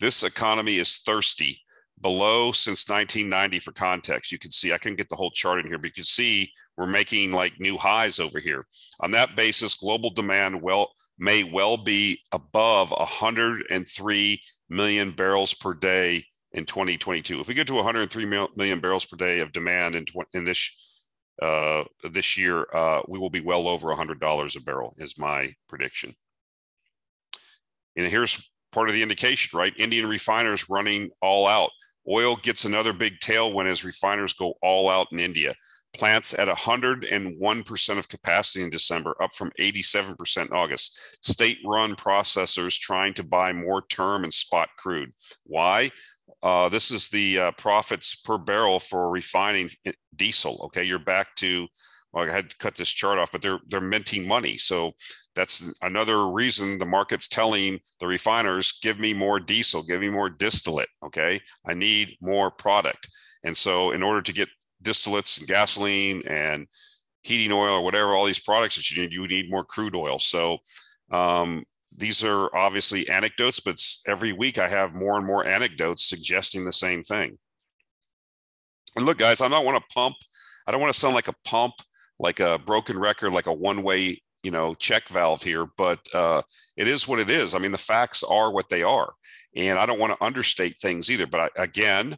This 0.00 0.22
economy 0.22 0.78
is 0.78 0.98
thirsty, 0.98 1.62
below 2.02 2.52
since 2.52 2.88
1990 2.88 3.60
for 3.60 3.72
context. 3.72 4.32
You 4.32 4.38
can 4.38 4.50
see, 4.50 4.72
I 4.72 4.78
can 4.78 4.96
get 4.96 5.08
the 5.08 5.16
whole 5.16 5.30
chart 5.30 5.60
in 5.60 5.66
here, 5.66 5.78
but 5.78 5.86
you 5.86 5.92
can 5.92 6.04
see 6.04 6.52
we're 6.76 6.86
making 6.86 7.32
like 7.32 7.58
new 7.58 7.78
highs 7.78 8.20
over 8.20 8.40
here. 8.40 8.66
On 9.00 9.12
that 9.12 9.36
basis, 9.36 9.76
global 9.76 10.10
demand 10.10 10.60
well 10.60 10.92
may 11.18 11.44
well 11.44 11.76
be 11.76 12.18
above 12.32 12.90
103 12.90 14.42
million 14.68 15.10
barrels 15.12 15.54
per 15.54 15.74
day 15.74 16.24
in 16.52 16.66
2022. 16.66 17.40
If 17.40 17.48
we 17.48 17.54
get 17.54 17.66
to 17.68 17.74
103 17.74 18.24
million 18.56 18.80
barrels 18.80 19.04
per 19.04 19.16
day 19.16 19.38
of 19.40 19.52
demand 19.52 19.94
in, 19.94 20.04
in 20.34 20.44
this 20.44 20.88
uh, 21.40 21.84
this 22.10 22.36
year, 22.36 22.66
uh, 22.74 23.00
we 23.08 23.18
will 23.18 23.30
be 23.30 23.40
well 23.40 23.66
over 23.66 23.88
$100 23.88 24.56
a 24.56 24.60
barrel, 24.60 24.94
is 24.98 25.18
my 25.18 25.52
prediction. 25.68 26.14
And 27.96 28.06
here's 28.06 28.52
part 28.72 28.88
of 28.88 28.94
the 28.94 29.02
indication, 29.02 29.56
right? 29.58 29.72
Indian 29.78 30.08
refiners 30.08 30.68
running 30.68 31.10
all 31.20 31.46
out. 31.46 31.70
Oil 32.08 32.36
gets 32.36 32.64
another 32.64 32.92
big 32.92 33.20
tailwind 33.20 33.70
as 33.70 33.84
refiners 33.84 34.32
go 34.32 34.54
all 34.62 34.88
out 34.88 35.08
in 35.12 35.20
India. 35.20 35.54
Plants 35.94 36.32
at 36.36 36.48
101% 36.48 37.98
of 37.98 38.08
capacity 38.08 38.64
in 38.64 38.70
December, 38.70 39.14
up 39.22 39.34
from 39.34 39.52
87% 39.60 40.46
in 40.46 40.52
August. 40.52 41.24
State 41.24 41.58
run 41.64 41.94
processors 41.94 42.78
trying 42.78 43.14
to 43.14 43.22
buy 43.22 43.52
more 43.52 43.84
term 43.88 44.24
and 44.24 44.32
spot 44.32 44.70
crude. 44.78 45.12
Why? 45.44 45.90
Uh, 46.42 46.68
this 46.68 46.90
is 46.90 47.08
the 47.08 47.38
uh, 47.38 47.52
profits 47.52 48.16
per 48.16 48.38
barrel 48.38 48.80
for 48.80 49.10
refining 49.10 49.68
diesel. 50.16 50.62
Okay, 50.64 50.82
you're 50.82 50.98
back 50.98 51.34
to. 51.36 51.68
Well, 52.12 52.28
I 52.28 52.32
had 52.32 52.50
to 52.50 52.56
cut 52.58 52.74
this 52.74 52.90
chart 52.90 53.18
off, 53.18 53.32
but 53.32 53.42
they're 53.42 53.60
they're 53.68 53.80
minting 53.80 54.28
money, 54.28 54.56
so 54.56 54.92
that's 55.34 55.74
another 55.82 56.28
reason 56.28 56.78
the 56.78 56.86
market's 56.86 57.28
telling 57.28 57.80
the 58.00 58.06
refiners, 58.06 58.78
"Give 58.82 58.98
me 58.98 59.14
more 59.14 59.40
diesel, 59.40 59.82
give 59.82 60.00
me 60.00 60.10
more 60.10 60.28
distillate." 60.28 60.90
Okay, 61.04 61.40
I 61.66 61.74
need 61.74 62.16
more 62.20 62.50
product, 62.50 63.08
and 63.44 63.56
so 63.56 63.92
in 63.92 64.02
order 64.02 64.20
to 64.22 64.32
get 64.32 64.48
distillates 64.82 65.38
and 65.38 65.48
gasoline 65.48 66.22
and 66.26 66.66
heating 67.22 67.52
oil 67.52 67.74
or 67.74 67.84
whatever, 67.84 68.14
all 68.14 68.26
these 68.26 68.38
products 68.38 68.76
that 68.76 68.90
you 68.90 69.00
need, 69.00 69.12
you 69.12 69.26
need 69.26 69.50
more 69.50 69.64
crude 69.64 69.94
oil. 69.94 70.18
So 70.18 70.58
um, 71.10 71.64
these 71.96 72.24
are 72.24 72.54
obviously 72.54 73.08
anecdotes, 73.08 73.60
but 73.60 73.80
every 74.06 74.32
week 74.32 74.58
I 74.58 74.68
have 74.68 74.94
more 74.94 75.16
and 75.16 75.26
more 75.26 75.46
anecdotes 75.46 76.04
suggesting 76.08 76.64
the 76.64 76.72
same 76.72 77.02
thing. 77.02 77.38
And 78.96 79.06
look, 79.06 79.18
guys, 79.18 79.40
I 79.40 79.48
don't 79.48 79.64
want 79.64 79.78
to 79.78 79.94
pump. 79.94 80.16
I 80.66 80.72
don't 80.72 80.80
want 80.80 80.92
to 80.92 80.98
sound 80.98 81.14
like 81.14 81.28
a 81.28 81.34
pump, 81.44 81.74
like 82.22 82.40
a 82.40 82.58
broken 82.58 82.98
record, 82.98 83.34
like 83.34 83.48
a 83.48 83.52
one-way, 83.52 84.18
you 84.42 84.50
know, 84.50 84.74
check 84.74 85.08
valve 85.08 85.42
here. 85.42 85.66
But 85.76 85.98
uh, 86.14 86.40
it 86.76 86.88
is 86.88 87.06
what 87.06 87.18
it 87.18 87.28
is. 87.28 87.54
I 87.54 87.58
mean, 87.58 87.72
the 87.72 87.78
facts 87.78 88.22
are 88.22 88.50
what 88.50 88.70
they 88.70 88.82
are, 88.82 89.12
and 89.54 89.78
I 89.78 89.84
don't 89.84 90.00
want 90.00 90.18
to 90.18 90.24
understate 90.24 90.78
things 90.78 91.10
either. 91.10 91.26
But 91.26 91.40
I, 91.40 91.62
again, 91.62 92.16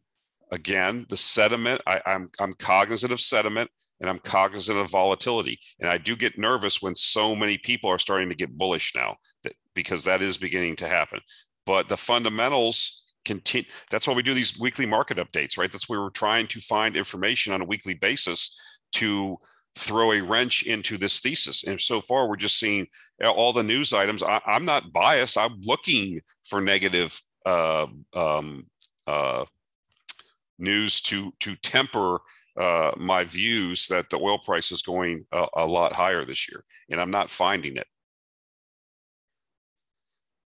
again, 0.53 1.07
the 1.09 1.17
sediment. 1.17 1.81
I, 1.87 2.01
I'm 2.07 2.31
I'm 2.39 2.53
cognizant 2.53 3.13
of 3.13 3.21
sediment 3.21 3.71
and 4.01 4.11
I'm 4.11 4.19
cognizant 4.19 4.79
of 4.79 4.91
volatility. 4.91 5.59
And 5.81 5.89
I 5.89 5.99
do 5.99 6.17
get 6.17 6.39
nervous 6.39 6.83
when 6.83 6.95
so 6.95 7.35
many 7.35 7.59
people 7.59 7.91
are 7.91 7.99
starting 7.99 8.29
to 8.29 8.35
get 8.35 8.59
bullish 8.59 8.93
now 8.95 9.17
that, 9.45 9.55
because 9.75 10.05
that 10.05 10.23
is 10.23 10.37
beginning 10.37 10.77
to 10.77 10.89
happen. 10.89 11.21
But 11.65 11.89
the 11.89 11.97
fundamentals 11.97 13.13
continue. 13.25 13.69
That's 13.91 14.07
why 14.07 14.15
we 14.15 14.23
do 14.23 14.35
these 14.35 14.59
weekly 14.59 14.87
market 14.87 15.17
updates, 15.17 15.57
right? 15.57 15.73
That's 15.73 15.89
where 15.89 16.01
we're 16.01 16.11
trying 16.11 16.47
to 16.49 16.61
find 16.61 16.97
information 16.97 17.53
on 17.55 17.63
a 17.63 17.67
weekly 17.67 17.95
basis 17.95 18.61
to 18.95 19.39
throw 19.77 20.13
a 20.13 20.21
wrench 20.21 20.65
into 20.65 20.97
this 20.97 21.21
thesis. 21.21 21.65
And 21.65 21.81
so 21.81 22.01
far, 22.01 22.29
we're 22.29 22.37
just 22.37 22.59
seeing 22.59 22.87
all 23.25 23.53
the 23.53 23.63
news 23.63 23.93
items. 23.93 24.23
I, 24.23 24.41
am 24.47 24.65
not 24.65 24.93
biased. 24.93 25.37
I'm 25.37 25.61
looking 25.63 26.21
for 26.43 26.61
negative 26.61 27.21
uh, 27.45 27.87
um, 28.15 28.67
uh, 29.07 29.45
news 30.59 31.01
to 31.03 31.33
to 31.41 31.57
temper 31.57 32.21
uh, 32.57 32.93
my 32.97 33.25
views 33.25 33.89
that 33.89 34.09
the 34.11 34.19
oil 34.19 34.39
price 34.39 34.71
is 34.71 34.83
going 34.83 35.27
a, 35.33 35.47
a 35.57 35.67
lot 35.67 35.93
higher 35.93 36.25
this 36.25 36.49
year, 36.49 36.65
and 36.91 37.01
I'm 37.01 37.11
not 37.11 37.31
finding 37.31 37.77
it. 37.77 37.87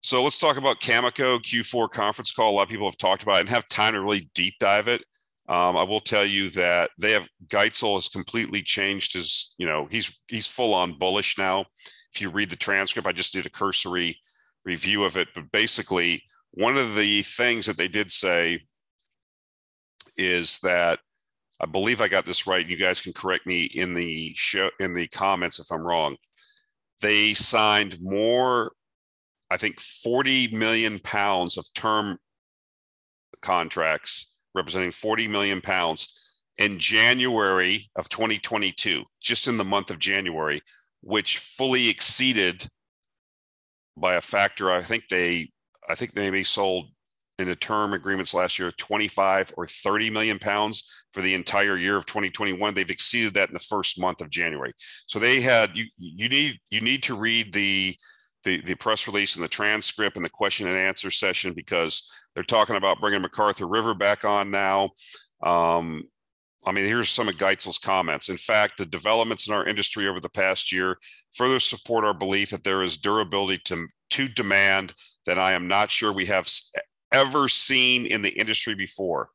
So 0.01 0.23
let's 0.23 0.39
talk 0.39 0.55
about 0.55 0.79
Cameco 0.79 1.39
Q4 1.41 1.89
conference 1.89 2.31
call. 2.31 2.51
A 2.51 2.55
lot 2.55 2.63
of 2.63 2.69
people 2.69 2.87
have 2.87 2.97
talked 2.97 3.23
about 3.23 3.35
it 3.37 3.39
and 3.41 3.49
have 3.49 3.67
time 3.67 3.93
to 3.93 4.01
really 4.01 4.29
deep 4.33 4.53
dive 4.59 4.87
it. 4.87 5.03
Um, 5.49 5.77
I 5.77 5.83
will 5.83 5.99
tell 5.99 6.25
you 6.25 6.51
that 6.51 6.91
they 6.99 7.11
have 7.11 7.27
Gitzel 7.47 7.95
has 7.95 8.07
completely 8.07 8.61
changed 8.61 9.13
his, 9.13 9.55
you 9.57 9.65
know, 9.65 9.87
he's 9.89 10.15
he's 10.27 10.45
full 10.45 10.75
on 10.75 10.99
bullish 10.99 11.39
now. 11.39 11.65
If 12.13 12.21
you 12.21 12.29
read 12.29 12.51
the 12.51 12.55
transcript, 12.55 13.07
I 13.07 13.11
just 13.11 13.33
did 13.33 13.47
a 13.47 13.49
cursory 13.49 14.19
review 14.63 15.05
of 15.05 15.17
it, 15.17 15.29
but 15.33 15.51
basically 15.51 16.21
one 16.51 16.77
of 16.77 16.95
the 16.95 17.23
things 17.23 17.65
that 17.65 17.77
they 17.77 17.87
did 17.87 18.11
say 18.11 18.61
is 20.17 20.59
that 20.59 20.99
I 21.59 21.65
believe 21.65 21.99
I 21.99 22.07
got 22.07 22.25
this 22.25 22.45
right. 22.45 22.65
You 22.65 22.77
guys 22.77 23.01
can 23.01 23.13
correct 23.13 23.47
me 23.47 23.63
in 23.63 23.93
the 23.93 24.33
show 24.35 24.69
in 24.79 24.93
the 24.93 25.07
comments 25.07 25.59
if 25.59 25.71
I'm 25.71 25.85
wrong. 25.85 26.15
They 27.01 27.33
signed 27.33 27.97
more, 27.99 28.73
I 29.49 29.57
think, 29.57 29.79
40 29.79 30.55
million 30.55 30.99
pounds 30.99 31.57
of 31.57 31.65
term 31.73 32.19
contracts 33.41 34.38
representing 34.55 34.91
40 34.91 35.27
million 35.27 35.61
pounds 35.61 36.41
in 36.57 36.77
January 36.77 37.89
of 37.95 38.09
2022, 38.09 39.03
just 39.21 39.47
in 39.47 39.57
the 39.57 39.63
month 39.63 39.91
of 39.91 39.99
January, 39.99 40.61
which 41.01 41.37
fully 41.37 41.89
exceeded 41.89 42.67
by 43.95 44.15
a 44.15 44.21
factor. 44.21 44.71
I 44.71 44.81
think 44.81 45.07
they, 45.09 45.51
I 45.89 45.95
think 45.95 46.13
they 46.13 46.29
may 46.29 46.43
sold 46.43 46.89
in 47.39 47.47
the 47.47 47.55
term 47.55 47.93
agreements 47.93 48.33
last 48.33 48.59
year 48.59 48.71
25 48.71 49.53
or 49.57 49.65
30 49.65 50.09
million 50.09 50.37
pounds 50.37 51.05
for 51.13 51.21
the 51.21 51.33
entire 51.33 51.77
year 51.77 51.95
of 51.95 52.05
2021 52.05 52.73
they've 52.73 52.89
exceeded 52.89 53.33
that 53.33 53.47
in 53.47 53.53
the 53.53 53.59
first 53.59 53.99
month 53.99 54.19
of 54.21 54.29
january 54.29 54.73
so 55.07 55.19
they 55.19 55.39
had 55.39 55.71
you 55.73 55.85
you 55.97 56.27
need 56.27 56.59
you 56.69 56.81
need 56.81 57.01
to 57.01 57.15
read 57.15 57.53
the 57.53 57.95
the, 58.43 58.61
the 58.61 58.75
press 58.75 59.07
release 59.07 59.35
and 59.35 59.43
the 59.43 59.49
transcript 59.49 60.15
and 60.15 60.25
the 60.25 60.29
question 60.29 60.67
and 60.67 60.77
answer 60.77 61.11
session 61.11 61.53
because 61.53 62.11
they're 62.39 62.45
talking 62.45 62.77
about 62.77 63.01
bringing 63.01 63.21
McArthur 63.21 63.69
River 63.69 63.93
back 63.93 64.23
on 64.23 64.49
now. 64.49 64.91
Um, 65.43 66.05
I 66.65 66.71
mean, 66.71 66.85
here's 66.85 67.09
some 67.09 67.27
of 67.27 67.35
Gitzel's 67.35 67.77
comments. 67.77 68.29
In 68.29 68.37
fact, 68.37 68.77
the 68.77 68.85
developments 68.85 69.49
in 69.49 69.53
our 69.53 69.67
industry 69.67 70.07
over 70.07 70.21
the 70.21 70.29
past 70.29 70.71
year 70.71 70.97
further 71.33 71.59
support 71.59 72.05
our 72.05 72.13
belief 72.13 72.51
that 72.51 72.63
there 72.63 72.81
is 72.81 72.95
durability 72.95 73.61
to, 73.65 73.87
to 74.11 74.29
demand 74.29 74.93
that 75.25 75.37
I 75.37 75.51
am 75.51 75.67
not 75.67 75.91
sure 75.91 76.13
we 76.13 76.27
have 76.27 76.49
ever 77.11 77.49
seen 77.49 78.05
in 78.05 78.21
the 78.21 78.29
industry 78.29 78.73
before. 78.73 79.31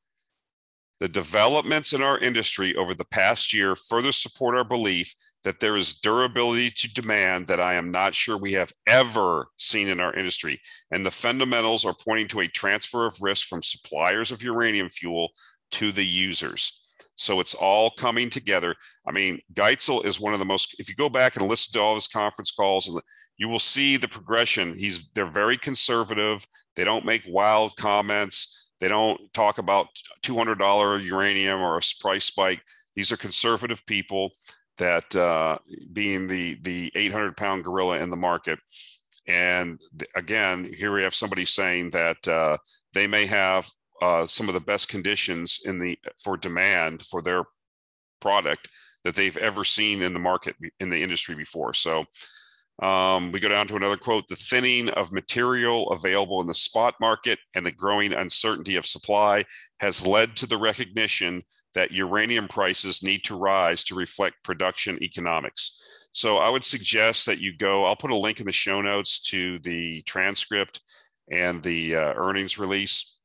The 0.99 1.09
developments 1.09 1.93
in 1.93 2.01
our 2.01 2.17
industry 2.17 2.75
over 2.75 2.95
the 2.95 3.05
past 3.05 3.53
year 3.53 3.77
further 3.77 4.13
support 4.13 4.57
our 4.57 4.65
belief 4.65 5.15
that 5.45 5.61
there 5.61 5.77
is 5.77 6.01
durability 6.01 6.71
to 6.71 6.93
demand 6.93 7.47
that 7.47 7.61
I 7.61 7.75
am 7.75 7.91
not 7.91 8.15
sure 8.15 8.37
we 8.37 8.53
have 8.55 8.73
ever 8.87 9.47
seen 9.59 9.89
in 9.89 10.01
our 10.01 10.15
industry. 10.15 10.61
And 10.91 11.05
the 11.05 11.11
fundamentals 11.11 11.85
are 11.85 11.95
pointing 11.95 12.29
to 12.29 12.41
a 12.41 12.49
transfer 12.49 13.07
of 13.07 13.17
risk 13.21 13.47
from 13.49 13.63
suppliers 13.63 14.33
of 14.33 14.43
uranium 14.43 14.89
fuel 14.89 15.33
to 15.73 15.93
the 15.93 16.05
users. 16.05 16.81
So 17.17 17.41
it's 17.41 17.55
all 17.55 17.91
coming 17.91 18.31
together. 18.31 18.75
I 19.07 19.13
mean, 19.13 19.39
Gitzel 19.53 20.05
is 20.05 20.19
one 20.19 20.33
of 20.33 20.39
the 20.39 20.45
most, 20.45 20.81
if 20.81 20.89
you 20.89 20.97
go 20.97 21.09
back 21.09 21.37
and 21.37 21.47
listen 21.47 21.73
to 21.75 21.81
all 21.81 21.95
his 21.95 22.09
conference 22.09 22.51
calls, 22.51 23.01
you 23.37 23.49
will 23.49 23.61
see 23.61 23.97
the 23.97 24.09
progression. 24.09 24.77
He's 24.77 25.09
they're 25.15 25.27
very 25.27 25.57
conservative. 25.57 26.45
They 26.77 26.85
don't 26.85 27.05
make 27.05 27.23
wild 27.29 27.77
comments. 27.77 28.71
They 28.81 28.89
don't 28.89 29.33
talk 29.33 29.59
about 29.59 29.89
$200 30.23 31.05
uranium 31.05 31.61
or 31.61 31.77
a 31.77 31.81
price 32.01 32.25
spike. 32.25 32.63
These 32.97 33.13
are 33.13 33.17
conservative 33.17 33.85
people 33.87 34.33
that 34.79 35.15
uh, 35.17 35.59
being 35.93 36.27
the 36.27 36.59
the 36.63 36.93
800 36.95 37.37
pound 37.37 37.65
gorilla 37.65 37.99
in 37.99 38.11
the 38.11 38.17
market. 38.17 38.59
And 39.27 39.81
again, 40.15 40.65
here 40.65 40.93
we 40.93 41.03
have 41.03 41.15
somebody 41.15 41.45
saying 41.45 41.91
that 41.91 42.29
uh, 42.29 42.59
they 42.93 43.07
may 43.07 43.27
have 43.27 43.69
uh, 44.03 44.27
some 44.27 44.49
of 44.49 44.55
the 44.55 44.61
best 44.61 44.89
conditions 44.89 45.61
in 45.65 45.79
the 45.79 45.99
for 46.23 46.37
demand 46.37 47.03
for 47.03 47.23
their 47.23 47.45
product 48.21 48.69
that 49.05 49.15
they've 49.15 49.37
ever 49.37 49.65
seen 49.65 50.03
in 50.03 50.13
the 50.13 50.19
market 50.19 50.57
in 50.81 50.91
the 50.91 51.03
industry 51.03 51.35
before. 51.35 51.75
So 51.75 52.05
um, 52.83 53.31
we 53.31 53.39
go 53.39 53.49
down 53.49 53.69
to 53.69 53.77
another 53.77 53.97
quote 53.97 54.27
the 54.27 54.37
thinning 54.37 54.89
of 54.91 55.13
material 55.13 55.91
available 55.91 56.41
in 56.41 56.49
the 56.49 56.55
spot 56.55 56.95
market 57.01 57.39
and 57.55 57.65
the 57.65 57.71
growing 57.71 58.13
uncertainty 58.13 58.77
of 58.77 58.87
supply 58.87 59.45
has 59.79 60.07
led 60.07 60.37
to 60.37 60.47
the 60.47 60.57
recognition 60.57 61.43
that 61.75 61.93
uranium 61.93 62.49
prices 62.49 63.03
need 63.03 63.25
to 63.25 63.37
rise 63.37 63.85
to 63.85 63.95
reflect 63.95 64.43
production 64.43 65.03
economics. 65.03 66.09
So 66.13 66.39
I 66.39 66.49
would 66.49 66.65
suggest 66.65 67.27
that 67.27 67.41
you 67.41 67.57
go, 67.57 67.85
I'll 67.85 67.97
put 67.97 68.13
a 68.13 68.17
link 68.17 68.41
in 68.41 68.47
the 68.47 68.53
show 68.53 68.81
notes 68.81 69.21
to 69.31 69.59
the 69.61 70.03
transcript 70.03 70.81
and 71.31 71.63
the 71.63 71.97
uh, 71.97 72.15
earnings 72.15 72.59
release. 72.59 73.19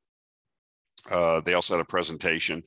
Uh, 1.10 1.41
they 1.41 1.54
also 1.54 1.76
had 1.76 1.82
a 1.82 1.86
presentation. 1.86 2.64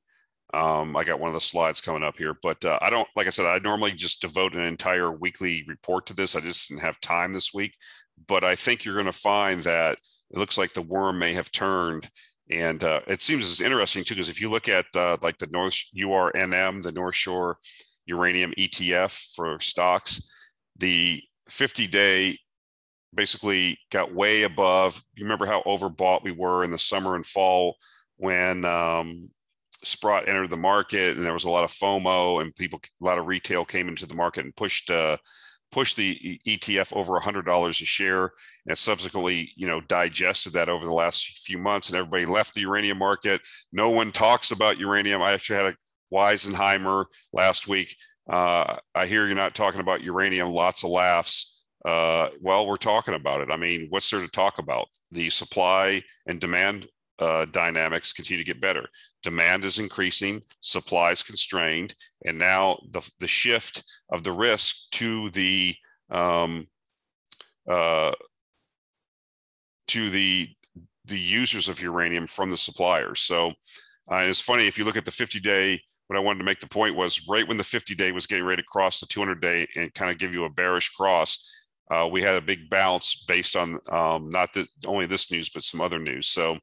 Um, 0.55 0.97
I 0.97 1.05
got 1.05 1.19
one 1.19 1.29
of 1.29 1.35
the 1.35 1.41
slides 1.41 1.81
coming 1.81 2.03
up 2.03 2.19
here, 2.19 2.37
but 2.43 2.63
uh, 2.65 2.79
I 2.83 2.91
don't, 2.91 3.09
like 3.17 3.27
I 3.27 3.31
said, 3.31 3.47
I 3.47 3.59
normally 3.59 3.93
just 3.93 4.21
devote 4.21 4.55
an 4.55 4.61
entire 4.61 5.11
weekly 5.11 5.65
report 5.67 6.07
to 6.07 6.15
this. 6.15 6.37
I 6.37 6.41
just 6.41 6.69
didn't 6.69 6.83
have 6.83 7.01
time 7.01 7.33
this 7.33 7.55
week, 7.55 7.75
but 8.29 8.45
I 8.45 8.55
think 8.55 8.85
you're 8.85 8.95
going 8.95 9.07
to 9.07 9.13
find 9.13 9.63
that 9.63 9.99
it 10.31 10.39
looks 10.39 10.59
like 10.59 10.75
the 10.75 10.83
worm 10.83 11.19
may 11.19 11.33
have 11.33 11.51
turned 11.51 12.09
and 12.53 12.85
uh, 12.85 13.01
it 13.07 13.23
seems 13.23 13.51
as 13.51 13.61
interesting 13.61 14.05
too, 14.05 14.15
because 14.15 14.29
if 14.29 14.41
you 14.41 14.51
look 14.51 14.69
at 14.69 14.87
uh, 14.95 15.17
like 15.23 15.39
the 15.39 15.47
North 15.49 15.83
URNM, 15.97 16.83
the 16.83 16.93
North 16.93 17.15
Shore 17.15 17.59
Uranium 18.07 18.53
ETF 18.59 19.35
for 19.35 19.59
stocks, 19.61 20.31
the 20.79 21.23
50 21.49 21.87
day 21.87 22.39
basically 23.15 23.79
got 23.91 24.15
way 24.15 24.43
above. 24.43 25.03
You 25.15 25.25
remember 25.25 25.47
how 25.47 25.63
overbought 25.63 26.25
we 26.25 26.33
were 26.33 26.65
in 26.65 26.71
the 26.71 26.79
summer 26.79 27.15
and 27.15 27.25
fall 27.25 27.77
when 28.17 28.65
um, 28.65 29.29
Sprott 29.85 30.29
entered 30.29 30.51
the 30.51 30.57
market, 30.57 31.17
and 31.17 31.25
there 31.25 31.33
was 31.33 31.45
a 31.45 31.51
lot 31.51 31.65
of 31.65 31.71
FOMO, 31.71 32.41
and 32.41 32.55
people, 32.55 32.81
a 33.03 33.05
lot 33.05 33.19
of 33.19 33.27
retail 33.27 33.65
came 33.65 33.89
into 33.89 34.07
the 34.07 34.15
market 34.15 34.45
and 34.45 34.57
pushed 34.57 34.91
uh, 34.91 35.17
pushed 35.73 35.97
the 35.97 36.39
ETF 36.47 36.95
over 36.95 37.19
$100 37.19 37.69
a 37.69 37.73
share 37.73 38.31
and 38.67 38.79
subsequently, 38.79 39.51
you 39.57 39.67
know, 39.67 39.81
digested 39.81 40.53
that 40.53 40.69
over 40.69 40.85
the 40.85 40.93
last 40.93 41.41
few 41.45 41.59
months 41.59 41.89
and 41.89 41.97
everybody 41.97 42.27
left 42.27 42.55
the 42.55 42.61
uranium 42.61 42.99
market. 42.99 43.41
No 43.73 43.91
one 43.91 44.13
talks 44.13 44.51
about 44.51 44.79
uranium. 44.79 45.23
I 45.23 45.33
actually 45.33 45.57
had 45.57 45.67
a 45.67 45.77
Weisenheimer 46.13 47.07
last 47.33 47.67
week. 47.67 47.97
Uh, 48.31 48.77
I 48.95 49.07
hear 49.07 49.27
you're 49.27 49.35
not 49.35 49.55
talking 49.55 49.81
about 49.81 50.03
uranium, 50.03 50.51
lots 50.51 50.85
of 50.85 50.91
laughs. 50.91 51.65
Uh, 51.85 52.29
well, 52.41 52.67
we're 52.67 52.77
talking 52.77 53.15
about 53.15 53.41
it. 53.41 53.51
I 53.51 53.57
mean, 53.57 53.87
what's 53.89 54.09
there 54.11 54.21
to 54.21 54.29
talk 54.29 54.59
about? 54.59 54.87
The 55.11 55.31
supply 55.31 56.03
and 56.27 56.39
demand 56.39 56.87
uh, 57.23 57.45
dynamics 57.47 58.13
continue 58.13 58.43
to 58.43 58.53
get 58.53 58.61
better. 58.61 58.89
Demand 59.23 59.65
is 59.65 59.79
increasing, 59.79 60.43
supply 60.61 61.13
is 61.13 61.23
constrained, 61.23 61.95
and 62.25 62.37
now 62.37 62.79
the, 62.91 63.09
the 63.21 63.29
shift 63.29 63.85
of 64.11 64.25
the 64.25 64.33
risk 64.33 64.91
to 64.91 65.31
the 65.31 65.75
um, 66.11 66.67
uh, 67.71 68.11
to 69.87 70.11
the 70.11 70.49
the 71.05 71.19
users 71.19 71.69
of 71.69 71.81
uranium 71.81 72.27
from 72.27 72.51
the 72.51 72.57
suppliers. 72.57 73.21
So 73.21 73.53
uh, 74.11 74.25
it's 74.25 74.41
funny 74.41 74.67
if 74.67 74.77
you 74.77 74.85
look 74.85 74.97
at 74.97 75.05
the 75.05 75.11
50 75.11 75.39
day. 75.41 75.81
What 76.09 76.19
I 76.19 76.23
wanted 76.23 76.39
to 76.39 76.45
make 76.45 76.61
the 76.61 76.69
point 76.69 76.97
was 76.97 77.27
right 77.29 77.47
when 77.47 77.57
the 77.57 77.65
50 77.65 77.95
day 77.95 78.13
was 78.13 78.27
getting 78.27 78.45
ready 78.45 78.63
to 78.63 78.69
cross 78.69 79.01
the 79.01 79.07
200 79.07 79.41
day 79.41 79.67
and 79.77 79.95
kind 79.95 80.11
of 80.11 80.19
give 80.19 80.35
you 80.35 80.45
a 80.45 80.51
bearish 80.51 80.91
cross. 80.91 81.49
Uh, 81.91 82.09
we 82.11 82.21
had 82.21 82.35
a 82.35 82.41
big 82.41 82.69
bounce 82.69 83.25
based 83.29 83.57
on 83.57 83.79
um, 83.91 84.29
not 84.31 84.53
the, 84.53 84.67
only 84.87 85.07
this 85.07 85.31
news 85.31 85.51
but 85.51 85.63
some 85.63 85.81
other 85.81 85.99
news. 85.99 86.27
So 86.29 86.59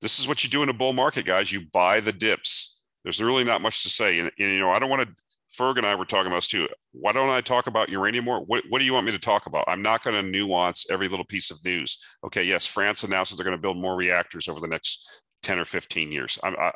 this 0.00 0.18
is 0.18 0.28
what 0.28 0.44
you 0.44 0.50
do 0.50 0.62
in 0.62 0.68
a 0.68 0.74
bull 0.74 0.92
market, 0.92 1.26
guys. 1.26 1.52
You 1.52 1.66
buy 1.72 2.00
the 2.00 2.12
dips. 2.12 2.80
There's 3.04 3.22
really 3.22 3.44
not 3.44 3.60
much 3.60 3.82
to 3.82 3.88
say. 3.88 4.18
And, 4.18 4.30
and 4.38 4.50
you 4.50 4.58
know, 4.58 4.70
I 4.70 4.78
don't 4.78 4.90
want 4.90 5.08
to. 5.08 5.14
Ferg 5.56 5.78
and 5.78 5.86
I 5.86 5.94
were 5.94 6.04
talking 6.04 6.26
about 6.26 6.38
this 6.38 6.48
too. 6.48 6.68
Why 6.92 7.12
don't 7.12 7.30
I 7.30 7.40
talk 7.40 7.66
about 7.66 7.88
uranium 7.88 8.26
more? 8.26 8.40
What, 8.44 8.64
what 8.68 8.78
do 8.78 8.84
you 8.84 8.92
want 8.92 9.06
me 9.06 9.12
to 9.12 9.18
talk 9.18 9.46
about? 9.46 9.64
I'm 9.68 9.80
not 9.80 10.02
going 10.02 10.22
to 10.22 10.30
nuance 10.30 10.90
every 10.90 11.08
little 11.08 11.24
piece 11.24 11.50
of 11.50 11.64
news. 11.64 12.04
Okay, 12.24 12.42
yes, 12.42 12.66
France 12.66 13.04
announced 13.04 13.30
that 13.30 13.36
they're 13.36 13.44
going 13.44 13.56
to 13.56 13.62
build 13.62 13.78
more 13.78 13.96
reactors 13.96 14.48
over 14.48 14.60
the 14.60 14.66
next 14.66 15.22
10 15.44 15.58
or 15.58 15.64
15 15.64 16.12
years. 16.12 16.38
I'm, 16.42 16.56
I, 16.58 16.72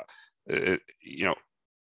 it, 0.46 0.80
you 1.02 1.26
know, 1.26 1.34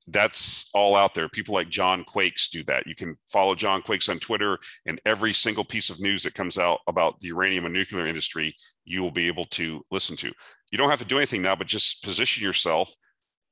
that's 0.06 0.70
all 0.74 0.96
out 0.96 1.14
there. 1.14 1.28
People 1.28 1.54
like 1.54 1.70
John 1.70 2.04
Quakes 2.04 2.48
do 2.48 2.62
that. 2.64 2.86
You 2.86 2.94
can 2.94 3.16
follow 3.26 3.54
John 3.54 3.80
Quakes 3.80 4.08
on 4.08 4.18
Twitter, 4.18 4.58
and 4.86 5.00
every 5.06 5.32
single 5.32 5.64
piece 5.64 5.88
of 5.88 6.00
news 6.00 6.22
that 6.24 6.34
comes 6.34 6.58
out 6.58 6.80
about 6.86 7.20
the 7.20 7.28
uranium 7.28 7.64
and 7.64 7.72
nuclear 7.72 8.06
industry, 8.06 8.54
you 8.84 9.00
will 9.00 9.10
be 9.10 9.28
able 9.28 9.46
to 9.46 9.84
listen 9.90 10.16
to. 10.16 10.32
You 10.70 10.78
don't 10.78 10.90
have 10.90 10.98
to 11.00 11.06
do 11.06 11.16
anything 11.16 11.42
now, 11.42 11.54
but 11.54 11.66
just 11.66 12.04
position 12.04 12.44
yourself. 12.44 12.92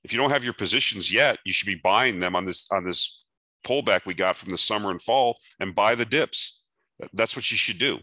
If 0.05 0.13
you 0.13 0.19
don't 0.19 0.31
have 0.31 0.45
your 0.45 0.53
positions 0.53 1.13
yet, 1.13 1.39
you 1.47 1.53
should 1.53 1.67
be 1.67 1.81
buying 1.83 2.19
them 2.19 2.37
on 2.37 2.45
this 2.45 2.69
on 2.71 2.85
this 2.85 3.25
pullback 3.65 4.05
we 4.05 4.15
got 4.15 4.37
from 4.37 4.51
the 4.51 4.59
summer 4.59 4.91
and 4.91 5.01
fall, 5.01 5.37
and 5.61 5.75
buy 5.75 5.95
the 5.95 6.05
dips. 6.05 6.67
That's 7.13 7.35
what 7.35 7.51
you 7.51 7.57
should 7.57 7.79
do. 7.79 7.99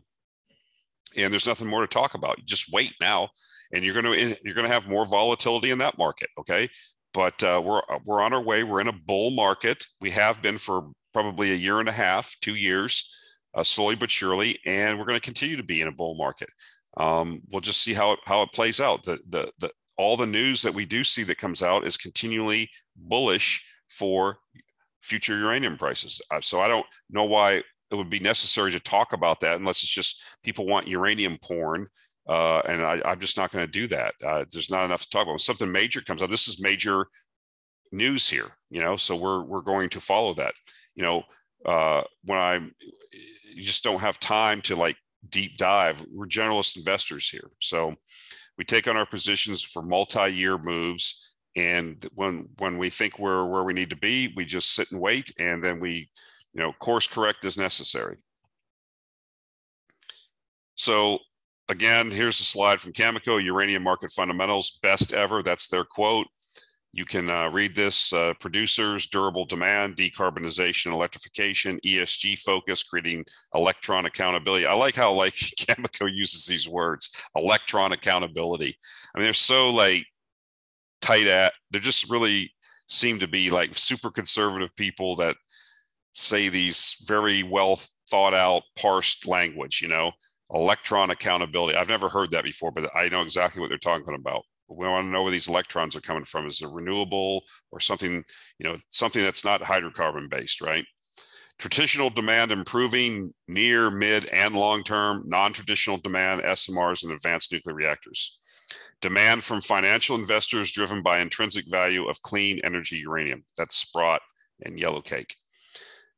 And 1.18 1.34
there's 1.34 1.47
nothing 1.47 1.68
more 1.68 1.82
to 1.82 1.88
talk 1.88 2.14
about. 2.14 2.39
Just 2.45 2.72
wait 2.72 2.93
now, 3.02 3.30
and 3.74 3.84
you're 3.84 4.00
going 4.00 4.06
to 4.06 4.38
you're 4.43 4.56
going 4.56 4.68
to 4.68 4.74
have 4.74 4.88
more 4.88 5.06
volatility 5.06 5.72
in 5.72 5.78
that 5.80 5.97
market. 5.97 6.30
Okay, 6.39 6.70
but 7.14 7.41
uh, 7.43 7.62
we're 7.64 7.82
we're 8.05 8.22
on 8.22 8.34
our 8.34 8.43
way. 8.43 8.64
We're 8.64 8.82
in 8.82 8.88
a 8.88 8.93
bull 8.93 9.32
market. 9.32 9.86
We 10.01 10.12
have 10.12 10.41
been 10.41 10.57
for 10.57 10.91
probably 11.14 11.51
a 11.51 11.55
year 11.55 11.80
and 11.80 11.89
a 11.89 11.93
half, 11.93 12.36
two 12.41 12.55
years, 12.55 13.12
uh, 13.55 13.64
slowly 13.64 13.95
but 13.95 14.12
surely, 14.12 14.60
and 14.66 14.97
we're 14.97 15.05
going 15.05 15.20
to 15.20 15.26
continue 15.26 15.57
to 15.57 15.64
be 15.64 15.82
in 15.82 15.88
a 15.88 15.91
bull 15.91 16.16
market. 16.16 16.49
Um, 16.97 17.41
we'll 17.49 17.62
just 17.62 17.82
see 17.82 17.93
how 17.93 18.14
it, 18.14 18.20
how 18.26 18.41
it 18.43 18.51
plays 18.53 18.80
out. 18.80 19.03
The, 19.03 19.20
the 19.28 19.51
the 19.60 19.72
all 19.97 20.16
the 20.16 20.26
news 20.26 20.62
that 20.62 20.74
we 20.74 20.86
do 20.86 21.03
see 21.03 21.24
that 21.24 21.38
comes 21.38 21.62
out 21.62 21.86
is 21.86 21.97
continually 21.97 22.70
bullish 22.95 23.66
for 23.89 24.38
future 25.01 25.38
uranium 25.38 25.78
prices. 25.78 26.22
Uh, 26.32 26.41
so 26.41 26.62
I 26.62 26.68
don't 26.68 26.86
know 27.10 27.26
why 27.26 27.64
it 27.91 27.95
would 27.95 28.10
be 28.10 28.20
necessary 28.20 28.72
to 28.72 28.80
talk 28.80 29.14
about 29.14 29.39
that 29.41 29.55
unless 29.55 29.84
it's 29.84 29.93
just 29.93 30.38
people 30.43 30.66
want 30.66 30.88
uranium 30.88 31.38
porn 31.41 31.88
Uh, 32.30 32.62
and 32.68 32.84
I, 32.84 33.02
am 33.04 33.20
just 33.20 33.38
not 33.38 33.52
going 33.52 33.66
to 33.66 33.72
do 33.72 33.88
that. 33.88 34.14
Uh, 34.24 34.46
there's 34.52 34.70
not 34.70 34.86
enough 34.86 35.02
to 35.02 35.10
talk 35.10 35.24
about. 35.24 35.32
When 35.32 35.40
something 35.40 35.72
major 35.72 36.00
comes 36.02 36.22
up, 36.22 36.30
this 36.30 36.48
is 36.48 36.62
major 36.62 37.08
news 37.92 38.30
here, 38.30 38.52
you 38.70 38.82
know, 38.82 38.98
so 38.98 39.16
we're, 39.16 39.44
we're 39.44 39.62
going 39.62 39.90
to 39.90 40.00
follow 40.00 40.36
that. 40.36 40.54
You 40.94 41.04
know, 41.04 41.24
uh, 41.66 42.04
when 42.26 42.38
I'm, 42.38 42.72
you 43.52 43.64
just 43.64 43.84
don't 43.84 44.02
have 44.02 44.20
time 44.20 44.62
to 44.62 44.76
like 44.76 44.96
deep 45.28 45.58
dive. 45.58 46.06
We're 46.14 46.28
generalist 46.28 46.78
investors 46.78 47.28
here. 47.28 47.50
So 47.60 47.96
we 48.60 48.64
take 48.64 48.88
on 48.88 48.96
our 48.96 49.08
positions 49.08 49.64
for 49.64 49.82
multi-year 49.82 50.60
moves. 50.60 51.36
And 51.56 52.06
when, 52.14 52.50
when 52.60 52.78
we 52.78 52.92
think 52.92 53.18
we're 53.18 53.46
where 53.50 53.64
we 53.64 53.74
need 53.74 53.90
to 53.90 53.98
be, 53.98 54.32
we 54.36 54.46
just 54.46 54.76
sit 54.76 54.92
and 54.92 55.02
wait. 55.02 55.34
And 55.40 55.64
then 55.64 55.80
we, 55.80 56.12
you 56.54 56.62
know, 56.62 56.74
course 56.74 57.08
correct 57.08 57.44
as 57.46 57.58
necessary. 57.58 58.18
So 60.76 61.20
again, 61.70 62.12
here's 62.12 62.40
a 62.40 62.44
slide 62.44 62.82
from 62.82 62.94
Cameco, 62.94 63.42
uranium 63.44 63.84
market 63.84 64.12
fundamentals, 64.12 64.80
best 64.82 65.14
ever. 65.14 65.42
That's 65.42 65.68
their 65.68 65.86
quote. 65.86 66.28
You 66.92 67.06
can 67.06 67.30
uh, 67.30 67.50
read 67.52 67.76
this 67.76 68.12
uh, 68.12 68.34
producers, 68.40 69.06
durable 69.06 69.46
demand, 69.46 69.96
decarbonization, 69.96 70.92
electrification, 70.92 71.80
ESG 71.86 72.40
focus, 72.40 72.82
creating 72.82 73.26
electron 73.54 74.08
accountability. 74.08 74.66
I 74.66 74.74
like 74.74 74.96
how 74.96 75.14
like 75.14 75.34
Cameco 75.60 76.10
uses 76.12 76.48
these 76.48 76.68
words, 76.68 77.16
electron 77.38 77.92
accountability. 77.92 78.76
I 79.14 79.20
mean, 79.20 79.26
they're 79.26 79.34
so 79.34 79.70
like 79.70 80.04
tight 81.02 81.28
at, 81.28 81.54
they're 81.70 81.80
just 81.80 82.10
really 82.10 82.52
seem 82.88 83.20
to 83.20 83.28
be 83.28 83.52
like 83.52 83.76
super 83.76 84.10
conservative 84.10 84.76
people 84.76 85.16
that 85.18 85.36
say 86.14 86.50
these 86.50 86.96
very 87.08 87.44
well 87.44 87.80
thought 88.10 88.34
out, 88.34 88.64
parsed 88.76 89.28
language, 89.28 89.80
you 89.80 89.88
know, 89.88 90.12
electron 90.54 91.12
accountability. 91.12 91.78
I've 91.78 91.89
never 91.89 92.10
heard 92.10 92.32
that 92.32 92.43
before, 92.43 92.72
but 92.72 92.89
I 92.95 93.10
know 93.10 93.22
exactly 93.22 93.62
what 93.62 93.70
they're 93.70 93.78
talking 93.78 94.16
about 94.16 94.43
we 94.70 94.88
want 94.88 95.06
to 95.06 95.12
know 95.12 95.24
where 95.24 95.32
these 95.32 95.47
electrons 95.47 95.95
are 95.95 96.02
coming 96.02 96.24
from. 96.24 96.47
Is 96.47 96.62
it 96.62 96.70
renewable 96.70 97.43
or 97.72 97.80
something, 97.80 98.24
you 98.60 98.68
know, 98.68 98.78
something 98.89 99.24
that's 99.24 99.43
not 99.43 99.62
hydrocarbon 99.62 100.30
based, 100.30 100.62
right? 100.62 100.86
Traditional 101.58 102.10
demand 102.10 102.52
improving 102.52 103.34
near, 103.47 103.89
mid, 103.89 104.28
and 104.28 104.56
long 104.56 104.84
term, 104.84 105.24
non 105.26 105.52
traditional 105.52 105.97
demand, 105.97 106.41
SMRs, 106.41 107.04
and 107.04 107.12
advanced 107.12 107.52
nuclear 107.52 107.76
reactors. 107.76 108.38
Demand 109.02 109.43
from 109.43 109.62
financial 109.62 110.16
investors 110.16 110.72
driven 110.72 111.02
by 111.02 111.20
intrinsic 111.20 111.66
value 111.70 112.08
of 112.08 112.22
clean 112.22 112.62
energy 112.64 112.97
uranium. 112.97 113.43
That's 113.58 113.76
Sprott 113.76 114.22
and 114.64 114.80
Yellowcake. 114.80 115.34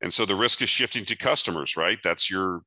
And 0.03 0.13
so 0.13 0.25
the 0.25 0.35
risk 0.35 0.61
is 0.61 0.69
shifting 0.69 1.05
to 1.05 1.15
customers, 1.15 1.77
right? 1.77 1.99
That's 2.03 2.29
your 2.29 2.61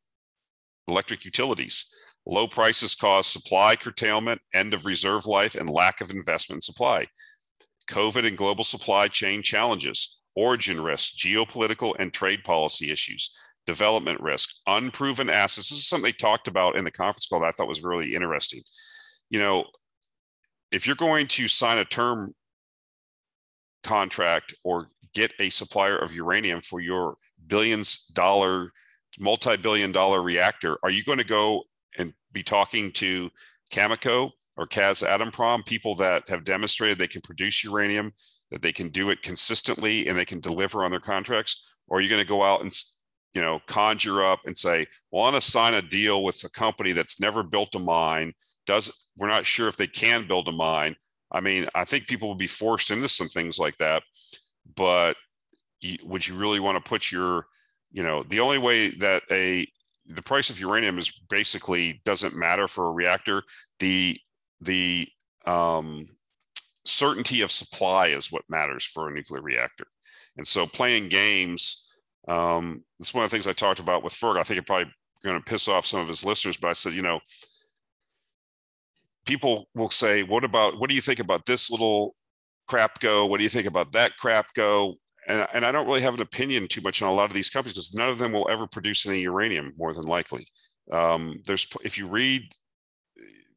electric 0.89 1.24
utilities. 1.24 1.87
Low 2.26 2.47
prices 2.47 2.95
cause 2.95 3.26
supply 3.26 3.76
curtailment, 3.76 4.41
end 4.55 4.72
of 4.72 4.87
reserve 4.87 5.26
life, 5.26 5.55
and 5.55 5.68
lack 5.68 6.01
of 6.01 6.11
investment 6.11 6.59
in 6.59 6.62
supply. 6.62 7.07
COVID 7.91 8.26
and 8.26 8.37
global 8.37 8.64
supply 8.64 9.09
chain 9.09 9.43
challenges, 9.43 10.20
origin 10.35 10.82
risk, 10.82 11.16
geopolitical 11.16 11.95
and 11.99 12.12
trade 12.12 12.43
policy 12.43 12.91
issues, 12.91 13.37
development 13.66 14.20
risk, 14.20 14.51
unproven 14.66 15.28
assets. 15.28 15.68
This 15.68 15.78
is 15.78 15.87
something 15.87 16.05
they 16.05 16.12
talked 16.12 16.49
about 16.49 16.76
in 16.76 16.85
the 16.85 16.91
conference 16.91 17.26
call 17.26 17.41
that 17.41 17.49
I 17.49 17.51
thought 17.53 17.68
was 17.68 17.85
really 17.85 18.14
interesting. 18.14 18.62
You 19.28 19.41
know, 19.41 19.64
if 20.70 20.87
you're 20.87 20.97
going 20.97 21.26
to 21.28 21.49
sign 21.49 21.78
a 21.78 21.85
term 21.85 22.32
contract 23.82 24.55
or 24.64 24.89
get 25.14 25.32
a 25.39 25.51
supplier 25.51 25.97
of 25.97 26.12
uranium 26.12 26.61
for 26.61 26.80
your 26.80 27.16
billions 27.47 28.07
dollar 28.07 28.72
multi-billion 29.18 29.92
dollar 29.92 30.22
reactor 30.22 30.78
are 30.82 30.90
you 30.90 31.04
going 31.04 31.18
to 31.18 31.24
go 31.24 31.62
and 31.98 32.12
be 32.32 32.42
talking 32.42 32.90
to 32.92 33.30
Cameco 33.72 34.30
or 34.56 34.66
Kazatomprom, 34.66 35.64
people 35.64 35.94
that 35.96 36.28
have 36.28 36.44
demonstrated 36.44 36.98
they 36.98 37.08
can 37.08 37.22
produce 37.22 37.64
uranium, 37.64 38.12
that 38.50 38.62
they 38.62 38.72
can 38.72 38.88
do 38.88 39.10
it 39.10 39.22
consistently 39.22 40.06
and 40.06 40.16
they 40.16 40.24
can 40.24 40.40
deliver 40.40 40.84
on 40.84 40.90
their 40.90 41.00
contracts? 41.00 41.72
Or 41.88 41.98
are 41.98 42.00
you 42.00 42.08
going 42.08 42.22
to 42.22 42.28
go 42.28 42.42
out 42.42 42.62
and 42.62 42.72
you 43.34 43.42
know 43.42 43.60
conjure 43.66 44.24
up 44.24 44.40
and 44.46 44.56
say, 44.56 44.86
well, 45.10 45.22
I 45.22 45.30
want 45.30 45.42
to 45.42 45.50
sign 45.50 45.74
a 45.74 45.82
deal 45.82 46.22
with 46.22 46.42
a 46.44 46.50
company 46.50 46.92
that's 46.92 47.20
never 47.20 47.42
built 47.42 47.74
a 47.74 47.78
mine, 47.78 48.32
does 48.66 48.92
we're 49.16 49.28
not 49.28 49.46
sure 49.46 49.68
if 49.68 49.76
they 49.76 49.86
can 49.86 50.26
build 50.26 50.48
a 50.48 50.52
mine. 50.52 50.96
I 51.32 51.40
mean, 51.40 51.66
I 51.74 51.84
think 51.84 52.06
people 52.06 52.28
will 52.28 52.36
be 52.36 52.46
forced 52.46 52.90
into 52.90 53.08
some 53.08 53.28
things 53.28 53.58
like 53.58 53.76
that, 53.78 54.02
but 54.76 55.16
would 56.04 56.26
you 56.26 56.34
really 56.36 56.60
want 56.60 56.82
to 56.82 56.88
put 56.88 57.10
your 57.10 57.46
you 57.95 58.03
know 58.03 58.22
the 58.24 58.40
only 58.40 58.59
way 58.59 58.90
that 58.97 59.22
a 59.30 59.66
the 60.07 60.22
price 60.22 60.51
of 60.51 60.61
uranium 60.61 60.99
is 60.99 61.11
basically 61.30 62.03
doesn't 62.05 62.36
matter 62.36 62.68
for 62.68 62.88
a 62.88 62.92
reactor. 62.92 63.42
The 63.78 64.18
the 64.61 65.09
um, 65.47 66.07
certainty 66.84 67.40
of 67.40 67.51
supply 67.51 68.09
is 68.09 68.30
what 68.30 68.42
matters 68.49 68.84
for 68.84 69.09
a 69.09 69.12
nuclear 69.12 69.40
reactor. 69.40 69.86
And 70.36 70.47
so 70.47 70.66
playing 70.66 71.09
games, 71.09 71.92
um, 72.28 72.84
it's 72.99 73.14
one 73.14 73.24
of 73.24 73.30
the 73.30 73.34
things 73.34 73.47
I 73.47 73.53
talked 73.53 73.80
about 73.80 74.03
with 74.03 74.12
Ferg. 74.12 74.36
I 74.36 74.42
think 74.42 74.59
it 74.59 74.66
probably 74.66 74.92
going 75.22 75.38
to 75.38 75.45
piss 75.45 75.68
off 75.68 75.86
some 75.86 76.01
of 76.01 76.09
his 76.09 76.24
listeners, 76.24 76.57
but 76.57 76.68
I 76.68 76.72
said, 76.72 76.92
you 76.92 77.03
know, 77.03 77.20
people 79.24 79.68
will 79.74 79.90
say, 79.90 80.22
what 80.22 80.45
about, 80.45 80.78
what 80.78 80.90
do 80.90 80.97
you 80.97 81.01
think 81.01 81.20
about 81.20 81.47
this 81.47 81.70
little 81.70 82.14
crap 82.66 82.99
go? 83.01 83.26
What 83.26 83.38
do 83.38 83.45
you 83.45 83.51
think 83.51 83.66
about 83.66 83.92
that 83.92 84.16
crap 84.18 84.53
go? 84.55 84.97
And, 85.26 85.46
and 85.52 85.64
I 85.64 85.72
don't 85.72 85.86
really 85.86 86.02
have 86.02 86.14
an 86.14 86.22
opinion 86.22 86.68
too 86.68 86.80
much 86.80 87.02
on 87.02 87.08
a 87.08 87.14
lot 87.14 87.26
of 87.26 87.34
these 87.34 87.50
companies 87.50 87.74
because 87.74 87.94
none 87.94 88.08
of 88.08 88.18
them 88.18 88.32
will 88.32 88.48
ever 88.48 88.66
produce 88.66 89.06
any 89.06 89.20
uranium 89.20 89.72
more 89.76 89.94
than 89.94 90.04
likely. 90.04 90.46
Um, 90.90 91.40
there's 91.46 91.66
if 91.82 91.96
you 91.98 92.06
read, 92.06 92.42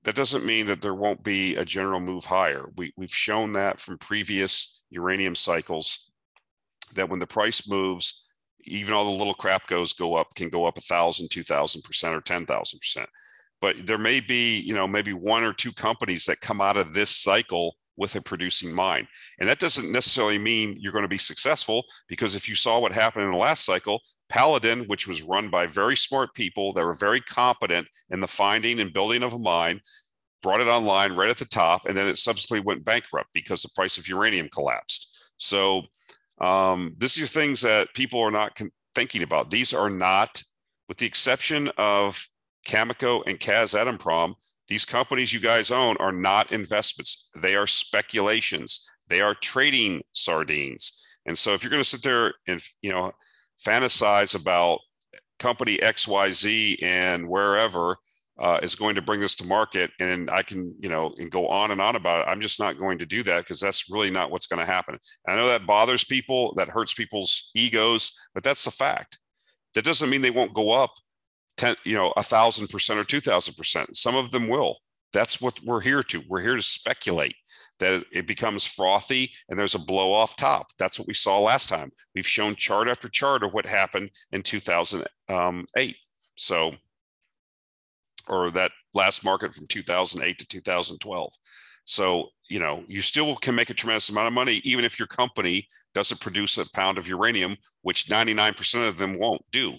that 0.03 0.15
doesn't 0.15 0.45
mean 0.45 0.67
that 0.67 0.81
there 0.81 0.95
won't 0.95 1.23
be 1.23 1.55
a 1.55 1.65
general 1.65 1.99
move 1.99 2.25
higher. 2.25 2.65
We, 2.77 2.93
we've 2.95 3.13
shown 3.13 3.53
that 3.53 3.79
from 3.79 3.97
previous 3.97 4.81
uranium 4.89 5.35
cycles 5.35 6.11
that 6.95 7.09
when 7.09 7.19
the 7.19 7.27
price 7.27 7.69
moves, 7.69 8.29
even 8.61 8.93
all 8.93 9.05
the 9.05 9.17
little 9.17 9.33
crap 9.33 9.67
goes 9.67 9.93
go 9.93 10.15
up 10.15 10.27
can 10.35 10.49
go 10.49 10.65
up 10.65 10.77
a 10.77 10.81
thousand, 10.81 11.29
two 11.29 11.43
thousand 11.43 11.83
percent, 11.83 12.15
or 12.15 12.21
ten 12.21 12.45
thousand 12.45 12.79
percent. 12.79 13.09
But 13.59 13.75
there 13.85 13.97
may 13.97 14.19
be, 14.19 14.59
you 14.59 14.73
know, 14.73 14.87
maybe 14.87 15.13
one 15.13 15.43
or 15.43 15.53
two 15.53 15.71
companies 15.71 16.25
that 16.25 16.41
come 16.41 16.61
out 16.61 16.77
of 16.77 16.93
this 16.93 17.09
cycle 17.09 17.75
with 17.97 18.15
a 18.15 18.21
producing 18.21 18.73
mine. 18.73 19.07
And 19.39 19.49
that 19.49 19.59
doesn't 19.59 19.91
necessarily 19.91 20.37
mean 20.37 20.77
you're 20.79 20.91
going 20.91 21.03
to 21.03 21.09
be 21.09 21.17
successful 21.17 21.85
because 22.07 22.35
if 22.35 22.47
you 22.47 22.55
saw 22.55 22.79
what 22.79 22.93
happened 22.93 23.25
in 23.25 23.31
the 23.31 23.37
last 23.37 23.65
cycle, 23.65 24.01
Paladin, 24.29 24.85
which 24.85 25.07
was 25.07 25.23
run 25.23 25.49
by 25.49 25.65
very 25.67 25.97
smart 25.97 26.33
people 26.33 26.73
that 26.73 26.83
were 26.83 26.93
very 26.93 27.21
competent 27.21 27.87
in 28.09 28.19
the 28.19 28.27
finding 28.27 28.79
and 28.79 28.93
building 28.93 29.23
of 29.23 29.33
a 29.33 29.39
mine, 29.39 29.81
brought 30.43 30.61
it 30.61 30.67
online 30.67 31.13
right 31.13 31.29
at 31.29 31.37
the 31.37 31.45
top, 31.45 31.85
and 31.85 31.97
then 31.97 32.07
it 32.07 32.17
subsequently 32.17 32.65
went 32.65 32.85
bankrupt 32.85 33.29
because 33.33 33.61
the 33.63 33.69
price 33.75 33.97
of 33.97 34.07
uranium 34.07 34.49
collapsed. 34.49 35.33
So 35.37 35.83
um, 36.39 36.95
these 36.97 37.21
are 37.21 37.27
things 37.27 37.61
that 37.61 37.93
people 37.93 38.21
are 38.21 38.31
not 38.31 38.55
con- 38.55 38.71
thinking 38.93 39.23
about. 39.23 39.49
These 39.49 39.73
are 39.73 39.89
not, 39.89 40.43
with 40.87 40.97
the 40.97 41.05
exception 41.05 41.71
of 41.77 42.27
Cameco 42.67 43.23
and 43.25 43.39
Kaz 43.39 43.73
Kazatomprom, 43.73 44.35
these 44.67 44.85
companies 44.85 45.33
you 45.33 45.39
guys 45.39 45.71
own 45.71 45.95
are 45.97 46.11
not 46.11 46.51
investments. 46.51 47.29
They 47.35 47.55
are 47.55 47.67
speculations. 47.67 48.89
They 49.07 49.21
are 49.21 49.33
trading 49.35 50.01
sardines. 50.11 51.03
And 51.25 51.37
so 51.37 51.53
if 51.53 51.63
you're 51.63 51.71
going 51.71 51.83
to 51.83 51.89
sit 51.89 52.03
there 52.03 52.33
and, 52.47 52.61
you 52.81 52.91
know, 52.91 53.11
fantasize 53.65 54.39
about 54.39 54.79
company 55.39 55.77
XYZ 55.77 56.83
and 56.83 57.27
wherever 57.29 57.97
uh, 58.39 58.59
is 58.61 58.75
going 58.75 58.95
to 58.95 59.01
bring 59.01 59.19
this 59.19 59.35
to 59.37 59.45
market 59.45 59.91
and 59.99 60.29
I 60.29 60.43
can, 60.43 60.75
you 60.79 60.89
know, 60.89 61.13
and 61.17 61.31
go 61.31 61.47
on 61.47 61.71
and 61.71 61.81
on 61.81 61.95
about 61.95 62.19
it, 62.19 62.29
I'm 62.29 62.41
just 62.41 62.59
not 62.59 62.77
going 62.77 62.97
to 62.99 63.05
do 63.05 63.23
that 63.23 63.39
because 63.43 63.59
that's 63.59 63.89
really 63.89 64.11
not 64.11 64.31
what's 64.31 64.47
going 64.47 64.59
to 64.59 64.71
happen. 64.71 64.97
And 65.25 65.35
I 65.35 65.39
know 65.39 65.47
that 65.47 65.65
bothers 65.65 66.03
people, 66.03 66.53
that 66.55 66.69
hurts 66.69 66.93
people's 66.93 67.51
egos, 67.55 68.13
but 68.33 68.43
that's 68.43 68.65
the 68.65 68.71
fact. 68.71 69.17
That 69.73 69.85
doesn't 69.85 70.09
mean 70.09 70.21
they 70.21 70.31
won't 70.31 70.53
go 70.53 70.71
up 70.71 70.93
10, 71.57 71.75
you 71.83 71.95
know, 71.95 72.13
a 72.17 72.23
thousand 72.23 72.67
percent 72.67 72.99
or 72.99 73.03
two 73.03 73.19
thousand 73.19 73.55
percent. 73.55 73.97
Some 73.97 74.15
of 74.15 74.31
them 74.31 74.47
will. 74.47 74.77
That's 75.13 75.41
what 75.41 75.59
we're 75.63 75.81
here 75.81 76.03
to. 76.03 76.23
We're 76.27 76.41
here 76.41 76.55
to 76.55 76.61
speculate 76.61 77.35
that 77.79 78.05
it 78.11 78.27
becomes 78.27 78.65
frothy 78.65 79.31
and 79.49 79.59
there's 79.59 79.75
a 79.75 79.79
blow 79.79 80.13
off 80.13 80.35
top. 80.35 80.67
That's 80.79 80.99
what 80.99 81.07
we 81.07 81.13
saw 81.13 81.39
last 81.39 81.69
time. 81.69 81.91
We've 82.15 82.27
shown 82.27 82.55
chart 82.55 82.87
after 82.87 83.07
chart 83.07 83.43
of 83.43 83.53
what 83.53 83.65
happened 83.65 84.09
in 84.31 84.41
2008. 84.41 85.07
Um, 85.29 85.65
so, 86.35 86.73
or 88.27 88.51
that 88.51 88.71
last 88.93 89.23
market 89.23 89.55
from 89.55 89.67
2008 89.67 90.39
to 90.39 90.47
2012. 90.47 91.33
So, 91.85 92.29
you 92.49 92.59
know, 92.59 92.83
you 92.87 93.01
still 93.01 93.35
can 93.37 93.55
make 93.55 93.69
a 93.69 93.73
tremendous 93.73 94.09
amount 94.09 94.27
of 94.27 94.33
money, 94.33 94.59
even 94.63 94.83
if 94.83 94.99
your 94.99 95.07
company 95.07 95.67
doesn't 95.93 96.19
produce 96.19 96.57
a 96.57 96.69
pound 96.71 96.97
of 96.97 97.07
uranium, 97.07 97.55
which 97.81 98.07
99% 98.07 98.87
of 98.87 98.97
them 98.97 99.17
won't 99.17 99.41
do. 99.51 99.75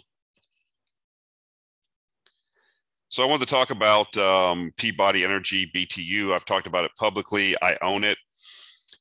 So 3.08 3.22
I 3.22 3.26
wanted 3.26 3.46
to 3.46 3.54
talk 3.54 3.70
about 3.70 4.16
um, 4.18 4.70
Peabody 4.76 5.24
Energy 5.24 5.70
BTU. 5.74 6.34
I've 6.34 6.44
talked 6.44 6.66
about 6.66 6.84
it 6.84 6.90
publicly. 6.98 7.56
I 7.62 7.76
own 7.82 8.04
it. 8.04 8.18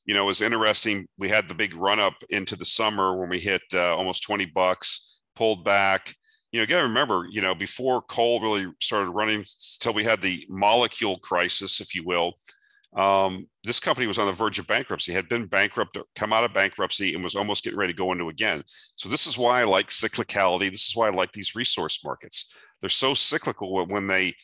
You 0.06 0.14
know, 0.14 0.24
it 0.24 0.26
was 0.26 0.40
interesting. 0.40 1.06
We 1.18 1.28
had 1.28 1.48
the 1.48 1.54
big 1.54 1.74
run 1.74 2.00
up 2.00 2.14
into 2.30 2.56
the 2.56 2.64
summer 2.64 3.18
when 3.18 3.28
we 3.28 3.38
hit 3.38 3.62
uh, 3.74 3.94
almost 3.94 4.22
20 4.22 4.46
bucks, 4.46 5.20
pulled 5.36 5.64
back, 5.64 6.14
you 6.52 6.58
know, 6.58 6.62
you 6.62 6.66
got 6.66 6.80
to 6.80 6.88
remember, 6.88 7.26
you 7.30 7.42
know, 7.42 7.54
before 7.54 8.00
coal 8.02 8.40
really 8.40 8.72
started 8.80 9.10
running, 9.10 9.44
until 9.76 9.92
we 9.92 10.04
had 10.04 10.22
the 10.22 10.46
molecule 10.48 11.16
crisis, 11.16 11.80
if 11.80 11.94
you 11.94 12.04
will, 12.04 12.32
um, 12.96 13.46
this 13.64 13.80
company 13.80 14.06
was 14.06 14.18
on 14.18 14.26
the 14.26 14.32
verge 14.32 14.58
of 14.58 14.66
bankruptcy, 14.66 15.12
had 15.12 15.28
been 15.28 15.44
bankrupt, 15.46 15.98
come 16.14 16.32
out 16.32 16.44
of 16.44 16.54
bankruptcy, 16.54 17.12
and 17.12 17.22
was 17.22 17.36
almost 17.36 17.64
getting 17.64 17.78
ready 17.78 17.92
to 17.92 17.96
go 17.96 18.12
into 18.12 18.30
again. 18.30 18.62
So 18.96 19.10
this 19.10 19.26
is 19.26 19.36
why 19.36 19.60
I 19.60 19.64
like 19.64 19.88
cyclicality. 19.88 20.70
This 20.70 20.88
is 20.88 20.96
why 20.96 21.08
I 21.08 21.10
like 21.10 21.32
these 21.32 21.54
resource 21.54 22.02
markets. 22.02 22.54
They're 22.80 22.90
so 22.90 23.14
cyclical 23.14 23.86
when 23.86 24.06
they 24.06 24.34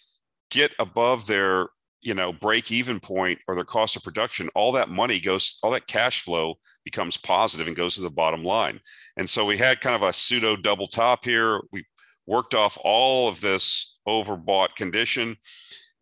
get 0.50 0.74
above 0.78 1.26
their 1.26 1.68
you 2.00 2.14
know 2.14 2.32
break 2.32 2.70
even 2.70 3.00
point 3.00 3.38
or 3.48 3.54
their 3.54 3.64
cost 3.64 3.96
of 3.96 4.02
production 4.02 4.50
all 4.54 4.72
that 4.72 4.90
money 4.90 5.18
goes 5.18 5.58
all 5.62 5.70
that 5.70 5.86
cash 5.86 6.20
flow 6.20 6.54
becomes 6.84 7.16
positive 7.16 7.66
and 7.66 7.74
goes 7.74 7.94
to 7.94 8.02
the 8.02 8.10
bottom 8.10 8.44
line 8.44 8.78
and 9.16 9.28
so 9.28 9.46
we 9.46 9.56
had 9.56 9.80
kind 9.80 9.96
of 9.96 10.02
a 10.02 10.12
pseudo 10.12 10.54
double 10.54 10.86
top 10.86 11.24
here 11.24 11.62
we 11.72 11.82
worked 12.26 12.54
off 12.54 12.78
all 12.82 13.28
of 13.28 13.40
this 13.40 13.98
overbought 14.06 14.74
condition. 14.76 15.36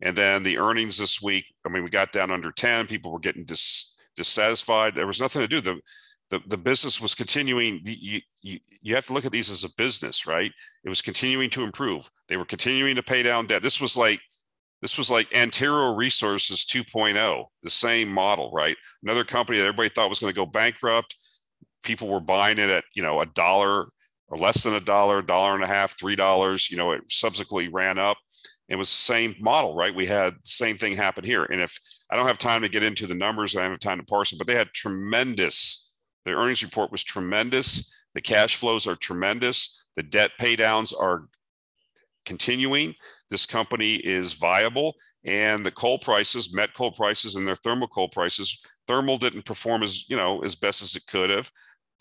And 0.01 0.15
then 0.15 0.43
the 0.43 0.57
earnings 0.57 0.97
this 0.97 1.21
week, 1.21 1.45
I 1.65 1.69
mean, 1.69 1.83
we 1.83 1.89
got 1.89 2.11
down 2.11 2.31
under 2.31 2.51
10. 2.51 2.87
People 2.87 3.11
were 3.11 3.19
getting 3.19 3.45
dis, 3.45 3.95
dissatisfied. 4.15 4.95
There 4.95 5.07
was 5.07 5.21
nothing 5.21 5.41
to 5.41 5.47
do. 5.47 5.61
The, 5.61 5.79
the, 6.29 6.41
the 6.47 6.57
business 6.57 7.01
was 7.01 7.15
continuing. 7.15 7.81
You, 7.83 8.21
you, 8.41 8.59
you 8.81 8.95
have 8.95 9.05
to 9.07 9.13
look 9.13 9.25
at 9.25 9.31
these 9.31 9.49
as 9.49 9.63
a 9.63 9.73
business, 9.75 10.25
right? 10.25 10.51
It 10.83 10.89
was 10.89 11.01
continuing 11.01 11.49
to 11.51 11.63
improve. 11.63 12.09
They 12.27 12.37
were 12.37 12.45
continuing 12.45 12.95
to 12.95 13.03
pay 13.03 13.23
down 13.23 13.47
debt. 13.47 13.61
This 13.61 13.79
was 13.79 13.95
like, 13.95 14.19
this 14.81 14.97
was 14.97 15.09
like 15.09 15.33
Antero 15.33 15.95
Resources 15.95 16.65
2.0, 16.65 17.45
the 17.63 17.69
same 17.69 18.09
model, 18.09 18.51
right? 18.51 18.75
Another 19.01 19.23
company 19.23 19.57
that 19.57 19.65
everybody 19.65 19.89
thought 19.89 20.09
was 20.09 20.19
going 20.19 20.33
to 20.33 20.35
go 20.35 20.45
bankrupt. 20.45 21.15
People 21.83 22.09
were 22.09 22.19
buying 22.19 22.57
it 22.57 22.69
at, 22.69 22.83
you 22.93 23.03
know, 23.03 23.21
a 23.21 23.25
dollar 23.25 23.87
or 24.27 24.37
less 24.37 24.63
than 24.63 24.73
a 24.73 24.79
dollar, 24.79 25.21
dollar 25.21 25.55
and 25.55 25.63
a 25.63 25.67
half, 25.67 25.97
three 25.97 26.15
dollars. 26.15 26.69
You 26.69 26.77
know, 26.77 26.91
it 26.91 27.01
subsequently 27.07 27.69
ran 27.69 27.99
up. 27.99 28.17
It 28.69 28.75
was 28.75 28.87
the 28.87 28.93
same 28.93 29.35
model, 29.39 29.75
right? 29.75 29.93
We 29.93 30.05
had 30.05 30.33
the 30.33 30.39
same 30.43 30.77
thing 30.77 30.95
happen 30.95 31.23
here. 31.23 31.43
And 31.43 31.61
if 31.61 31.77
I 32.09 32.15
don't 32.15 32.27
have 32.27 32.37
time 32.37 32.61
to 32.61 32.69
get 32.69 32.83
into 32.83 33.07
the 33.07 33.15
numbers, 33.15 33.55
I 33.55 33.61
don't 33.61 33.71
have 33.71 33.79
time 33.79 33.99
to 33.99 34.05
parse 34.05 34.29
them, 34.29 34.37
but 34.37 34.47
they 34.47 34.55
had 34.55 34.73
tremendous, 34.73 35.82
the 36.25 36.31
earnings 36.31 36.63
report 36.63 36.91
was 36.91 37.03
tremendous. 37.03 37.93
The 38.15 38.21
cash 38.21 38.55
flows 38.55 38.87
are 38.87 38.95
tremendous. 38.95 39.83
The 39.95 40.03
debt 40.03 40.31
paydowns 40.39 40.93
are 40.97 41.27
continuing. 42.25 42.93
This 43.29 43.45
company 43.45 43.95
is 43.95 44.33
viable. 44.33 44.95
And 45.25 45.65
the 45.65 45.71
coal 45.71 45.99
prices, 45.99 46.55
met 46.55 46.73
coal 46.73 46.91
prices 46.91 47.35
and 47.35 47.47
their 47.47 47.55
thermal 47.55 47.87
coal 47.87 48.09
prices, 48.09 48.57
thermal 48.87 49.17
didn't 49.17 49.45
perform 49.45 49.83
as, 49.83 50.09
you 50.09 50.15
know, 50.15 50.41
as 50.43 50.55
best 50.55 50.81
as 50.81 50.95
it 50.95 51.03
could 51.07 51.29
have 51.29 51.49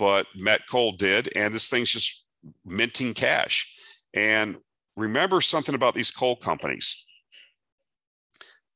but 0.03 0.27
met 0.37 0.63
coal 0.69 0.91
did 0.91 1.29
and 1.37 1.55
this 1.55 1.69
thing's 1.69 1.91
just 1.91 2.27
minting 2.65 3.15
cash 3.15 3.79
and 4.15 4.57
remember 4.97 5.41
something 5.41 5.77
about 5.77 5.95
these 5.95 6.11
coal 6.11 6.35
companies 6.35 7.07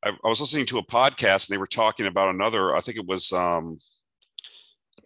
I, 0.04 0.10
I, 0.10 0.28
was 0.28 0.40
listening 0.40 0.66
to 0.66 0.78
a 0.78 0.86
podcast 0.86 1.48
and 1.48 1.54
they 1.54 1.58
were 1.58 1.66
talking 1.66 2.06
about 2.06 2.32
another 2.32 2.76
i 2.76 2.80
think 2.80 2.96
it 2.96 3.06
was 3.06 3.32
um, 3.32 3.78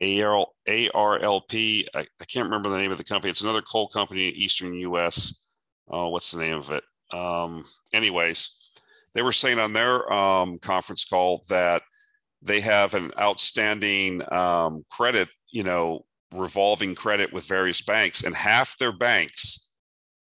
ARL, 0.02 0.54
ARLP. 0.66 1.86
I, 1.94 2.00
I, 2.00 2.24
can't 2.24 2.46
remember 2.46 2.68
the 2.70 2.78
name 2.78 2.92
of 2.92 2.98
the 2.98 3.04
company. 3.04 3.30
It's 3.30 3.42
another 3.42 3.62
coal 3.62 3.88
company 3.88 4.28
in 4.28 4.34
Eastern 4.34 4.74
US. 4.74 5.44
Uh, 5.92 6.08
what's 6.08 6.30
the 6.30 6.40
name 6.40 6.56
of 6.56 6.70
it? 6.70 6.84
Um, 7.12 7.64
anyways, 7.92 8.72
they 9.14 9.22
were 9.22 9.32
saying 9.32 9.58
on 9.58 9.72
their 9.72 10.10
um, 10.12 10.58
conference 10.58 11.04
call 11.04 11.42
that 11.48 11.82
they 12.42 12.60
have 12.60 12.94
an 12.94 13.12
outstanding 13.20 14.22
um, 14.32 14.84
credit, 14.90 15.28
you 15.50 15.62
know, 15.62 16.06
revolving 16.34 16.94
credit 16.94 17.32
with 17.32 17.44
various 17.46 17.82
banks, 17.82 18.22
and 18.22 18.34
half 18.34 18.76
their 18.78 18.92
banks 18.92 19.72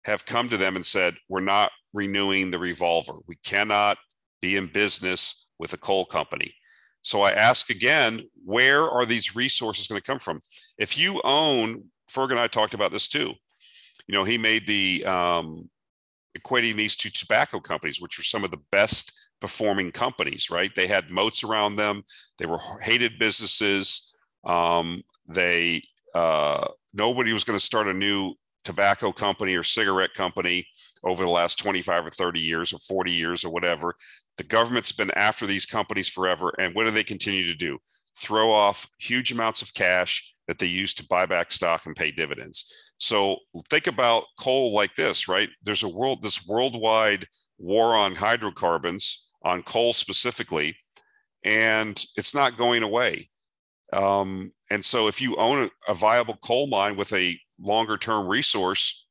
have 0.04 0.24
come 0.24 0.48
to 0.48 0.56
them 0.56 0.76
and 0.76 0.86
said, 0.86 1.16
We're 1.28 1.40
not 1.40 1.72
renewing 1.92 2.50
the 2.50 2.58
revolver. 2.58 3.14
We 3.26 3.36
cannot 3.44 3.98
be 4.40 4.56
in 4.56 4.68
business 4.68 5.48
with 5.58 5.72
a 5.74 5.78
coal 5.78 6.06
company. 6.06 6.54
So 7.02 7.22
I 7.22 7.32
ask 7.32 7.70
again, 7.70 8.20
where 8.44 8.82
are 8.88 9.06
these 9.06 9.34
resources 9.34 9.86
going 9.86 10.00
to 10.00 10.06
come 10.06 10.18
from? 10.18 10.40
If 10.78 10.98
you 10.98 11.20
own, 11.24 11.84
Ferg 12.10 12.30
and 12.30 12.40
I 12.40 12.46
talked 12.46 12.74
about 12.74 12.92
this 12.92 13.08
too. 13.08 13.32
You 14.06 14.14
know, 14.14 14.24
he 14.24 14.38
made 14.38 14.66
the 14.66 15.04
um, 15.06 15.70
equating 16.38 16.74
these 16.74 16.96
two 16.96 17.10
tobacco 17.10 17.60
companies, 17.60 18.00
which 18.00 18.18
are 18.18 18.24
some 18.24 18.44
of 18.44 18.50
the 18.50 18.60
best 18.70 19.18
performing 19.40 19.92
companies, 19.92 20.50
right? 20.50 20.74
They 20.74 20.86
had 20.86 21.10
moats 21.10 21.44
around 21.44 21.76
them. 21.76 22.02
They 22.38 22.46
were 22.46 22.58
hated 22.82 23.18
businesses. 23.18 24.14
Um, 24.44 25.02
they 25.28 25.82
uh, 26.14 26.66
nobody 26.92 27.32
was 27.32 27.44
going 27.44 27.58
to 27.58 27.64
start 27.64 27.88
a 27.88 27.94
new 27.94 28.34
tobacco 28.64 29.12
company 29.12 29.54
or 29.54 29.62
cigarette 29.62 30.14
company 30.14 30.66
over 31.04 31.24
the 31.24 31.30
last 31.30 31.58
25 31.58 32.06
or 32.06 32.10
30 32.10 32.40
years 32.40 32.72
or 32.72 32.78
40 32.78 33.12
years 33.12 33.44
or 33.44 33.50
whatever. 33.50 33.94
The 34.36 34.44
government's 34.44 34.92
been 34.92 35.10
after 35.12 35.46
these 35.46 35.66
companies 35.66 36.08
forever. 36.08 36.52
And 36.58 36.74
what 36.74 36.84
do 36.84 36.90
they 36.90 37.04
continue 37.04 37.46
to 37.46 37.54
do? 37.54 37.78
Throw 38.16 38.50
off 38.50 38.86
huge 38.98 39.32
amounts 39.32 39.62
of 39.62 39.74
cash 39.74 40.34
that 40.48 40.58
they 40.58 40.66
use 40.66 40.94
to 40.94 41.06
buy 41.06 41.26
back 41.26 41.52
stock 41.52 41.86
and 41.86 41.94
pay 41.94 42.10
dividends. 42.10 42.92
So 42.96 43.36
think 43.68 43.86
about 43.86 44.24
coal 44.38 44.74
like 44.74 44.94
this, 44.94 45.28
right? 45.28 45.48
There's 45.62 45.82
a 45.82 45.88
world, 45.88 46.22
this 46.22 46.46
worldwide 46.46 47.26
war 47.58 47.94
on 47.94 48.14
hydrocarbons, 48.14 49.30
on 49.44 49.62
coal 49.62 49.92
specifically, 49.92 50.76
and 51.44 52.04
it's 52.16 52.34
not 52.34 52.58
going 52.58 52.82
away. 52.82 53.30
Um, 53.92 54.52
and 54.70 54.84
so 54.84 55.08
if 55.08 55.20
you 55.20 55.36
own 55.36 55.70
a, 55.88 55.92
a 55.92 55.94
viable 55.94 56.36
coal 56.36 56.66
mine 56.66 56.96
with 56.96 57.12
a 57.12 57.38
longer 57.60 57.96
term 57.96 58.26
resource, 58.26 59.08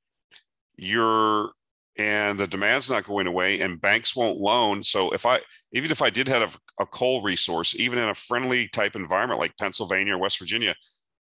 you're 0.76 1.52
and 2.00 2.39
the 2.39 2.47
demand's 2.47 2.89
not 2.89 3.04
going 3.04 3.28
away 3.28 3.60
and 3.60 3.82
banks 3.82 4.16
won't 4.16 4.39
loan. 4.39 4.82
So 4.84 5.12
if 5.12 5.26
I 5.26 5.41
even 5.74 5.91
if 5.91 6.02
I 6.02 6.10
did 6.10 6.30
have 6.30 6.56
a, 6.80 6.84
a 6.84 6.86
coal 6.86 7.22
resource, 7.22 7.78
even 7.78 8.00
in 8.00 8.08
a 8.08 8.16
friendly 8.16 8.70
type 8.70 8.95
environment 8.95 9.39
like 9.39 9.58
Pennsylvania 9.58 10.16
or 10.16 10.18
West 10.18 10.39
Virginia, 10.39 10.74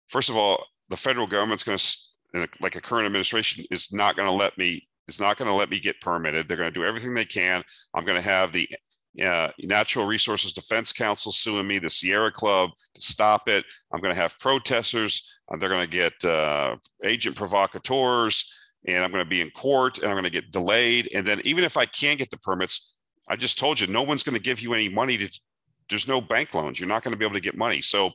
first 0.08 0.30
of 0.30 0.38
all, 0.38 0.64
the 0.90 0.96
federal 0.96 1.26
government's 1.26 1.64
going 1.64 1.80
to 1.80 2.48
like 2.62 2.76
a 2.76 2.82
current 2.82 3.08
administration 3.08 3.66
is 3.72 3.92
not 3.92 4.16
going 4.16 4.28
to 4.28 4.32
let 4.32 4.58
me 4.60 4.88
is 5.08 5.20
not 5.20 5.38
going 5.38 5.50
to 5.50 5.56
let 5.56 5.72
me 5.72 5.80
get 5.80 6.00
permitted. 6.02 6.48
They're 6.48 6.58
going 6.58 6.72
to 6.72 6.80
do 6.80 6.86
everything 6.86 7.16
they 7.16 7.26
can. 7.26 7.64
I'm 7.96 8.06
going 8.06 8.22
to 8.22 8.30
have 8.30 8.52
the 8.52 8.70
uh, 9.24 9.50
Natural 9.60 10.06
Resources 10.06 10.54
Defense 10.54 10.94
Council 10.94 11.32
suing 11.32 11.66
me, 11.66 11.80
the 11.80 11.90
Sierra 11.90 12.32
Club 12.32 12.70
to 12.94 13.02
stop 13.02 13.50
it. 13.50 13.66
I'm 13.92 14.02
going 14.02 14.14
to 14.14 14.22
have 14.22 14.38
protesters. 14.38 15.40
Uh, 15.52 15.58
they're 15.58 15.68
going 15.68 15.90
to 15.90 15.92
get 15.92 16.24
uh, 16.24 16.76
agent 17.04 17.36
provocateurs, 17.36 18.54
and 18.86 19.04
I'm 19.04 19.12
going 19.12 19.24
to 19.24 19.30
be 19.30 19.42
in 19.42 19.50
court, 19.52 20.00
and 20.00 20.08
I'm 20.08 20.14
going 20.14 20.24
to 20.24 20.30
get 20.30 20.52
delayed. 20.52 21.10
And 21.14 21.26
then 21.26 21.42
even 21.44 21.64
if 21.64 21.78
I 21.78 21.86
can 21.86 22.18
get 22.18 22.30
the 22.30 22.38
permits, 22.38 22.96
I 23.28 23.36
just 23.36 23.60
told 23.60 23.80
you, 23.80 23.88
no 23.88 24.04
one's 24.04 24.24
going 24.24 24.36
to 24.36 24.42
give 24.42 24.62
you 24.62 24.74
any 24.74 24.90
money 24.90 25.18
to. 25.18 25.40
There's 25.90 26.08
no 26.08 26.22
bank 26.22 26.54
loans. 26.54 26.80
You're 26.80 26.88
not 26.88 27.04
going 27.04 27.14
to 27.14 27.18
be 27.18 27.26
able 27.26 27.36
to 27.36 27.42
get 27.42 27.58
money. 27.58 27.82
So, 27.82 28.12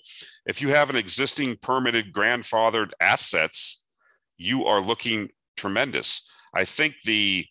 if 0.46 0.62
you 0.62 0.68
have 0.68 0.90
an 0.90 0.96
existing 0.96 1.56
permitted 1.60 2.12
grandfathered 2.12 2.92
assets, 3.00 3.88
you 4.36 4.64
are 4.64 4.80
looking 4.80 5.28
tremendous. 5.56 6.30
I 6.54 6.64
think 6.64 7.00
the 7.04 7.46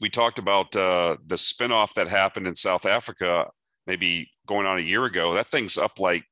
we 0.00 0.08
talked 0.08 0.38
about 0.38 0.74
uh, 0.76 1.16
the 1.26 1.36
spinoff 1.36 1.94
that 1.94 2.08
happened 2.08 2.46
in 2.46 2.54
South 2.54 2.86
Africa, 2.86 3.50
maybe 3.86 4.30
going 4.46 4.66
on 4.66 4.78
a 4.78 4.82
year 4.82 5.04
ago. 5.04 5.34
That 5.34 5.46
thing's 5.46 5.76
up 5.76 5.98
like 5.98 6.24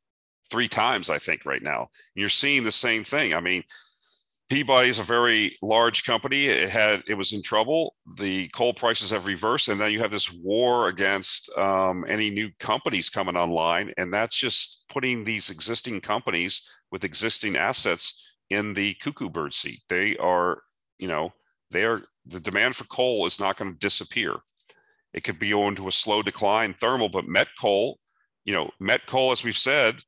three 0.50 0.68
times, 0.68 1.10
I 1.10 1.18
think, 1.18 1.44
right 1.44 1.62
now. 1.62 1.80
And 1.80 2.20
you're 2.20 2.28
seeing 2.28 2.64
the 2.64 2.72
same 2.72 3.04
thing. 3.04 3.34
I 3.34 3.40
mean, 3.40 3.62
Peabody 4.48 4.88
is 4.88 5.00
a 5.00 5.04
very 5.04 5.56
large 5.60 6.04
company. 6.04 6.46
It 6.46 6.70
had 6.70 7.02
it 7.08 7.14
was 7.14 7.32
in 7.32 7.42
trouble. 7.42 7.96
The 8.18 8.48
coal 8.48 8.72
prices 8.72 9.10
have 9.10 9.26
reversed, 9.26 9.68
and 9.68 9.80
then 9.80 9.90
you 9.90 10.00
have 10.00 10.12
this 10.12 10.32
war 10.32 10.88
against 10.88 11.50
um, 11.58 12.04
any 12.08 12.30
new 12.30 12.50
companies 12.60 13.10
coming 13.10 13.36
online, 13.36 13.92
and 13.96 14.14
that's 14.14 14.38
just 14.38 14.84
putting 14.88 15.24
these 15.24 15.50
existing 15.50 16.00
companies 16.00 16.70
with 16.92 17.02
existing 17.02 17.56
assets 17.56 18.24
in 18.50 18.74
the 18.74 18.94
cuckoo 18.94 19.28
bird 19.28 19.52
seat. 19.52 19.80
They 19.88 20.16
are, 20.18 20.62
you 20.98 21.08
know, 21.08 21.32
they 21.72 21.84
are 21.84 22.02
the 22.24 22.38
demand 22.38 22.76
for 22.76 22.84
coal 22.84 23.26
is 23.26 23.40
not 23.40 23.56
going 23.56 23.72
to 23.72 23.78
disappear. 23.78 24.36
It 25.12 25.24
could 25.24 25.40
be 25.40 25.54
owing 25.54 25.74
to 25.76 25.88
a 25.88 25.92
slow 25.92 26.22
decline 26.22 26.74
thermal, 26.74 27.08
but 27.08 27.26
met 27.26 27.48
coal, 27.60 27.98
you 28.44 28.52
know, 28.52 28.70
met 28.78 29.06
coal, 29.06 29.32
as 29.32 29.42
we've 29.42 29.56
said, 29.56 30.02